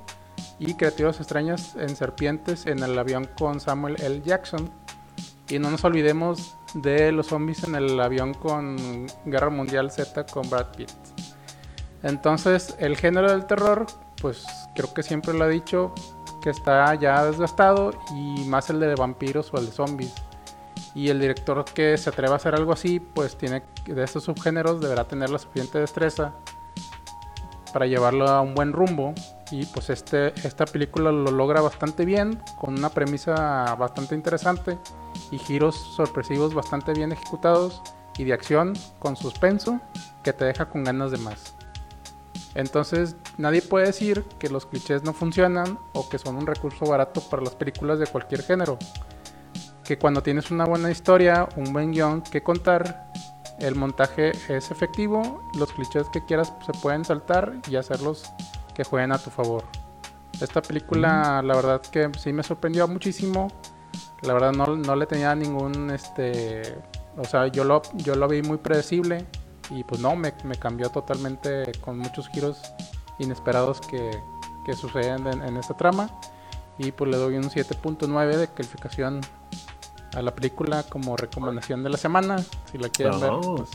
y 0.58 0.74
Creativas 0.74 1.18
Extrañas 1.18 1.76
en 1.76 1.94
Serpientes 1.94 2.66
en 2.66 2.82
el 2.82 2.98
avión 2.98 3.28
con 3.38 3.60
Samuel 3.60 3.96
L. 4.00 4.22
Jackson. 4.24 4.70
Y 5.48 5.58
no 5.58 5.70
nos 5.70 5.84
olvidemos 5.84 6.56
de 6.74 7.12
los 7.12 7.28
zombies 7.28 7.64
en 7.64 7.74
el 7.74 7.98
avión 8.00 8.34
con 8.34 9.06
Guerra 9.24 9.50
Mundial 9.50 9.90
Z 9.90 10.26
con 10.26 10.48
Brad 10.50 10.74
Pitt. 10.76 10.90
Entonces, 12.02 12.74
el 12.78 12.96
género 12.96 13.30
del 13.30 13.46
terror, 13.46 13.86
pues 14.20 14.44
creo 14.74 14.92
que 14.92 15.02
siempre 15.02 15.34
lo 15.34 15.46
he 15.46 15.50
dicho, 15.50 15.94
que 16.40 16.50
está 16.50 16.94
ya 16.94 17.24
desgastado 17.24 17.90
y 18.14 18.44
más 18.44 18.70
el 18.70 18.80
de 18.80 18.94
vampiros 18.94 19.52
o 19.52 19.58
el 19.58 19.66
de 19.66 19.72
zombies. 19.72 20.14
Y 20.94 21.08
el 21.08 21.20
director 21.20 21.64
que 21.64 21.96
se 21.96 22.10
atreva 22.10 22.34
a 22.34 22.36
hacer 22.36 22.54
algo 22.54 22.72
así, 22.72 23.00
pues 23.00 23.36
tiene 23.36 23.62
de 23.86 24.04
estos 24.04 24.24
subgéneros 24.24 24.80
deberá 24.80 25.04
tener 25.04 25.30
la 25.30 25.38
suficiente 25.38 25.78
destreza 25.78 26.34
para 27.72 27.86
llevarlo 27.86 28.28
a 28.28 28.40
un 28.40 28.54
buen 28.54 28.72
rumbo. 28.72 29.14
Y 29.50 29.64
pues 29.66 29.90
este, 29.90 30.28
esta 30.46 30.66
película 30.66 31.10
lo 31.10 31.30
logra 31.30 31.60
bastante 31.60 32.04
bien, 32.04 32.42
con 32.58 32.76
una 32.78 32.90
premisa 32.90 33.74
bastante 33.76 34.14
interesante 34.14 34.78
y 35.30 35.38
giros 35.38 35.76
sorpresivos 35.76 36.54
bastante 36.54 36.92
bien 36.92 37.12
ejecutados 37.12 37.82
y 38.18 38.24
de 38.24 38.32
acción 38.32 38.74
con 38.98 39.16
suspenso 39.16 39.80
que 40.22 40.32
te 40.32 40.44
deja 40.44 40.68
con 40.68 40.84
ganas 40.84 41.10
de 41.12 41.18
más. 41.18 41.57
Entonces 42.54 43.16
nadie 43.36 43.62
puede 43.62 43.86
decir 43.86 44.24
que 44.38 44.48
los 44.48 44.66
clichés 44.66 45.02
no 45.02 45.12
funcionan 45.12 45.78
o 45.92 46.08
que 46.08 46.18
son 46.18 46.36
un 46.36 46.46
recurso 46.46 46.86
barato 46.86 47.20
para 47.20 47.42
las 47.42 47.54
películas 47.54 47.98
de 47.98 48.06
cualquier 48.06 48.42
género. 48.42 48.78
Que 49.84 49.98
cuando 49.98 50.22
tienes 50.22 50.50
una 50.50 50.64
buena 50.64 50.90
historia, 50.90 51.48
un 51.56 51.72
buen 51.72 51.92
guion 51.92 52.22
que 52.22 52.42
contar, 52.42 53.10
el 53.58 53.74
montaje 53.74 54.32
es 54.48 54.70
efectivo, 54.70 55.42
los 55.58 55.72
clichés 55.72 56.06
que 56.12 56.24
quieras 56.24 56.52
se 56.64 56.72
pueden 56.80 57.04
saltar 57.04 57.54
y 57.68 57.76
hacerlos 57.76 58.24
que 58.74 58.84
jueguen 58.84 59.12
a 59.12 59.18
tu 59.18 59.30
favor. 59.30 59.64
Esta 60.40 60.62
película, 60.62 61.42
la 61.42 61.56
verdad 61.56 61.80
que 61.80 62.10
sí 62.18 62.32
me 62.32 62.42
sorprendió 62.42 62.86
muchísimo. 62.86 63.48
La 64.22 64.34
verdad 64.34 64.52
no, 64.52 64.66
no 64.76 64.94
le 64.94 65.06
tenía 65.06 65.34
ningún, 65.34 65.90
este, 65.90 66.62
o 67.16 67.24
sea, 67.24 67.48
yo 67.48 67.64
lo, 67.64 67.82
yo 67.94 68.14
lo 68.14 68.28
vi 68.28 68.42
muy 68.42 68.58
predecible 68.58 69.26
y 69.70 69.84
pues 69.84 70.00
no, 70.00 70.16
me, 70.16 70.32
me 70.44 70.56
cambió 70.56 70.90
totalmente 70.90 71.72
con 71.80 71.98
muchos 71.98 72.28
giros 72.28 72.60
inesperados 73.18 73.80
que, 73.80 74.22
que 74.64 74.74
suceden 74.74 75.26
en, 75.26 75.42
en 75.42 75.56
esta 75.56 75.76
trama. 75.76 76.08
Y 76.78 76.92
pues 76.92 77.10
le 77.10 77.16
doy 77.16 77.36
un 77.36 77.44
7.9 77.50 78.36
de 78.36 78.48
calificación 78.48 79.20
a 80.14 80.22
la 80.22 80.34
película 80.34 80.84
como 80.84 81.16
recomendación 81.16 81.82
de 81.82 81.90
la 81.90 81.96
semana. 81.96 82.36
Si 82.70 82.78
la 82.78 82.88
quieren 82.88 83.20
ver, 83.20 83.30
Oh. 83.32 83.56
pues 83.56 83.70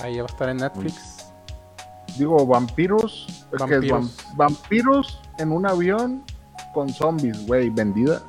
ahí 0.00 0.16
va 0.18 0.22
a 0.22 0.26
estar 0.26 0.48
en 0.48 0.58
Netflix. 0.58 1.26
Digo, 2.16 2.46
vampiros. 2.46 3.26
es 3.28 3.36
que 3.48 3.54
es 3.54 3.60
Vampiros. 3.60 3.90
vam- 4.28 4.36
vampiros 4.36 5.20
en 5.38 5.50
un 5.52 5.66
avión 5.66 6.22
con 6.72 6.88
zombies, 6.88 7.44
güey, 7.46 7.68
vendida. 7.70 8.22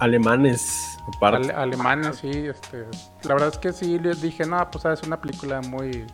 Alemanes. 0.00 0.98
Ale- 1.20 1.52
alemanes, 1.52 2.16
sí. 2.16 2.30
Este, 2.30 2.86
la 3.22 3.34
verdad 3.34 3.48
es 3.48 3.58
que 3.58 3.72
sí 3.72 3.98
les 3.98 4.20
dije, 4.22 4.46
no, 4.46 4.70
pues 4.70 4.84
es 4.84 5.02
una 5.02 5.20
película 5.20 5.60
muy 5.62 6.06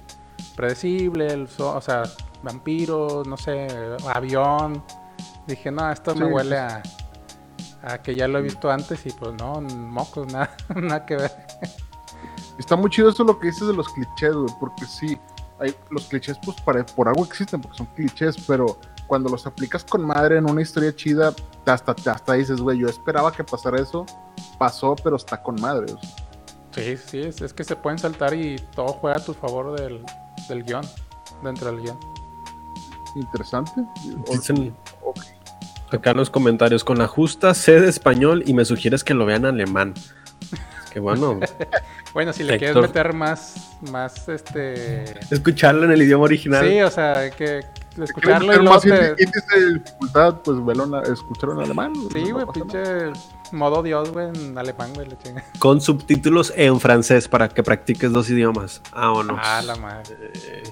predecible, 0.57 1.29
el 1.29 1.49
o 1.59 1.81
sea, 1.81 2.03
vampiros, 2.43 3.27
no 3.27 3.37
sé, 3.37 3.69
avión. 4.13 4.83
Dije, 5.47 5.71
no, 5.71 5.91
esto 5.91 6.15
me 6.15 6.27
huele 6.27 6.59
a 6.59 6.83
que 8.03 8.15
ya 8.15 8.27
lo 8.27 8.39
he 8.39 8.43
visto 8.43 8.71
antes 8.71 9.07
y 9.07 9.11
pues 9.11 9.35
no, 9.35 9.61
mocos, 9.61 10.27
nada, 10.33 10.51
nada 10.75 11.07
que 11.07 11.17
ver. 11.17 11.33
Está 12.59 12.75
muy 12.75 12.91
chido 12.91 13.11
eso 13.11 13.23
lo 13.23 13.39
que 13.39 13.49
dices 13.49 13.69
de 13.69 13.75
los 13.75 13.89
clichés, 13.91 14.35
güey, 14.35 14.53
porque 14.59 14.85
sí, 14.87 15.19
hay, 15.61 15.75
los 15.91 16.07
clichés 16.07 16.39
pues 16.45 16.61
para, 16.63 16.85
por 16.85 17.09
algo 17.09 17.25
existen, 17.25 17.61
porque 17.61 17.77
son 17.79 17.87
clichés, 17.95 18.37
pero 18.47 18.79
cuando 19.07 19.29
los 19.29 19.47
aplicas 19.47 19.85
con 19.85 20.05
madre 20.05 20.39
en 20.39 20.49
una 20.51 20.63
historia 20.63 20.95
chida, 20.95 21.33
te 21.65 21.71
hasta, 21.71 21.95
te 21.95 22.11
hasta 22.11 22.35
dices, 22.35 22.61
güey, 22.61 22.79
yo 22.79 22.89
esperaba 22.89 23.33
que 23.33 23.45
pasara 23.45 23.81
eso, 23.81 24.07
pasó, 24.59 24.97
pero 24.97 25.17
está 25.17 25.43
con 25.43 25.61
madre. 25.61 25.93
o 25.93 25.99
sea. 25.99 26.27
Sí, 26.73 26.97
sí, 26.97 27.21
es, 27.21 27.41
es 27.41 27.55
que 27.55 27.65
se 27.65 27.75
pueden 27.75 27.99
saltar 27.99 28.35
y 28.35 28.57
todo 28.75 28.89
juega 28.89 29.17
a 29.17 29.25
tu 29.25 29.33
favor 29.33 29.81
del, 29.81 30.05
del 30.49 30.63
guion, 30.63 30.85
dentro 31.43 31.73
del 31.73 31.81
guion. 31.81 31.99
Interesante. 33.15 33.83
Dicen 34.31 34.77
ok. 35.03 35.19
acá 35.91 36.11
en 36.11 36.19
los 36.19 36.29
comentarios, 36.29 36.85
con 36.85 36.99
la 36.99 37.07
justa 37.07 37.55
sé 37.55 37.81
de 37.81 37.89
español 37.89 38.43
y 38.47 38.53
me 38.53 38.67
sugieres 38.67 39.05
que 39.05 39.15
lo 39.15 39.25
vean 39.25 39.47
alemán. 39.47 39.95
Es 40.85 40.91
que 40.91 41.01
bueno, 41.01 41.41
Bueno, 42.13 42.33
si 42.33 42.45
le 42.45 42.57
quieres 42.59 42.77
meter 42.77 43.13
más, 43.13 43.77
más, 43.91 44.27
este... 44.29 45.05
escucharlo 45.31 45.85
en 45.85 45.93
el 45.93 46.01
idioma 46.01 46.25
original. 46.25 46.67
Sí, 46.67 46.81
o 46.81 46.91
sea, 46.91 47.31
que 47.31 47.61
escucharlo 48.05 48.53
y 48.53 48.57
luego 48.57 48.75
más 48.75 48.83
te... 48.83 48.91
de 48.91 49.15
dificultad, 49.75 50.37
pues 50.43 50.65
velo 50.65 50.85
en, 50.85 51.13
escúchalo 51.13 51.55
en 51.55 51.61
alemán. 51.61 51.93
Sí, 52.13 52.25
no 52.25 52.35
güey, 52.35 52.47
nada. 52.47 52.53
pinche 52.53 53.13
modo 53.53 53.83
Dios, 53.83 54.13
güey, 54.13 54.29
en 54.29 54.57
alemán, 54.57 54.93
güey, 54.95 55.09
la 55.09 55.19
chinga. 55.19 55.45
Con 55.59 55.81
subtítulos 55.81 56.53
en 56.57 56.79
francés 56.81 57.29
para 57.29 57.49
que 57.49 57.63
practiques 57.63 58.13
dos 58.13 58.31
idiomas. 58.31 58.83
Vámonos. 58.93 59.39
Ah, 59.43 59.63
la 59.65 59.77
madre. 59.77 60.63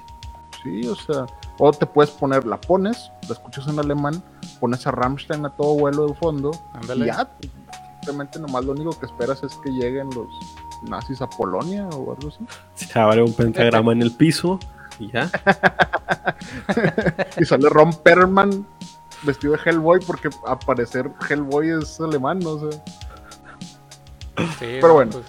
Sí, 0.62 0.86
o 0.86 0.94
sea, 0.94 1.26
o 1.58 1.72
te 1.72 1.86
puedes 1.86 2.10
poner, 2.10 2.46
la 2.46 2.60
pones, 2.60 3.10
la 3.28 3.34
escuchas 3.34 3.68
en 3.68 3.78
alemán, 3.78 4.22
pones 4.60 4.86
a 4.86 4.90
Rammstein 4.90 5.44
a 5.44 5.50
todo 5.50 5.74
vuelo 5.74 6.06
de 6.06 6.14
fondo 6.14 6.52
Ándale. 6.72 7.04
y 7.04 7.08
ya, 7.08 7.30
simplemente 8.00 8.38
nomás 8.38 8.64
lo 8.64 8.72
único 8.72 8.98
que 8.98 9.04
esperas 9.04 9.42
es 9.42 9.54
que 9.56 9.70
lleguen 9.70 10.08
los, 10.14 10.28
nazis 10.88 11.20
a 11.22 11.28
Polonia 11.28 11.86
o 11.88 12.14
algo 12.14 12.28
así. 12.28 12.44
Se 12.74 12.98
abre 12.98 13.22
un 13.22 13.32
pentagrama 13.32 13.92
en 13.92 14.02
el 14.02 14.12
piso 14.12 14.58
y 14.98 15.10
ya. 15.10 15.30
y 17.38 17.44
sale 17.44 17.68
Ron 17.68 17.92
Perlman 18.02 18.66
vestido 19.22 19.54
de 19.54 19.60
Hellboy 19.64 20.00
porque 20.06 20.28
a 20.46 20.58
parecer 20.58 21.10
Hellboy 21.28 21.70
es 21.82 22.00
alemán, 22.00 22.38
no 22.40 22.58
sé. 22.70 22.80
Sí, 24.58 24.78
Pero 24.80 24.88
no, 24.88 24.94
bueno. 24.94 25.12
pues, 25.12 25.24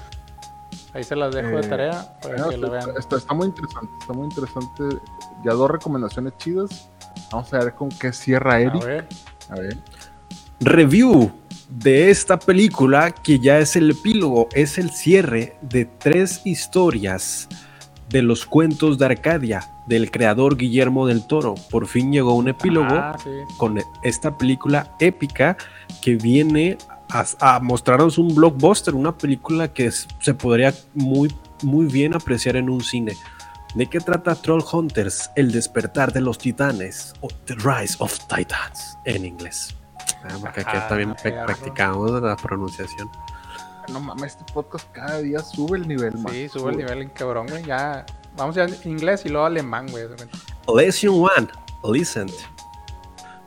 ahí 0.94 1.04
se 1.04 1.16
las 1.16 1.34
dejo 1.34 1.50
de 1.50 1.60
Eh, 1.66 1.70
tarea 1.70 2.18
para 2.22 2.36
que 2.36 2.58
la 2.58 2.68
está, 2.68 2.70
vean. 2.70 2.90
está- 2.98 3.18
está 3.18 3.34
muy 3.34 3.48
interesante, 3.48 3.92
está 4.02 4.14
muy 4.14 4.26
interesante. 4.26 4.84
Ya 5.44 5.54
dos 5.54 5.70
recomendaciones 5.72 6.34
chidas. 6.38 6.90
Vamos 7.32 7.54
a 7.54 7.60
ver 7.60 7.74
con 7.76 7.90
qué 7.90 8.12
cierra 8.12 8.56
A 8.56 8.60
Eric. 8.62 8.84
ver, 8.84 9.08
A 9.50 9.56
ver. 9.56 9.78
Review 10.60 11.32
de 11.70 12.10
esta 12.10 12.38
película 12.40 13.12
que 13.12 13.40
ya 13.40 13.60
es 13.60 13.76
el 13.76 13.92
epílogo, 13.92 14.48
es 14.54 14.78
el 14.78 14.90
cierre 14.92 15.58
de 15.62 15.86
tres 15.86 16.42
historias 16.46 17.48
de 18.10 18.22
los 18.22 18.46
cuentos 18.46 18.98
de 18.98 19.06
Arcadia 19.06 19.70
del 19.88 20.12
creador 20.12 20.58
Guillermo 20.58 21.08
del 21.08 21.26
Toro. 21.28 21.56
Por 21.72 21.88
fin 21.88 22.12
llegó 22.12 22.36
un 22.36 22.48
epílogo 22.48 22.94
Ah, 22.96 23.18
sí. 23.24 23.30
con 23.58 23.80
esta 24.04 24.38
película 24.38 24.92
épica 25.00 25.58
que 26.02 26.16
viene 26.16 26.78
a, 27.12 27.26
a 27.40 27.60
mostrarnos 27.60 28.18
un 28.18 28.34
blockbuster, 28.34 28.96
una 28.96 29.16
película 29.18 29.68
que 29.74 29.92
se 29.92 30.34
podría 30.34 30.74
muy, 30.94 31.34
muy 31.64 31.86
bien 31.86 32.16
apreciar 32.16 32.56
en 32.56 32.70
un 32.70 32.82
cine. 32.82 33.14
¿De 33.76 33.88
qué 33.88 34.00
trata 34.00 34.36
Troll 34.36 34.64
Hunters? 34.72 35.30
El 35.36 35.52
despertar 35.52 36.14
de 36.14 36.22
los 36.22 36.38
titanes, 36.38 37.14
o 37.22 37.28
The 37.46 37.56
Rise 37.56 37.96
of 38.00 38.18
Titans 38.28 38.98
en 39.04 39.26
inglés. 39.26 39.76
Ah, 40.24 40.38
porque 40.40 40.62
aquí 40.62 40.78
también 40.88 41.14
practicamos 41.46 42.22
la 42.22 42.36
pronunciación. 42.38 43.10
No 43.92 44.00
mames, 44.00 44.38
este 44.38 44.52
podcast 44.54 44.88
cada 44.92 45.20
día 45.20 45.40
sube 45.40 45.78
el 45.78 45.88
nivel 45.88 46.18
más. 46.18 46.34
Sí, 46.34 46.50
sube 46.50 46.72
el 46.72 46.78
nivel 46.78 47.02
en 47.04 47.10
cabrón, 47.10 47.48
güey. 47.48 47.64
Ya. 47.64 48.06
Vamos 48.38 48.56
ya 48.56 48.66
en 48.66 48.76
inglés 48.86 49.26
y 49.26 49.30
luego 49.30 49.46
alemán, 49.46 49.88
güey. 49.90 50.06
Lesson 50.76 51.14
1. 51.14 51.30
Listen. 51.94 52.30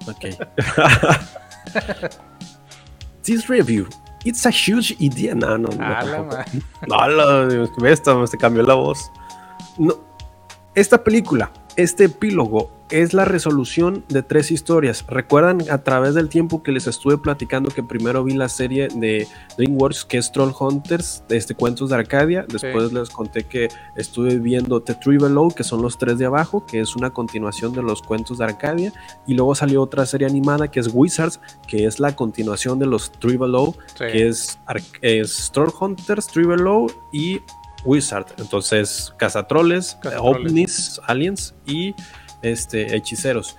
Ok. 0.06 0.24
This 3.22 3.48
review. 3.48 3.86
It's 4.24 4.46
a 4.46 4.50
huge 4.50 4.96
idea. 4.98 5.34
No, 5.34 5.58
no, 5.58 5.68
no. 5.68 5.76
La 5.76 6.00
tampoco. 6.00 6.36
madre. 6.36 6.44
No, 6.88 7.68
ves, 7.78 8.00
hasta 8.00 8.26
se 8.26 8.38
cambió 8.38 8.62
la 8.62 8.74
voz. 8.74 9.10
No. 9.76 9.94
Esta 10.74 11.02
película, 11.02 11.50
este 11.78 12.06
epílogo, 12.06 12.72
es 12.90 13.12
la 13.14 13.24
resolución 13.24 14.04
de 14.08 14.22
tres 14.22 14.50
historias. 14.50 15.04
Recuerdan 15.06 15.62
a 15.70 15.78
través 15.84 16.14
del 16.14 16.28
tiempo 16.28 16.62
que 16.62 16.72
les 16.72 16.86
estuve 16.86 17.18
platicando 17.18 17.70
que 17.70 17.82
primero 17.82 18.24
vi 18.24 18.32
la 18.32 18.48
serie 18.48 18.88
de 18.88 19.28
DreamWorks 19.56 20.04
que 20.04 20.18
es 20.18 20.32
Troll 20.32 20.52
Hunters, 20.58 21.22
de 21.28 21.36
este 21.36 21.54
Cuentos 21.54 21.90
de 21.90 21.96
Arcadia. 21.96 22.46
Después 22.48 22.92
les 22.92 23.10
conté 23.10 23.44
que 23.44 23.68
estuve 23.94 24.38
viendo 24.38 24.82
The 24.82 24.94
Tree 24.94 25.18
Below, 25.18 25.54
que 25.54 25.64
son 25.64 25.82
los 25.82 25.98
tres 25.98 26.18
de 26.18 26.26
abajo, 26.26 26.64
que 26.66 26.80
es 26.80 26.96
una 26.96 27.10
continuación 27.10 27.72
de 27.72 27.82
los 27.82 28.02
Cuentos 28.02 28.38
de 28.38 28.46
Arcadia. 28.46 28.92
Y 29.26 29.34
luego 29.34 29.54
salió 29.54 29.82
otra 29.82 30.04
serie 30.06 30.26
animada 30.26 30.68
que 30.68 30.80
es 30.80 30.90
Wizards, 30.92 31.40
que 31.68 31.84
es 31.84 32.00
la 32.00 32.16
continuación 32.16 32.78
de 32.78 32.86
los 32.86 33.12
Tree 33.12 33.36
Below 33.36 33.76
Sí. 33.94 34.04
que 34.10 34.28
es, 34.28 34.58
es 35.02 35.50
Troll 35.52 35.70
Hunters, 35.78 36.26
Tree 36.26 36.46
Below 36.46 36.90
y 37.12 37.40
Wizard. 37.84 38.26
Entonces, 38.38 39.12
cazatroles, 39.16 39.96
Cazatroles. 40.02 40.50
ovnis, 40.50 41.00
aliens 41.06 41.54
y 41.66 41.94
este, 42.42 42.96
hechiceros. 42.96 43.56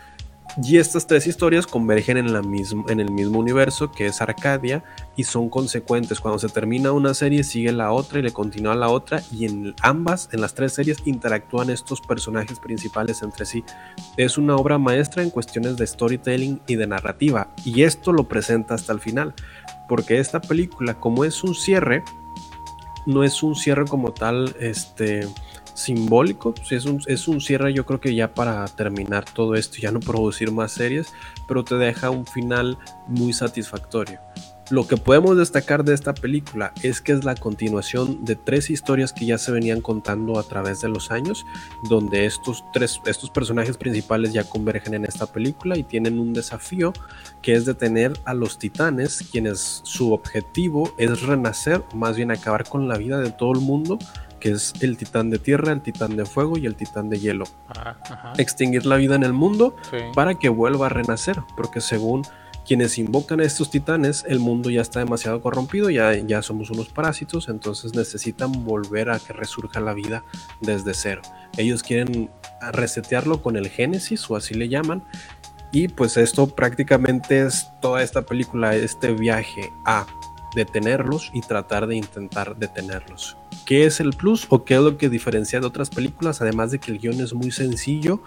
Y 0.63 0.78
estas 0.78 1.05
tres 1.05 1.28
historias 1.28 1.67
convergen 1.67 2.17
en, 2.17 2.34
la 2.34 2.41
misma, 2.41 2.84
en 2.89 2.99
el 2.99 3.11
mismo 3.11 3.39
universo 3.39 3.91
que 3.91 4.07
es 4.07 4.20
Arcadia 4.20 4.84
y 5.15 5.24
son 5.24 5.47
consecuentes. 5.47 6.20
Cuando 6.20 6.39
se 6.39 6.49
termina 6.49 6.91
una 6.91 7.13
serie 7.13 7.43
sigue 7.43 7.72
la 7.72 7.91
otra 7.91 8.20
y 8.20 8.24
le 8.24 8.32
continúa 8.32 8.74
la 8.76 8.89
otra 8.89 9.22
y 9.32 9.45
en 9.45 9.76
ambas, 9.82 10.28
en 10.32 10.41
las 10.41 10.55
tres 10.55 10.74
series, 10.74 10.97
interactúan 11.05 11.70
estos 11.70 12.01
personajes 12.01 12.59
principales 12.59 13.22
entre 13.22 13.45
sí. 13.45 13.63
Es 14.17 14.38
una 14.38 14.55
obra 14.55 14.78
maestra 14.80 15.22
en 15.22 15.30
cuestiones 15.30 15.78
de 15.78 15.86
storytelling 15.86 16.61
y 16.67 16.76
de 16.76 16.88
narrativa 16.88 17.53
y 17.63 17.84
esto 17.84 18.11
lo 18.11 18.28
presenta 18.28 18.74
hasta 18.74 18.91
el 18.91 18.99
final 18.99 19.36
porque 19.88 20.20
esta 20.20 20.41
película, 20.41 20.93
como 20.93 21.26
es 21.26 21.43
un 21.43 21.55
cierre, 21.55 22.03
no 23.10 23.24
es 23.24 23.41
un 23.41 23.55
cierre 23.55 23.86
como 23.86 24.14
tal, 24.14 24.55
este 24.60 25.28
simbólico, 25.74 26.53
es 26.70 26.86
un, 26.86 27.01
es 27.07 27.28
un 27.28 27.41
cierre 27.41 27.74
yo 27.74 27.86
creo 27.86 27.99
que 27.99 28.14
ya 28.14 28.34
para 28.34 28.66
terminar 28.68 29.26
todo 29.26 29.55
esto, 29.55 29.78
ya 29.80 29.91
no 29.91 29.99
producir 29.99 30.51
más 30.51 30.74
series, 30.74 31.14
pero 31.47 31.64
te 31.64 31.76
deja 31.76 32.10
un 32.10 32.26
final 32.26 32.78
muy 33.07 33.34
satisfactorio. 33.34 34.20
Lo 34.70 34.88
que 34.88 34.97
podemos 34.97 35.36
destacar 35.36 35.84
de 35.84 35.95
esta 35.95 36.13
película 36.13 36.74
es 36.84 37.01
que 37.01 37.11
es 37.11 37.24
la 37.24 37.34
continuación 37.34 38.24
de 38.24 38.36
tres 38.36 38.70
historias 38.70 39.13
que 39.13 39.26
ya 39.26 39.39
se 39.39 39.51
venían 39.51 39.82
contando 39.82 40.38
a 40.38 40.43
través 40.43 40.82
de 40.82 40.89
los 40.89 41.09
años, 41.09 41.43
donde 41.89 42.26
estos 42.28 42.63
tres 42.72 43.01
estos 43.05 43.32
personajes 43.32 43.78
principales 43.78 44.32
ya 44.32 44.43
convergen 44.43 44.93
en 44.93 45.05
esta 45.05 45.26
película 45.26 45.76
y 45.76 45.84
tienen 45.84 46.20
un 46.20 46.34
desafío 46.34 46.93
que 47.41 47.53
es 47.53 47.65
detener 47.65 48.13
a 48.26 48.36
los 48.36 48.59
titanes, 48.59 49.28
quienes 49.32 49.82
su 49.84 50.13
objetivo 50.13 50.93
es 50.99 51.24
renacer, 51.24 51.84
más 51.95 52.15
bien 52.15 52.30
acabar 52.30 52.67
con 52.70 52.88
la 52.88 52.97
vida 52.97 53.20
de 53.20 53.32
todo 53.32 53.53
el 53.53 53.61
mundo, 53.61 53.97
que 54.39 54.51
es 54.51 54.74
el 54.82 54.97
titán 54.97 55.32
de 55.32 55.39
tierra, 55.39 55.72
el 55.74 55.82
titán 55.82 56.15
de 56.15 56.26
fuego 56.26 56.57
y 56.59 56.65
el 56.67 56.76
titán 56.76 57.09
de 57.09 57.20
hielo. 57.20 57.45
Ah, 57.70 57.97
ajá. 58.03 58.34
Extinguir 58.38 58.86
la 58.86 58.97
vida 58.97 59.15
en 59.15 59.24
el 59.24 59.34
mundo 59.34 59.76
Sí. 59.89 59.97
para 60.13 60.36
que 60.36 60.49
vuelva 60.49 60.86
a 60.86 60.89
renacer, 60.89 61.41
porque 61.57 61.82
según 61.82 62.22
quienes 62.70 62.99
invocan 62.99 63.39
a 63.39 63.45
estos 63.45 63.72
titanes, 63.72 64.24
el 64.28 64.38
mundo 64.38 64.70
ya 64.70 64.82
está 64.82 64.99
demasiado 64.99 65.41
corrompido, 65.41 65.89
ya, 65.89 66.13
ya 66.13 66.43
somos 66.43 66.70
unos 66.70 66.89
parásitos, 66.89 67.49
entonces 67.49 67.95
necesitan 67.95 68.51
volver 68.63 69.09
a 69.09 69.17
que 69.17 69.34
resurja 69.34 69.80
la 69.80 69.95
vida 69.95 70.24
desde 70.61 70.93
cero. 70.93 71.24
Ellos 71.57 71.82
quieren 71.82 72.30
resetearlo 72.72 73.41
con 73.41 73.57
el 73.57 73.70
Génesis, 73.70 74.30
o 74.30 74.36
así 74.36 74.53
le 74.53 74.70
llaman, 74.70 75.03
y 75.72 75.88
pues 75.88 76.15
esto 76.15 76.45
prácticamente 76.45 77.41
es 77.41 77.65
toda 77.82 78.03
esta 78.03 78.22
película, 78.22 78.76
este 78.76 79.13
viaje 79.13 79.72
a 79.88 80.05
detenerlos 80.55 81.32
y 81.34 81.41
tratar 81.41 81.88
de 81.88 81.95
intentar 81.95 82.55
detenerlos. 82.55 83.36
¿Qué 83.65 83.86
es 83.86 83.99
el 83.99 84.13
plus 84.13 84.45
o 84.49 84.63
qué 84.63 84.76
es 84.76 84.82
lo 84.82 84.95
que 84.95 85.09
diferencia 85.09 85.59
de 85.59 85.65
otras 85.65 85.89
películas? 85.89 86.41
Además 86.41 86.70
de 86.70 86.78
que 86.78 86.91
el 86.91 86.99
guion 86.99 87.20
es 87.20 87.34
muy 87.34 87.49
sencillo, 87.49 88.22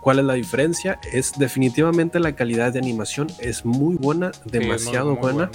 ¿Cuál 0.00 0.18
es 0.20 0.24
la 0.24 0.34
diferencia? 0.34 0.98
Es 1.12 1.32
definitivamente 1.38 2.18
la 2.20 2.34
calidad 2.34 2.72
de 2.72 2.78
animación 2.78 3.28
es 3.38 3.64
muy 3.64 3.96
buena, 3.96 4.32
Sí, 4.32 4.38
es 4.38 4.44
muy- 4.52 4.52
demasiado 4.60 5.10
muy 5.12 5.20
buena, 5.20 5.50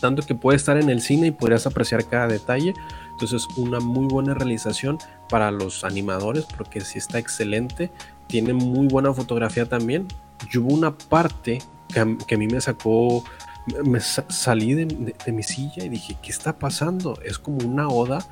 tanto 0.00 0.22
que 0.22 0.34
puede 0.34 0.56
estar 0.56 0.76
en 0.76 0.90
el 0.90 1.00
cine 1.00 1.28
y 1.28 1.30
podrías 1.30 1.66
apreciar 1.66 2.04
cada 2.04 2.28
detalle. 2.28 2.74
Entonces, 3.12 3.46
una 3.56 3.80
muy 3.80 4.06
buena 4.06 4.34
realización 4.34 4.98
para 5.28 5.50
los 5.50 5.82
animadores 5.84 6.44
porque 6.56 6.80
sí 6.82 6.98
está 6.98 7.18
excelente. 7.18 7.90
Tiene 8.28 8.52
muy 8.52 8.86
buena 8.86 9.12
fotografía 9.12 9.66
también. 9.66 10.06
Y 10.52 10.58
hubo 10.58 10.72
una 10.72 10.96
parte 10.96 11.58
que 11.92 11.98
a, 12.00 12.06
que 12.26 12.34
a 12.36 12.38
mí 12.38 12.46
me 12.46 12.60
sacó, 12.60 13.24
me, 13.66 13.90
me 13.90 14.00
sa- 14.00 14.24
salí 14.28 14.74
de, 14.74 14.84
de- 14.86 15.16
de 15.26 15.32
mi 15.32 15.42
silla 15.42 15.84
y 15.84 15.88
dije, 15.88 16.16
¿qué 16.22 16.30
está 16.30 16.56
pasando? 16.58 17.18
Es 17.24 17.38
como 17.38 17.58
una 17.66 17.88
oda. 17.88 18.24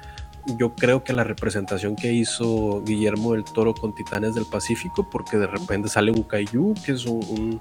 Yo 0.58 0.74
creo 0.76 1.02
que 1.02 1.12
la 1.12 1.24
representación 1.24 1.96
que 1.96 2.12
hizo 2.12 2.80
Guillermo 2.84 3.32
del 3.32 3.42
Toro 3.44 3.74
con 3.74 3.94
Titanes 3.94 4.34
del 4.36 4.44
Pacífico, 4.46 5.08
porque 5.10 5.38
de 5.38 5.48
repente 5.48 5.88
sale 5.88 6.12
un 6.12 6.22
Kaiju, 6.22 6.74
que 6.84 6.92
es 6.92 7.04
un, 7.04 7.20
un- 7.28 7.60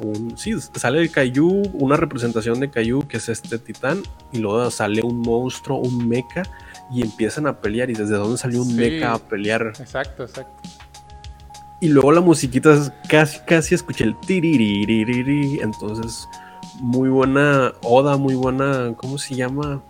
un- 0.00 0.36
sí, 0.36 0.52
sale 0.74 1.00
el 1.00 1.10
Kaiju, 1.12 1.62
una 1.74 1.96
representación 1.96 2.58
de 2.58 2.70
Kaiju, 2.70 3.06
que 3.06 3.18
es 3.18 3.28
este 3.28 3.58
titán, 3.60 4.02
y 4.32 4.38
luego 4.38 4.68
sale 4.72 5.02
un 5.02 5.20
monstruo, 5.20 5.78
un 5.78 6.08
mecha, 6.08 6.42
y 6.90 7.02
empiezan 7.02 7.46
a 7.46 7.60
pelear. 7.60 7.88
¿Y 7.90 7.94
desde 7.94 8.16
dónde 8.16 8.36
salió 8.36 8.62
un 8.62 8.68
Sí. 8.68 8.74
mecha 8.74 9.14
a 9.14 9.18
pelear? 9.18 9.72
Exacto, 9.78 10.24
exacto. 10.24 10.60
Y 11.80 11.88
luego 11.88 12.10
la 12.12 12.20
musiquita 12.20 12.74
es 12.74 12.90
casi, 13.08 13.38
casi 13.46 13.74
escuché 13.76 14.04
el 14.04 14.18
tiriririri. 14.20 15.60
Entonces, 15.60 16.26
muy 16.80 17.10
buena 17.10 17.72
oda, 17.82 18.16
muy 18.16 18.34
buena, 18.34 18.92
¿cómo 18.96 19.18
se 19.18 19.36
llama? 19.36 19.82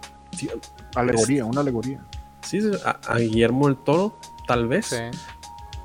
Alegoría, 0.94 1.44
una 1.46 1.60
alegoría. 1.62 2.00
Sí, 2.44 2.60
a, 2.84 2.90
a 3.06 3.18
Guillermo 3.18 3.68
el 3.68 3.76
Toro, 3.76 4.18
tal 4.46 4.68
vez. 4.68 4.86
Sí. 4.86 5.18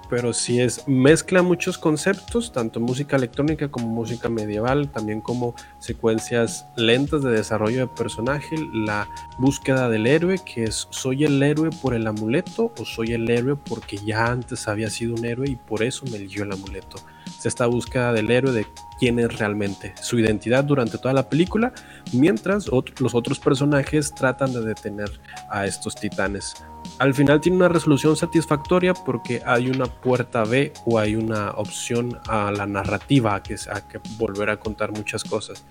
pero 0.10 0.34
sí 0.34 0.60
es 0.60 0.88
mezcla 0.88 1.43
muchos 1.43 1.78
conceptos, 1.78 2.51
tanto 2.51 2.80
música 2.80 3.16
electrónica 3.16 3.70
como 3.70 3.88
música 3.88 4.28
medieval, 4.28 4.89
también 4.89 5.22
como 5.22 5.53
secuencias 5.78 6.66
lentas 6.76 7.22
de 7.22 7.32
desarrollo 7.32 7.82
de 7.82 7.88
personaje, 7.88 8.55
la 8.74 9.07
búsqueda 9.38 9.88
del 9.88 10.07
héroe, 10.07 10.39
que 10.43 10.64
es 10.64 10.88
soy 10.89 11.26
el 11.26 11.41
héroe 11.43 11.70
por 11.82 11.93
el 11.93 12.07
amuleto 12.07 12.74
o 12.80 12.86
soy 12.86 13.14
el 13.14 13.30
héroe 13.30 13.55
porque 13.55 13.97
ya 13.97 14.26
antes 14.32 14.68
había 14.68 14.89
sido 14.89 15.14
un 15.14 15.26
héroe 15.26 15.47
y 15.47 15.55
por 15.55 15.84
eso 15.84 16.05
me 16.10 16.18
eligió 16.18 16.43
el 16.43 16.53
amuleto. 16.53 16.97
Es 17.28 17.45
esta 17.45 17.68
búsqueda 17.68 18.12
del 18.12 18.32
héroe 18.32 18.51
de 18.51 18.66
quién 18.99 19.17
es 19.19 19.37
realmente, 19.39 19.93
su 20.01 20.19
identidad 20.19 20.63
durante 20.63 20.97
toda 20.97 21.13
la 21.13 21.29
película, 21.29 21.73
mientras 22.13 22.67
los 22.67 23.15
otros 23.15 23.39
personajes 23.39 24.13
tratan 24.13 24.53
de 24.53 24.61
detener 24.61 25.09
a 25.49 25.65
estos 25.65 25.95
titanes. 25.95 26.53
Al 26.99 27.13
final 27.13 27.39
tiene 27.39 27.57
una 27.57 27.69
resolución 27.69 28.15
satisfactoria 28.15 28.93
porque 28.93 29.41
hay 29.45 29.69
una 29.69 29.85
puerta 29.85 30.43
B 30.43 30.73
o 30.85 30.99
hay 30.99 31.15
una 31.15 31.51
opción 31.51 32.19
a 32.27 32.51
la 32.51 32.65
narrativa, 32.65 33.35
a 33.35 33.43
que, 33.43 33.55
a 33.71 33.87
que 33.87 33.99
volver 34.17 34.49
a 34.49 34.59
contar 34.59 34.91
muchas 34.91 35.23
cosas. 35.23 35.65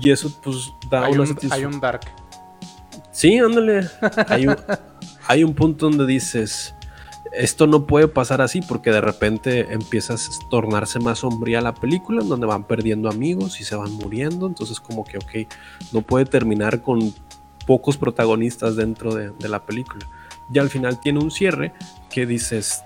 Y 0.00 0.10
eso 0.10 0.30
pues 0.42 0.70
da 0.90 1.06
Hay 1.06 1.14
una 1.14 1.22
un, 1.22 1.38
hay 1.50 1.64
un 1.64 1.80
dark. 1.80 2.02
Sí, 3.10 3.38
ándale. 3.38 3.88
Hay 4.28 4.46
un, 4.46 4.56
hay 5.26 5.44
un 5.44 5.54
punto 5.54 5.88
donde 5.88 6.06
dices, 6.06 6.74
esto 7.32 7.66
no 7.66 7.86
puede 7.86 8.08
pasar 8.08 8.40
así 8.40 8.60
porque 8.60 8.90
de 8.90 9.00
repente 9.00 9.72
empiezas 9.72 10.28
a 10.28 10.48
tornarse 10.48 10.98
más 10.98 11.20
sombría 11.20 11.60
la 11.60 11.74
película, 11.74 12.22
en 12.22 12.28
donde 12.28 12.46
van 12.46 12.64
perdiendo 12.64 13.08
amigos 13.08 13.60
y 13.60 13.64
se 13.64 13.76
van 13.76 13.92
muriendo. 13.92 14.46
Entonces 14.46 14.80
como 14.80 15.04
que, 15.04 15.18
ok, 15.18 15.52
no 15.92 16.02
puede 16.02 16.24
terminar 16.24 16.82
con 16.82 17.14
pocos 17.66 17.96
protagonistas 17.96 18.76
dentro 18.76 19.14
de, 19.14 19.30
de 19.30 19.48
la 19.48 19.64
película. 19.64 20.06
Y 20.52 20.58
al 20.58 20.70
final 20.70 21.00
tiene 21.00 21.18
un 21.18 21.30
cierre 21.30 21.72
que 22.10 22.26
dices, 22.26 22.84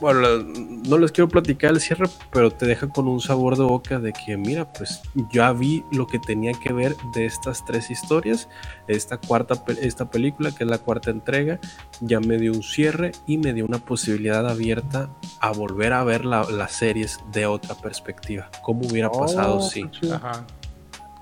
bueno, 0.00 0.20
no 0.42 0.98
les 0.98 1.12
quiero 1.12 1.28
platicar 1.28 1.70
el 1.72 1.80
cierre, 1.80 2.06
pero 2.32 2.50
te 2.50 2.66
deja 2.66 2.88
con 2.88 3.06
un 3.06 3.20
sabor 3.20 3.56
de 3.56 3.64
boca 3.64 3.98
de 3.98 4.12
que, 4.12 4.36
mira, 4.36 4.72
pues 4.72 5.00
ya 5.32 5.52
vi 5.52 5.84
lo 5.92 6.06
que 6.06 6.18
tenía 6.18 6.52
que 6.52 6.72
ver 6.72 6.96
de 7.14 7.26
estas 7.26 7.64
tres 7.64 7.90
historias. 7.90 8.48
Esta 8.88 9.18
cuarta, 9.18 9.62
esta 9.80 10.10
película, 10.10 10.52
que 10.52 10.64
es 10.64 10.70
la 10.70 10.78
cuarta 10.78 11.10
entrega, 11.10 11.60
ya 12.00 12.18
me 12.20 12.38
dio 12.38 12.52
un 12.52 12.62
cierre 12.62 13.12
y 13.26 13.38
me 13.38 13.52
dio 13.52 13.64
una 13.66 13.78
posibilidad 13.78 14.48
abierta 14.48 15.10
a 15.40 15.52
volver 15.52 15.92
a 15.92 16.02
ver 16.04 16.24
las 16.24 16.72
series 16.72 17.18
de 17.32 17.46
otra 17.46 17.74
perspectiva. 17.74 18.50
¿Cómo 18.62 18.86
hubiera 18.86 19.10
pasado 19.10 19.58
Oh, 19.58 19.68
si? 19.68 19.88
chido. 19.90 20.14
Ajá. 20.16 20.46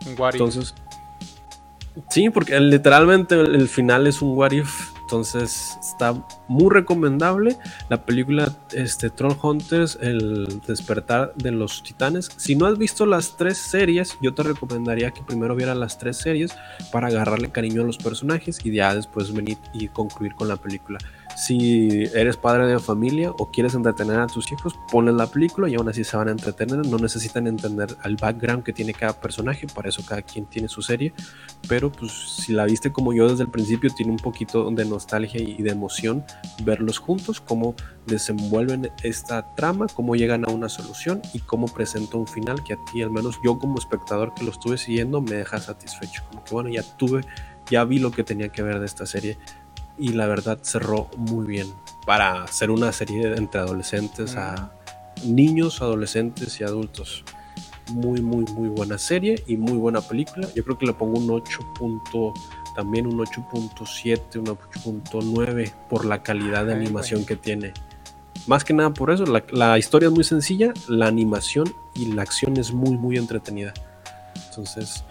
Un 0.06 0.14
what 0.20 0.28
if. 0.30 0.34
Entonces, 0.40 0.74
sí, 2.10 2.30
porque 2.30 2.58
literalmente 2.60 3.34
el, 3.34 3.54
el 3.54 3.68
final 3.68 4.06
es 4.06 4.22
un 4.22 4.36
what 4.36 4.52
if. 4.52 4.90
Entonces 5.08 5.78
está 5.80 6.22
muy 6.48 6.68
recomendable 6.70 7.56
la 7.88 8.04
película 8.04 8.54
este, 8.72 9.08
Troll 9.08 9.38
Hunters, 9.42 9.98
El 10.02 10.60
despertar 10.66 11.32
de 11.34 11.50
los 11.50 11.82
titanes. 11.82 12.30
Si 12.36 12.54
no 12.54 12.66
has 12.66 12.76
visto 12.76 13.06
las 13.06 13.34
tres 13.38 13.56
series, 13.56 14.18
yo 14.20 14.34
te 14.34 14.42
recomendaría 14.42 15.10
que 15.12 15.22
primero 15.22 15.56
vieras 15.56 15.78
las 15.78 15.96
tres 15.96 16.18
series 16.18 16.54
para 16.92 17.06
agarrarle 17.06 17.48
cariño 17.50 17.80
a 17.80 17.86
los 17.86 17.96
personajes 17.96 18.58
y 18.62 18.70
ya 18.70 18.94
después 18.94 19.32
venir 19.32 19.56
y 19.72 19.88
concluir 19.88 20.34
con 20.34 20.46
la 20.46 20.56
película. 20.56 20.98
Si 21.38 22.02
eres 22.14 22.36
padre 22.36 22.66
de 22.66 22.80
familia 22.80 23.30
o 23.38 23.48
quieres 23.52 23.76
entretener 23.76 24.18
a 24.18 24.26
tus 24.26 24.50
hijos, 24.50 24.74
ponles 24.90 25.14
la 25.14 25.28
película 25.28 25.68
y 25.68 25.76
aún 25.76 25.88
así 25.88 26.02
se 26.02 26.16
van 26.16 26.26
a 26.26 26.32
entretener. 26.32 26.84
No 26.84 26.98
necesitan 26.98 27.46
entender 27.46 27.96
el 28.04 28.16
background 28.16 28.64
que 28.64 28.72
tiene 28.72 28.92
cada 28.92 29.12
personaje, 29.12 29.68
para 29.72 29.88
eso 29.88 30.02
cada 30.04 30.20
quien 30.22 30.46
tiene 30.46 30.66
su 30.66 30.82
serie. 30.82 31.14
Pero 31.68 31.92
pues 31.92 32.10
si 32.10 32.52
la 32.52 32.64
viste 32.64 32.90
como 32.90 33.14
yo 33.14 33.28
desde 33.28 33.44
el 33.44 33.50
principio, 33.50 33.88
tiene 33.94 34.10
un 34.10 34.18
poquito 34.18 34.68
de 34.68 34.84
nostalgia 34.84 35.40
y 35.40 35.62
de 35.62 35.70
emoción 35.70 36.24
verlos 36.64 36.98
juntos, 36.98 37.40
cómo 37.40 37.76
desenvuelven 38.06 38.90
esta 39.04 39.54
trama, 39.54 39.86
cómo 39.94 40.16
llegan 40.16 40.44
a 40.44 40.50
una 40.50 40.68
solución 40.68 41.22
y 41.34 41.38
cómo 41.38 41.68
presenta 41.68 42.16
un 42.16 42.26
final 42.26 42.64
que 42.64 42.72
a 42.72 42.84
ti, 42.86 43.00
al 43.00 43.12
menos 43.12 43.38
yo 43.44 43.60
como 43.60 43.78
espectador 43.78 44.34
que 44.34 44.42
lo 44.42 44.50
estuve 44.50 44.76
siguiendo, 44.76 45.20
me 45.20 45.36
deja 45.36 45.58
satisfecho. 45.58 46.24
Como 46.30 46.42
que 46.42 46.52
bueno, 46.52 46.68
ya 46.68 46.82
tuve, 46.96 47.20
ya 47.70 47.84
vi 47.84 48.00
lo 48.00 48.10
que 48.10 48.24
tenía 48.24 48.48
que 48.48 48.62
ver 48.62 48.80
de 48.80 48.86
esta 48.86 49.06
serie 49.06 49.38
y 49.98 50.10
la 50.10 50.26
verdad 50.26 50.58
cerró 50.62 51.08
muy 51.16 51.46
bien 51.46 51.66
para 52.06 52.44
hacer 52.44 52.70
una 52.70 52.92
serie 52.92 53.34
entre 53.36 53.60
adolescentes 53.60 54.36
a 54.36 54.72
niños, 55.24 55.82
adolescentes 55.82 56.60
y 56.60 56.64
adultos. 56.64 57.24
Muy, 57.92 58.20
muy, 58.20 58.44
muy 58.52 58.68
buena 58.68 58.98
serie 58.98 59.42
y 59.46 59.56
muy 59.56 59.72
buena 59.78 60.00
película. 60.02 60.46
Yo 60.54 60.62
creo 60.62 60.76
que 60.78 60.86
le 60.86 60.92
pongo 60.92 61.18
un 61.18 61.30
8. 61.30 61.58
punto- 61.78 62.34
también 62.76 63.08
un 63.08 63.18
8.7, 63.18 64.38
un 64.38 64.46
8.9 64.46 65.72
por 65.88 66.04
la 66.04 66.22
calidad 66.22 66.64
de 66.64 66.74
animación 66.74 67.24
que 67.26 67.34
tiene. 67.34 67.72
Más 68.46 68.62
que 68.62 68.72
nada 68.72 68.90
por 68.94 69.10
eso, 69.10 69.26
la, 69.26 69.42
la 69.50 69.78
historia 69.78 70.06
es 70.08 70.14
muy 70.14 70.22
sencilla, 70.22 70.72
la 70.86 71.08
animación 71.08 71.72
y 71.96 72.06
la 72.12 72.22
acción 72.22 72.56
es 72.56 72.72
muy, 72.72 72.96
muy 72.96 73.16
entretenida. 73.16 73.74
Entonces, 74.48 75.02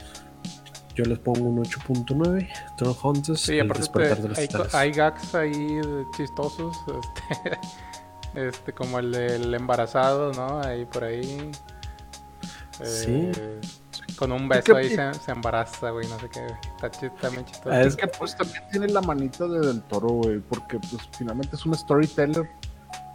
yo 0.97 1.05
les 1.05 1.19
pongo 1.19 1.45
un 1.47 1.63
8.9. 1.63 2.47
Troll 2.75 2.95
Hunters, 3.03 3.39
Sí, 3.41 3.53
el 3.59 3.67
aparte 3.67 3.81
despertar 3.81 4.17
de 4.17 4.29
los 4.29 4.73
hay, 4.73 4.91
gags 4.91 5.35
ahí 5.35 5.79
chistosos, 6.15 6.75
este, 8.33 8.47
este, 8.47 8.73
como 8.73 8.97
el 8.99 9.11
del 9.11 9.53
embarazado, 9.53 10.33
¿no? 10.33 10.59
Ahí 10.61 10.85
por 10.85 11.03
ahí. 11.03 11.51
Sí. 12.83 13.31
Eh, 13.35 13.61
Con 14.17 14.31
un 14.31 14.45
¿Y 14.45 14.47
beso 14.49 14.75
ahí 14.75 14.89
se, 14.89 15.13
se 15.13 15.31
embaraza, 15.31 15.91
güey, 15.91 16.07
no 16.07 16.19
sé 16.19 16.29
qué. 16.29 16.45
Está, 16.83 16.87
está 17.05 17.29
bien 17.29 17.45
chistoso. 17.45 17.69
Ah, 17.71 17.81
Es 17.81 17.95
que 17.95 18.07
pues 18.07 18.35
también 18.35 18.63
tiene 18.71 18.87
la 18.87 19.01
manita 19.01 19.47
de 19.47 19.59
Del 19.59 19.81
Toro, 19.83 20.09
güey, 20.09 20.39
porque 20.39 20.79
pues 20.79 20.97
finalmente 21.17 21.55
es 21.55 21.65
un 21.65 21.75
storyteller 21.75 22.49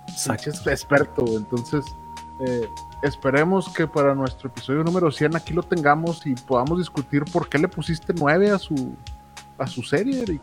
Exacto. 0.08 0.50
pinche 0.52 0.70
experto. 0.70 1.24
Entonces, 1.36 1.84
eh, 2.44 2.68
esperemos 3.02 3.68
que 3.72 3.86
para 3.86 4.14
nuestro 4.14 4.48
episodio 4.48 4.82
número 4.82 5.10
100 5.10 5.36
aquí 5.36 5.52
lo 5.52 5.62
tengamos 5.62 6.26
y 6.26 6.34
podamos 6.34 6.78
discutir 6.78 7.24
por 7.32 7.48
qué 7.48 7.58
le 7.58 7.68
pusiste 7.68 8.12
9 8.16 8.50
a 8.50 8.58
su, 8.58 8.96
a 9.58 9.66
su 9.66 9.82
serie, 9.82 10.22
Eric, 10.22 10.42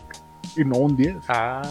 y 0.55 0.63
no 0.63 0.77
un 0.77 0.95
10. 0.95 1.17
Ah. 1.27 1.61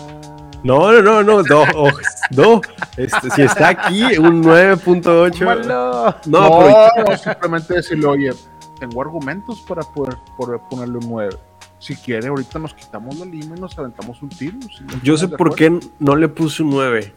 No, 0.62 0.92
no, 0.92 1.02
no, 1.02 1.22
no, 1.22 1.42
no, 1.42 1.62
oh, 1.74 1.90
no. 2.30 2.60
Este, 2.96 3.30
si 3.30 3.42
está 3.42 3.68
aquí, 3.68 4.18
un 4.18 4.42
9.8. 4.42 5.44
¡Malo! 5.44 6.14
No, 6.26 6.40
No, 6.40 6.58
pero 6.94 7.10
no, 7.10 7.16
simplemente 7.16 7.74
decirle, 7.74 8.06
oye, 8.06 8.30
tengo 8.78 9.00
argumentos 9.00 9.60
para 9.60 9.82
poder, 9.82 10.16
poder 10.36 10.60
ponerle 10.70 10.98
un 10.98 11.08
9. 11.08 11.36
Si 11.78 11.94
quiere, 11.94 12.28
ahorita 12.28 12.58
nos 12.58 12.74
quitamos 12.74 13.18
la 13.18 13.24
lima 13.24 13.56
y 13.56 13.60
nos 13.60 13.78
aventamos 13.78 14.20
un 14.20 14.28
tiro. 14.30 14.58
si 14.62 14.84
yo 15.02 15.16
sé 15.16 15.28
por 15.28 15.52
acuerdo. 15.52 15.80
qué 15.80 15.88
no 16.00 16.16
le 16.16 16.28
puse 16.28 16.62
un 16.62 16.70
9. 16.70 17.12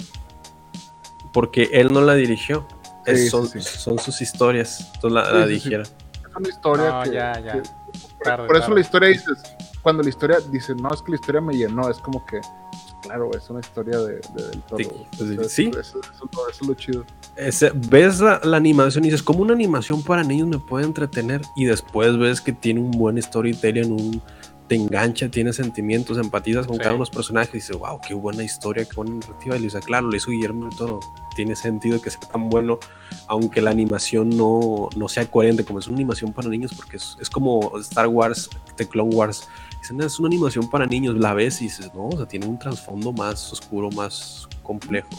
Porque 1.34 1.70
él 1.74 1.91
no 1.91 2.01
la 2.01 2.14
dirigió. 2.14 2.68
Es- 3.06 3.20
Sí, 3.24 3.30
son, 3.30 3.47
sí. 3.47 3.62
son 3.62 3.97
sus 3.99 4.22
historias. 4.22 4.91
Entonces 4.95 5.12
la, 5.12 5.26
Sí, 5.26 5.32
la 5.34 5.41
sí, 5.43 5.47
sí. 5.47 5.54
dijeron. 5.56 5.86
Es 5.86 6.36
una 6.38 6.49
historia 6.49 6.89
No, 6.91 7.04
que, 7.04 7.12
ya, 7.12 7.39
ya. 7.39 7.54
que- 7.54 7.70
Tarde, 8.24 8.47
por 8.47 8.56
eso 8.58 8.74
la 8.74 8.80
historia 8.82 9.10
dices, 9.10 9.38
cuando 9.82 10.04
la 10.04 10.10
historia 10.10 10.38
dice, 10.52 10.74
no, 10.76 10.93
es 10.93 11.02
que 11.02 11.12
la 11.12 11.16
historia 11.16 11.41
me 11.41 11.54
llenó, 11.54 11.89
es 11.89 11.97
como 11.97 12.24
que, 12.26 12.39
claro, 13.02 13.30
es 13.36 13.49
una 13.49 13.60
historia 13.60 13.97
de, 13.97 14.14
de 14.36 14.43
del 14.49 14.62
toro. 14.62 14.78
Sí, 14.84 14.89
pues, 15.18 15.22
O 15.22 15.36
sea, 15.36 15.49
sí. 15.49 15.68
Eso, 15.70 15.80
eso- 15.80 15.99
eso 15.99 16.12
es 16.14 16.36
lo- 16.38 16.49
eso 16.49 16.58
es 16.62 16.68
lo 16.68 16.74
chido. 16.76 17.06
Ese- 17.36 17.72
ves 17.74 18.20
la, 18.22 18.39
la 18.43 18.58
animación 18.58 19.04
y 19.04 19.08
dices, 19.08 19.24
¿cómo 19.24 19.41
una 19.41 19.54
animación 19.54 20.02
para 20.04 20.24
niños 20.24 20.47
me 20.47 20.60
puede 20.60 20.86
entretener? 20.86 21.41
Y 21.56 21.66
después 21.66 22.18
ves 22.18 22.39
que 22.39 22.54
tiene 22.54 22.80
un 22.80 22.91
buen 22.91 23.22
storytelling, 23.22 23.91
un, 23.91 24.22
te 24.72 24.78
engancha, 24.78 25.28
tiene 25.28 25.52
sentimientos, 25.52 26.18
empatizas 26.18 26.66
con 26.66 26.78
Sí. 26.78 26.84
cada 26.84 26.92
uno 26.92 27.00
de 27.00 27.10
los 27.10 27.10
personajes 27.10 27.50
y 27.54 27.58
dices, 27.58 27.78
wow, 27.78 28.00
qué 28.08 28.14
buena 28.14 28.42
historia, 28.42 28.86
qué 28.86 28.96
buena 28.96 29.16
narrativa. 29.16 29.58
Y 29.58 29.60
le 29.60 29.66
dices, 29.66 29.84
claro, 29.84 30.08
lo 30.08 30.16
hizo 30.16 30.32
Guillermo 30.32 30.70
del 30.70 30.78
Toro. 30.78 31.02
Tiene 31.36 31.58
sentido 31.58 32.02
que 32.02 32.10
sea 32.10 32.22
tan 32.22 32.50
bueno, 32.50 32.80
aunque 33.28 33.60
la 33.62 33.72
animación 33.72 34.30
no, 34.30 34.88
no 34.96 35.10
sea 35.10 35.26
coherente, 35.30 35.66
como 35.66 35.80
es 35.80 35.88
una 35.88 35.98
animación 35.98 36.32
para 36.32 36.48
niños, 36.48 36.74
porque 36.74 36.96
es, 36.96 37.18
es 37.20 37.30
como 37.30 37.78
Star 37.80 38.08
Wars, 38.08 38.50
The 38.78 38.88
Clone 38.88 39.14
Wars. 39.14 39.46
Dicen, 39.82 40.00
es 40.00 40.18
una 40.20 40.28
animación 40.28 40.70
para 40.70 40.86
niños, 40.86 41.18
la 41.18 41.34
ves 41.34 41.60
y 41.62 41.66
dices, 41.66 41.92
no, 41.94 42.08
o 42.08 42.16
sea, 42.16 42.26
tiene 42.26 42.46
un 42.46 42.58
trasfondo 42.58 43.12
más 43.12 43.52
oscuro, 43.52 43.90
más 43.92 44.48
complejo. 44.64 45.10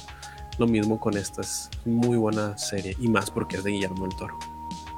Lo 0.56 0.66
mismo 0.66 0.98
con 0.98 1.14
esta, 1.14 1.42
es 1.42 1.68
muy 1.84 2.16
buena 2.16 2.56
serie 2.56 2.96
y 2.98 3.06
más 3.06 3.30
porque 3.30 3.56
es 3.58 3.64
de 3.64 3.72
Guillermo 3.72 4.06
del 4.06 4.16
Toro. 4.16 4.38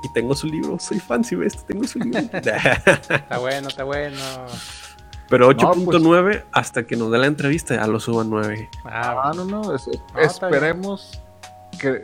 Y 0.05 0.13
tengo 0.13 0.35
su 0.35 0.47
libro, 0.47 0.79
soy 0.79 1.01
fan, 1.01 1.25
si 1.25 1.35
ves, 1.35 1.65
tengo 1.67 1.85
su 1.87 1.99
libro. 1.99 2.21
Está 2.33 3.39
bueno, 3.41 3.69
está 3.69 3.85
bueno. 3.85 4.17
Pero 5.31 5.51
No, 5.53 5.57
pues- 5.73 5.99
8.9 5.99 6.45
hasta 6.53 6.87
que 6.87 6.95
nos 6.97 7.11
dé 7.11 7.19
la 7.19 7.27
entrevista 7.27 7.75
ya 7.75 7.87
lo 7.87 7.99
suban 7.99 8.29
9. 8.31 8.69
Ah, 8.85 9.23
Ah, 9.25 9.33
no, 9.35 9.45
no, 9.47 9.75
es- 9.75 9.89
es- 9.89 9.99
No, 10.13 10.21
está 10.21 10.49
bien. 10.49 10.55
esperemos 10.59 11.21
que 11.81 12.03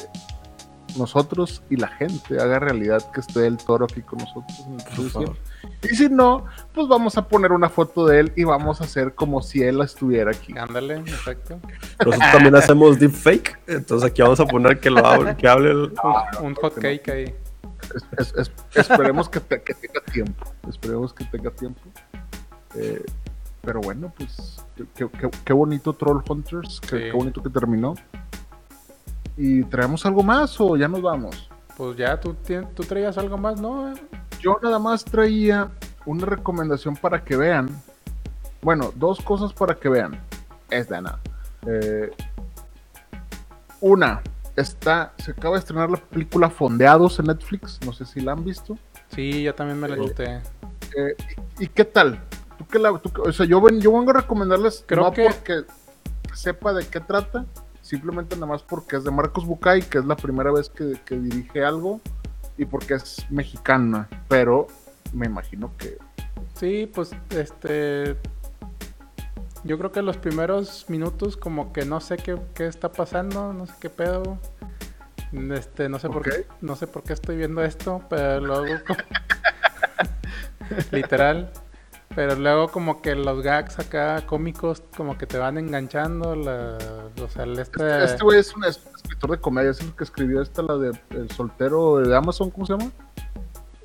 nosotros 0.97 1.63
y 1.71 1.77
la 1.77 1.87
gente 1.89 2.41
haga 2.41 2.59
realidad 2.59 3.01
que 3.13 3.21
esté 3.21 3.47
el 3.47 3.59
toro 3.59 3.85
aquí 3.85 4.01
con 4.01 4.19
nosotros. 4.19 4.59
en 4.67 4.73
el 4.73 4.77
Por 4.85 4.93
episodio 4.93 5.11
favor. 5.11 5.37
100. 5.83 5.93
Y 5.93 5.97
si 5.97 6.09
no, 6.09 6.47
pues 6.75 6.89
vamos 6.89 7.17
a 7.19 7.29
poner 7.29 7.53
una 7.53 7.69
foto 7.69 8.07
de 8.07 8.21
él 8.21 8.33
y 8.35 8.45
vamos 8.45 8.81
a 8.81 8.85
hacer 8.85 9.15
como 9.15 9.43
si 9.43 9.63
él 9.63 9.81
estuviera 9.83 10.31
aquí. 10.33 10.55
ándale, 10.59 10.97
exacto. 10.97 11.61
Nosotros 12.05 12.33
también 12.33 12.57
hacemos 12.57 12.99
deepfake, 12.99 13.59
entonces 13.69 14.11
aquí 14.11 14.23
vamos 14.23 14.41
a 14.41 14.47
poner 14.47 14.81
que 14.81 14.89
lo 14.91 15.07
hable, 15.07 15.37
que 15.37 15.47
hable 15.47 15.71
el... 15.71 15.77
Un, 16.03 16.47
un 16.47 16.55
hot 16.55 16.73
porque 16.75 16.77
no. 16.77 16.83
cake 17.05 17.09
ahí. 17.11 17.35
Es- 17.95 18.07
es- 18.18 18.34
es- 18.36 18.53
esperemos 18.74 19.28
que, 19.28 19.41
te- 19.41 19.62
que 19.62 19.74
tenga 19.74 20.01
tiempo. 20.12 20.45
Esperemos 20.68 21.12
que 21.12 21.24
tenga 21.24 21.51
tiempo. 21.51 21.80
Eh, 22.74 23.05
pero 23.62 23.80
bueno, 23.80 24.12
pues 24.16 24.64
qué, 24.95 25.09
qué- 25.09 25.30
qué 25.45 25.53
bonito 25.53 25.93
Troll 25.93 26.22
Hunters. 26.28 26.80
Qué, 26.80 26.88
Sí. 26.88 26.97
qué 27.05 27.12
bonito 27.12 27.43
que 27.43 27.51
terminó. 27.51 27.95
¿Y 29.36 29.64
traemos 29.64 30.05
algo 30.07 30.22
más 30.22 30.61
o 30.61 30.76
ya 30.76 30.88
nos 30.88 31.03
vamos? 31.03 31.49
Pues 31.76 31.97
ya, 31.97 32.20
¿tú, 32.20 32.36
tú 32.74 32.82
traías 32.84 33.16
algo 33.18 33.38
más, 33.38 33.61
¿no? 33.61 33.93
Yo 34.41 34.59
nada 34.62 34.78
más 34.78 35.05
traía 35.05 35.70
una 36.07 36.26
recomendación 36.26 36.97
para 36.97 37.24
que 37.24 37.36
vean. 37.36 37.68
Bueno, 38.62 38.93
dos 38.97 39.20
cosas 39.22 39.53
para 39.55 39.74
que 39.74 39.88
vean. 39.88 40.20
Es 40.68 40.88
de 40.88 41.01
nada. 41.03 41.20
Eh, 41.66 42.11
una, 43.80 44.20
está, 44.61 45.13
se 45.19 45.33
acaba 45.33 45.55
de 45.57 45.61
estrenar 45.61 45.91
la 45.91 45.97
película 45.99 46.49
Fondeados 46.51 47.19
en 47.19 47.27
Netflix. 47.27 47.79
No 47.85 47.93
sé 47.93 48.05
si 48.05 48.21
la 48.21 48.33
han 48.33 48.45
visto. 48.45 48.79
Sí, 49.15 49.43
yo 49.43 49.55
también 49.55 49.81
me 49.81 49.89
la 49.89 49.97
chuté. 49.97 50.41
Eh, 50.97 51.17
¿y, 51.59 51.65
y 51.65 51.69
qué 51.69 51.85
tal? 51.85 52.21
¿Tú 52.59 52.67
qué 52.67 52.79
la- 52.79 52.99
tú 52.99 53.11
o 53.23 53.33
sea, 53.33 53.47
yo, 53.47 53.61
ven- 53.61 53.81
yo 53.81 53.93
vengo 53.93 54.11
a 54.11 54.15
recomendarles 54.15 54.85
Creo 54.87 55.05
no 55.05 55.13
que- 55.13 55.25
porque 55.25 55.63
sepa 56.35 56.73
de 56.73 56.87
qué 56.87 57.01
trata, 57.01 57.45
simplemente 57.83 58.37
nada 58.37 58.47
más 58.47 58.63
porque 58.63 58.97
es 58.97 59.05
de 59.05 59.11
Marcos 59.11 59.45
Bucay, 59.47 59.83
que 59.83 59.99
es 59.99 60.05
la 60.05 60.17
primera 60.17 60.53
vez 60.53 60.69
que, 60.69 61.01
que 61.05 61.17
dirige 61.19 61.65
algo 61.65 62.01
y 62.59 62.65
porque 62.67 62.95
es 62.95 63.25
mexicana, 63.31 64.09
pero 64.29 64.67
me 65.13 65.27
imagino 65.27 65.73
que 65.79 65.99
Sí, 66.55 66.91
pues 66.95 67.11
este 67.31 68.17
Yo 69.65 69.77
creo 69.79 69.93
que 69.93 70.03
los 70.03 70.17
primeros 70.17 70.87
minutos 70.89 71.37
como 71.37 71.73
que 71.73 71.85
no 71.85 72.01
sé 72.01 72.17
qué, 72.17 72.39
qué 72.55 72.67
está 72.67 72.91
pasando, 72.93 73.53
no 73.53 73.67
sé 73.67 73.75
qué 73.81 73.91
pedo. 73.91 74.39
Este, 75.33 75.89
no 75.89 75.99
sé 75.99 76.09
por 76.09 76.23
qué, 76.23 76.47
no 76.61 76.75
sé 76.77 76.87
por 76.87 77.03
qué 77.05 77.13
estoy 77.13 77.37
viendo 77.37 77.63
esto, 77.63 78.03
pero 78.09 78.41
luego 78.41 78.67
como- 78.87 78.99
literal. 80.91 81.51
Pero 82.13 82.35
luego 82.35 82.69
como 82.69 83.01
que 83.03 83.15
los 83.15 83.41
gags 83.43 83.79
acá 83.79 84.27
cómicos 84.27 84.83
como 84.97 85.17
que 85.17 85.27
te 85.29 85.39
van 85.39 85.59
enganchando, 85.59 86.35
la, 86.35 86.77
o 87.23 87.29
sea, 87.29 87.45
el 87.45 87.57
este, 87.57 87.85
Este 87.87 88.05
este 88.05 88.25
güey 88.25 88.41
es 88.41 88.57
un 88.57 88.65
es- 88.65 88.81
escritor 88.97 89.31
de 89.31 89.39
comedia, 89.39 89.71
es 89.71 89.81
el 89.81 89.95
que 89.95 90.03
escribió 90.03 90.43
esta, 90.43 90.63
la 90.63 90.77
de 90.77 90.99
El 91.11 91.31
soltero 91.31 91.99
de 91.99 92.17
Amazon, 92.17 92.51
¿cómo 92.51 92.67
se 92.67 92.73
llama? 92.73 92.91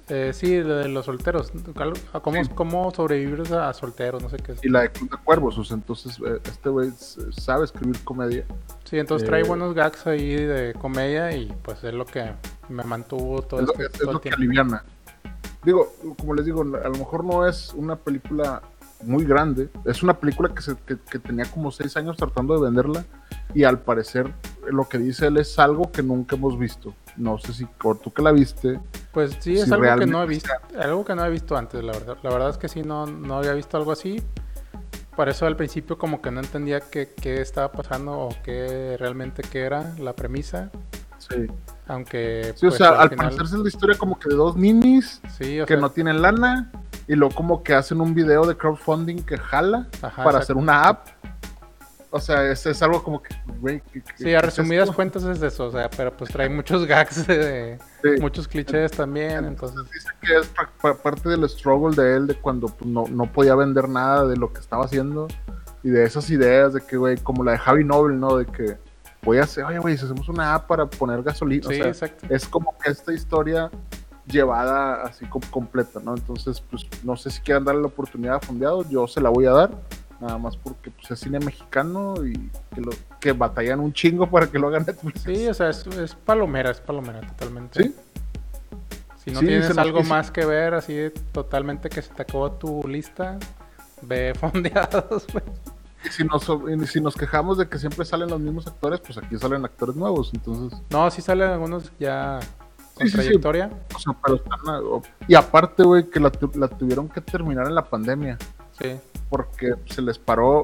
Eh, 0.09 0.31
sí, 0.33 0.55
de 0.55 0.87
los 0.87 1.05
solteros, 1.05 1.51
cómo, 2.21 2.43
Sí. 2.43 2.49
cómo 2.53 2.91
sobrevivir 2.91 3.53
a 3.53 3.73
solteros, 3.73 4.21
no 4.21 4.29
sé 4.29 4.37
qué. 4.37 4.51
es. 4.53 4.63
Y 4.63 4.69
la 4.69 4.81
de 4.81 4.91
Club 4.91 5.09
de 5.11 5.17
Cuervos, 5.23 5.57
o 5.57 5.63
sea, 5.63 5.75
entonces 5.75 6.19
eh, 6.25 6.39
este 6.43 6.69
güey 6.69 6.91
sabe 7.31 7.65
escribir 7.65 8.03
comedia. 8.03 8.45
Sí, 8.83 8.97
entonces 8.99 9.27
trae 9.27 9.41
Eh, 9.41 9.47
buenos 9.47 9.73
gags 9.73 10.05
ahí 10.07 10.35
de 10.35 10.73
comedia 10.79 11.35
y 11.35 11.51
pues 11.63 11.83
es 11.83 11.93
lo 11.93 12.05
que 12.05 12.31
me 12.69 12.83
mantuvo 12.83 13.41
todo 13.41 13.61
es 13.61 13.69
este 13.69 13.83
es- 13.83 13.89
es 13.93 13.99
todo 13.99 14.09
el 14.09 14.13
lo 14.15 14.21
que 14.21 14.29
aliviana. 14.29 14.83
Digo, 15.63 15.91
como 16.19 16.35
les 16.35 16.45
digo, 16.45 16.61
a 16.61 16.65
lo 16.89 16.91
mejor 16.97 17.23
no 17.23 17.47
es 17.47 17.73
una 17.73 17.95
película 17.95 18.61
muy 19.03 19.25
grande. 19.25 19.69
Es 19.85 20.03
una 20.03 20.13
película 20.19 20.53
que, 20.53 20.61
se, 20.61 20.75
que, 20.85 20.97
que 20.97 21.17
tenía 21.19 21.45
como 21.45 21.71
seis 21.71 21.97
años 21.97 22.15
tratando 22.17 22.53
de 22.55 22.61
venderla 22.61 23.03
y 23.53 23.63
al 23.63 23.79
parecer 23.79 24.31
lo 24.69 24.87
que 24.87 24.97
dice 24.99 25.27
él 25.27 25.37
es 25.37 25.57
algo 25.59 25.91
que 25.91 26.03
nunca 26.03 26.35
hemos 26.35 26.57
visto. 26.59 26.93
No 27.18 27.38
sé 27.38 27.53
si 27.53 27.68
o 27.84 27.95
tú 27.95 28.11
que 28.11 28.22
la 28.22 28.32
viste. 28.32 28.80
Pues 29.11 29.38
sí, 29.39 29.55
es 29.55 29.66
si 29.66 29.74
algo 29.74 29.97
que 29.99 30.05
no 30.05 30.22
he 30.24 30.28
visto, 30.28 30.49
algo 30.80 31.05
que 31.05 31.16
no 31.16 31.26
he 31.26 31.30
visto 31.30 31.55
antes, 31.55 31.84
la 31.84 31.93
verdad. 31.93 32.18
La 32.24 32.30
verdad 32.30 32.49
es 32.49 32.57
que 32.57 32.68
sí, 32.68 32.82
no, 32.84 33.05
no 33.05 33.38
había 33.38 33.53
visto 33.53 33.78
algo 33.78 33.91
así. 33.91 34.22
Por 35.16 35.30
eso 35.30 35.45
al 35.45 35.55
principio 35.55 35.97
como 35.97 36.22
que 36.22 36.30
no 36.30 36.41
entendía 36.41 36.82
qué, 36.82 37.13
qué 37.22 37.41
estaba 37.41 37.72
pasando 37.72 38.11
o 38.20 38.30
qué 38.43 38.97
realmente 38.99 39.43
qué 39.43 39.61
era 39.61 39.95
la 39.97 40.13
premisa. 40.13 40.70
Sí, 41.18 41.47
Aunque 41.88 42.53
sí 42.55 42.66
o 42.66 42.70
pues, 42.70 42.78
sea, 42.78 42.89
al 43.01 43.09
final- 43.09 43.28
parecer 43.36 43.45
es 43.57 43.61
la 43.63 43.68
historia 43.70 43.97
como 43.97 44.20
que 44.20 44.30
de 44.30 44.36
dos 44.36 44.55
ninis 44.57 45.22
sí, 45.38 45.57
que 45.59 45.66
sea, 45.68 45.78
no 45.78 45.89
tienen 45.89 46.22
lana 46.22 46.72
y 47.07 47.16
luego 47.16 47.34
como 47.34 47.63
que 47.63 47.74
hacen 47.74 48.01
un 48.01 48.13
video 48.13 48.45
de 48.45 48.55
crowdfunding 48.55 49.24
que 49.24 49.38
jala 49.38 49.88
ajá, 50.01 50.24
para 50.24 50.38
exacto. 50.38 50.38
hacer 50.39 50.57
una 50.57 50.84
app. 50.84 51.07
O 52.16 52.20
sea, 52.22 52.49
es, 52.49 52.66
es 52.66 52.82
algo 52.82 53.03
como 53.03 53.22
que, 53.22 53.36
güey, 53.59 53.82
¿qué- 53.91 54.01
qué- 54.01 54.13
Sí, 54.24 54.34
a 54.34 54.38
es 54.39 54.45
resumidas 54.45 54.86
esto? 54.86 54.95
cuentas 54.95 55.24
es 55.26 55.41
eso, 55.41 55.66
o 55.66 55.72
sea, 55.72 55.89
pero 55.89 56.16
pues 56.16 56.32
trae 56.32 56.47
muchos 56.47 56.86
gags, 56.88 57.28
de, 57.28 57.78
Sí. 58.01 58.09
muchos 58.22 58.47
clichés 58.47 58.91
también, 58.91 59.43
entonces 59.43 59.82
dice 59.93 60.07
que 60.22 60.38
es 60.38 60.47
pa- 60.47 60.70
pa- 60.82 60.95
parte 60.97 61.28
del 61.28 61.47
struggle 61.49 61.93
de 61.93 62.16
él 62.16 62.28
de 62.28 62.36
cuando 62.36 62.68
pues, 62.68 62.89
no, 62.89 63.03
no 63.09 63.26
podía 63.32 63.53
vender 63.55 63.89
nada 63.89 64.26
de 64.26 64.38
lo 64.38 64.53
que 64.53 64.61
estaba 64.61 64.86
haciendo 64.86 65.28
y 65.84 65.89
de 65.89 66.05
esas 66.05 66.30
ideas 66.30 66.74
de 66.74 66.80
que, 66.82 66.95
güey, 66.95 67.18
como 67.18 67.43
la 67.43 67.51
de 67.51 67.57
Javi 67.57 67.84
Noble, 67.84 68.16
¿no? 68.16 68.38
De 68.38 68.45
que 68.45 68.78
voy 69.22 69.39
a 69.39 69.43
hacer, 69.43 69.66
oye, 69.66 69.80
güey, 69.80 69.97
si 69.97 70.05
hacemos 70.05 70.30
una 70.30 70.53
app 70.55 70.68
para 70.68 70.86
poner 70.86 71.22
gasolina, 71.22 71.68
sí, 71.68 71.74
o 71.74 71.76
sea, 71.76 71.88
exacto. 71.88 72.28
es 72.30 72.47
como 72.47 72.78
que 72.78 72.91
esta 72.91 73.11
historia 73.11 73.70
llevada 74.28 75.03
así 75.03 75.26
como 75.26 75.45
completa, 75.51 75.99
¿no? 76.03 76.16
Entonces, 76.16 76.61
pues 76.61 76.86
no 77.03 77.16
sé 77.16 77.30
si 77.30 77.41
quieran 77.41 77.63
darle 77.66 77.82
la 77.82 77.88
oportunidad 77.88 78.36
a 78.36 78.39
Fondeado, 78.39 78.88
yo 78.89 79.05
se 79.07 79.22
la 79.22 79.30
voy 79.30 79.45
a 79.45 79.51
dar, 79.51 79.72
nada 80.20 80.38
más 80.38 80.55
porque 80.57 80.91
pues, 80.91 81.11
es 81.11 81.20
cine 81.20 81.39
mexicano 81.39 82.16
y 82.26 82.34
que, 82.74 82.82
lo, 82.82 82.91
que 83.20 83.32
batallan 83.34 83.80
un 83.80 83.93
chingo 83.93 84.30
para 84.30 84.47
que 84.47 84.57
lo 84.59 84.68
hagan 84.68 84.86
Netflix. 84.86 85.22
Sí, 85.22 85.47
o 85.47 85.53
sea, 85.53 85.70
es, 85.70 85.86
es 85.88 86.16
palomera, 86.16 86.72
es 86.72 86.80
palomera 86.80 87.22
totalmente. 87.22 87.84
¿Sí? 87.84 87.95
Si 89.24 89.32
no 89.32 89.39
Sí, 89.39 89.47
tienes 89.47 89.78
algo 89.78 90.03
más 90.03 90.30
que 90.32 90.45
ver, 90.45 90.74
así 90.76 91.11
totalmente 91.32 91.89
que 91.89 92.01
se 92.01 92.13
te 92.13 92.22
acabó 92.22 92.51
tu 92.51 92.88
lista, 92.88 93.38
ve 94.01 94.34
fondeados, 94.39 95.26
güey. 95.32 95.43
Y 96.05 96.09
si 96.09 96.24
nos, 96.24 96.47
y 96.47 96.86
si 96.88 97.01
nos 97.01 97.16
quejamos 97.16 97.57
de 97.57 97.68
que 97.68 97.80
siempre 97.80 98.05
salen 98.05 98.30
los 98.30 98.39
mismos 98.39 98.68
actores, 98.68 98.99
pues 98.99 99.18
aquí 99.18 99.38
salen 99.39 99.66
actores 99.66 99.95
nuevos, 99.95 100.30
entonces, 100.36 100.80
No, 100.91 101.09
sí 101.09 101.22
salen 101.24 101.49
algunos 101.49 101.91
ya 101.99 102.39
con 102.93 103.07
Sí, 103.07 103.09
sí, 103.09 103.09
sí. 103.09 103.13
trayectoria. 103.24 103.72
o 103.95 103.99
sea, 103.99 104.13
pero 104.24 104.36
están, 104.36 104.59
y 105.28 105.34
aparte, 105.34 105.82
güey, 105.82 106.07
que 106.07 106.20
la, 106.20 106.32
la 106.53 106.68
tuvieron 106.68 107.09
que 107.09 107.22
terminar 107.22 107.66
en 107.66 107.74
la 107.74 107.84
pandemia, 107.86 108.38
Sí. 108.80 108.95
Porque 109.30 109.73
se 109.86 110.01
les 110.01 110.17
paró 110.17 110.63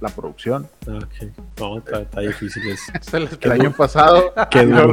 la 0.00 0.08
producción. 0.08 0.68
Ok. 0.86 1.30
No, 1.60 1.78
está, 1.78 2.00
está 2.00 2.20
difícil. 2.20 2.62
El 3.40 3.52
año 3.52 3.72
pasado, 3.72 4.32
Qué 4.50 4.66
duro. 4.66 4.92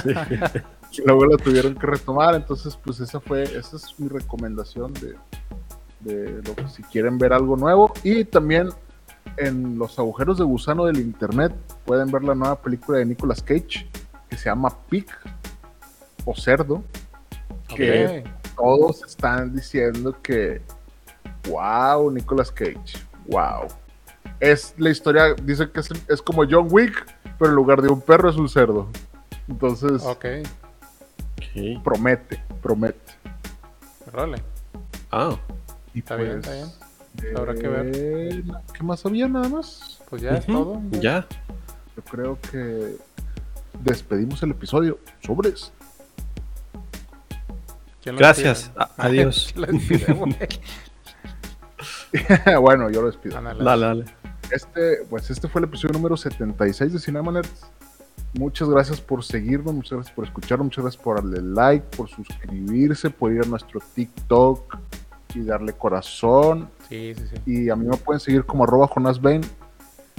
Sí. 0.92 1.02
luego 1.06 1.24
la 1.26 1.36
tuvieron 1.36 1.76
que 1.76 1.86
retomar, 1.86 2.34
entonces, 2.34 2.76
pues 2.76 2.98
esa 2.98 3.20
fue, 3.20 3.44
esa 3.44 3.76
es 3.76 3.94
mi 3.98 4.08
recomendación 4.08 4.92
de, 4.94 5.14
de 6.00 6.42
lo 6.42 6.56
que 6.56 6.66
si 6.68 6.82
quieren 6.82 7.16
ver 7.16 7.32
algo 7.32 7.56
nuevo. 7.56 7.92
Y 8.02 8.24
también 8.24 8.70
en 9.36 9.78
los 9.78 9.98
agujeros 10.00 10.38
de 10.38 10.44
gusano 10.44 10.86
del 10.86 10.98
internet 10.98 11.52
pueden 11.84 12.10
ver 12.10 12.24
la 12.24 12.34
nueva 12.34 12.60
película 12.60 12.98
de 12.98 13.04
Nicolas 13.06 13.40
Cage, 13.40 13.88
que 14.28 14.36
se 14.36 14.46
llama 14.46 14.76
Pig 14.88 15.06
o 16.24 16.34
Cerdo. 16.34 16.82
que 17.68 18.24
todos 18.56 19.04
están 19.04 19.54
diciendo 19.54 20.16
que 20.22 20.60
wow, 21.48 22.10
Nicolas 22.10 22.50
Cage, 22.50 22.98
wow. 23.26 23.66
Es 24.40 24.74
la 24.78 24.90
historia, 24.90 25.34
dice 25.42 25.70
que 25.70 25.80
es, 25.80 25.88
es 26.08 26.22
como 26.22 26.44
John 26.48 26.68
Wick, 26.70 27.06
pero 27.38 27.50
en 27.50 27.56
lugar 27.56 27.82
de 27.82 27.88
un 27.88 28.00
perro 28.00 28.30
es 28.30 28.36
un 28.36 28.48
cerdo. 28.48 28.88
Entonces, 29.48 30.02
Ok, 30.04 30.24
promete, 31.82 32.42
promete. 32.62 32.98
role. 34.12 34.42
Ah, 35.10 35.36
Y 35.94 35.98
Está 36.00 36.16
bien, 36.16 36.38
está 36.38 36.52
bien. 36.52 37.36
Habrá 37.36 37.54
que 37.54 37.66
ver. 37.68 38.44
¿Qué 38.72 38.82
más 38.82 39.04
había 39.04 39.28
nada 39.28 39.48
más? 39.48 40.00
Pues 40.08 40.22
ya 40.22 40.30
es 40.36 40.46
todo. 40.46 40.80
Ya. 40.92 41.26
Yo 41.96 42.02
creo 42.04 42.38
que 42.50 42.96
despedimos 43.80 44.42
el 44.42 44.52
episodio. 44.52 44.98
Sobres. 45.20 45.72
¿Quién 48.02 48.14
lo 48.14 48.20
Gracias. 48.20 48.70
adiós. 48.96 49.52
bueno, 52.60 52.90
yo 52.90 53.00
lo 53.02 53.06
despido. 53.08 53.40
Dale, 53.40 53.84
dale. 53.84 54.04
Este, 54.50 54.98
pues 55.08 55.30
este 55.30 55.48
fue 55.48 55.60
el 55.60 55.66
episodio 55.66 55.92
número 55.94 56.16
76 56.16 56.92
de 56.92 56.98
Cinema 56.98 57.30
Nerds. 57.32 57.66
Muchas 58.34 58.68
gracias 58.68 59.00
por 59.00 59.24
seguirnos, 59.24 59.74
muchas 59.74 59.92
gracias 59.92 60.14
por 60.14 60.24
escucharnos, 60.24 60.66
muchas 60.66 60.84
gracias 60.84 61.02
por 61.02 61.16
darle 61.16 61.42
like, 61.42 61.96
por 61.96 62.08
suscribirse, 62.08 63.10
por 63.10 63.32
ir 63.32 63.42
a 63.44 63.46
nuestro 63.48 63.80
TikTok 63.94 64.76
y 65.34 65.40
darle 65.42 65.72
corazón. 65.72 66.68
Sí, 66.88 67.12
sí, 67.16 67.24
sí. 67.28 67.42
Y 67.46 67.70
a 67.70 67.76
mí 67.76 67.86
me 67.86 67.96
pueden 67.96 68.20
seguir 68.20 68.44
como 68.44 68.64
arroba 68.64 68.88
Jonas 68.88 69.20
Bain, 69.20 69.40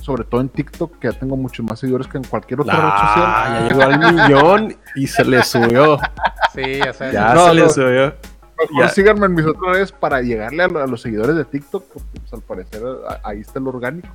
sobre 0.01 0.23
todo 0.25 0.41
en 0.41 0.49
TikTok, 0.49 0.99
que 0.99 1.09
ya 1.11 1.17
tengo 1.17 1.37
muchos 1.37 1.65
más 1.65 1.79
seguidores 1.79 2.07
que 2.07 2.17
en 2.17 2.23
cualquier 2.25 2.59
otra 2.61 2.73
red 2.75 2.81
social. 2.89 3.25
Ah, 3.27 3.59
ya 3.61 3.69
llegó 3.69 3.81
al 3.83 4.13
millón 4.13 4.77
y 4.95 5.07
se 5.07 5.23
le 5.23 5.43
subió. 5.43 5.97
Sí, 6.53 6.79
ya 6.83 6.91
sabes. 6.93 7.13
Ya 7.13 7.33
No, 7.33 7.47
se 7.47 7.53
le 7.53 7.61
no. 7.61 7.69
subió. 7.69 8.13
Mejor 8.69 8.85
ya. 8.87 8.89
síganme 8.89 9.25
en 9.25 9.33
mis 9.35 9.45
otras 9.45 9.75
redes 9.75 9.91
para 9.91 10.21
llegarle 10.21 10.63
a, 10.63 10.67
lo- 10.67 10.81
a 10.83 10.87
los 10.87 11.01
seguidores 11.01 11.35
de 11.35 11.45
TikTok, 11.45 11.85
porque 11.93 12.19
pues, 12.19 12.33
al 12.33 12.41
parecer 12.41 12.81
a- 13.07 13.19
ahí 13.27 13.39
está 13.41 13.59
el 13.59 13.67
orgánico. 13.67 14.09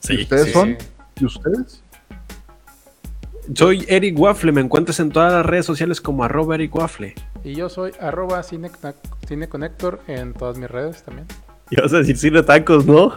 Sí, 0.00 0.22
ustedes 0.22 0.46
sí, 0.46 0.52
son? 0.52 0.76
sí. 0.78 0.86
¿Y 1.20 1.24
ustedes? 1.24 1.82
Soy 3.54 3.84
Eric 3.88 4.18
Waffle. 4.18 4.52
Me 4.52 4.60
encuentras 4.60 5.00
en 5.00 5.10
todas 5.10 5.32
las 5.32 5.44
redes 5.46 5.66
sociales 5.66 6.00
como 6.00 6.22
arroba 6.24 6.54
Eric 6.54 6.74
Waffle. 6.74 7.14
Y 7.44 7.54
yo 7.54 7.68
soy 7.68 7.92
arroba 8.00 8.42
cine, 8.42 8.70
cineconector 9.26 10.00
en 10.06 10.34
todas 10.34 10.58
mis 10.58 10.70
redes 10.70 11.02
también. 11.02 11.26
Y 11.70 11.76
vas 11.80 11.92
a 11.92 11.98
decir 11.98 12.16
cine 12.16 12.42
tacos, 12.42 12.86
¿no? 12.86 13.12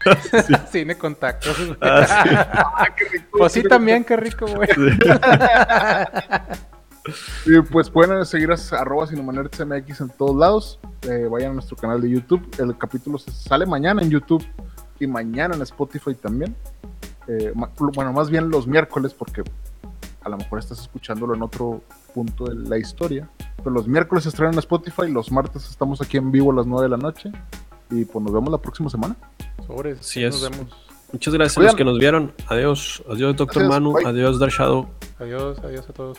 Cine 0.70 0.96
contactos. 0.96 1.56
güey. 1.58 1.76
Ah, 1.82 2.86
Pues 3.32 3.52
sí, 3.52 3.62
también, 3.64 4.02
qué 4.04 4.16
rico, 4.16 4.46
güey. 4.46 4.68
Y 7.46 7.60
pues 7.62 7.90
pueden 7.90 8.24
seguir 8.24 8.50
a 8.52 8.56
arroba 8.78 9.06
CinemaNerdsMX 9.06 10.00
en 10.02 10.10
todos 10.10 10.36
lados. 10.36 10.78
Eh, 11.02 11.26
vayan 11.30 11.50
a 11.50 11.54
nuestro 11.54 11.76
canal 11.76 12.00
de 12.00 12.08
YouTube. 12.10 12.46
El 12.58 12.76
capítulo 12.78 13.18
se- 13.18 13.32
sale 13.32 13.66
mañana 13.66 14.02
en 14.02 14.10
YouTube 14.10 14.44
y 15.00 15.06
mañana 15.06 15.56
en 15.56 15.62
Spotify 15.62 16.14
también. 16.14 16.54
Eh, 17.28 17.52
bueno, 17.94 18.12
más 18.12 18.30
bien 18.30 18.50
los 18.50 18.66
miércoles, 18.66 19.14
porque 19.14 19.42
a 20.22 20.28
lo 20.28 20.36
mejor 20.36 20.60
estás 20.60 20.80
escuchándolo 20.80 21.34
en 21.34 21.42
otro 21.42 21.82
punto 22.14 22.44
de 22.44 22.54
la 22.68 22.78
historia. 22.78 23.28
Pero 23.56 23.70
los 23.70 23.88
miércoles 23.88 24.22
se 24.24 24.28
estrenan 24.30 24.54
en 24.54 24.58
Spotify, 24.60 25.08
los 25.10 25.30
martes 25.32 25.68
estamos 25.68 26.00
aquí 26.00 26.16
en 26.18 26.30
vivo 26.30 26.52
a 26.52 26.54
las 26.54 26.66
9 26.66 26.84
de 26.84 26.88
la 26.90 26.96
noche. 26.96 27.32
Y 27.90 28.04
pues 28.04 28.24
nos 28.24 28.32
vemos 28.32 28.50
la 28.50 28.58
próxima 28.58 28.88
semana. 28.88 29.16
Sobres. 29.66 30.00
Así 30.00 30.22
Nos 30.22 30.36
es. 30.42 30.50
vemos. 30.50 30.72
Muchas 31.12 31.34
gracias 31.34 31.58
a 31.58 31.62
los 31.62 31.74
que 31.74 31.84
nos 31.84 31.98
vieron. 31.98 32.32
Adiós. 32.48 33.02
Adiós, 33.10 33.36
Doctor 33.36 33.62
Gracias, 33.64 33.68
Manu. 33.68 33.92
bye. 33.92 34.06
Adiós, 34.06 34.38
Dark 34.38 34.52
Shadow. 34.52 34.88
Adiós, 35.18 35.58
adiós 35.62 35.88
a 35.88 35.92
todos. 35.92 36.18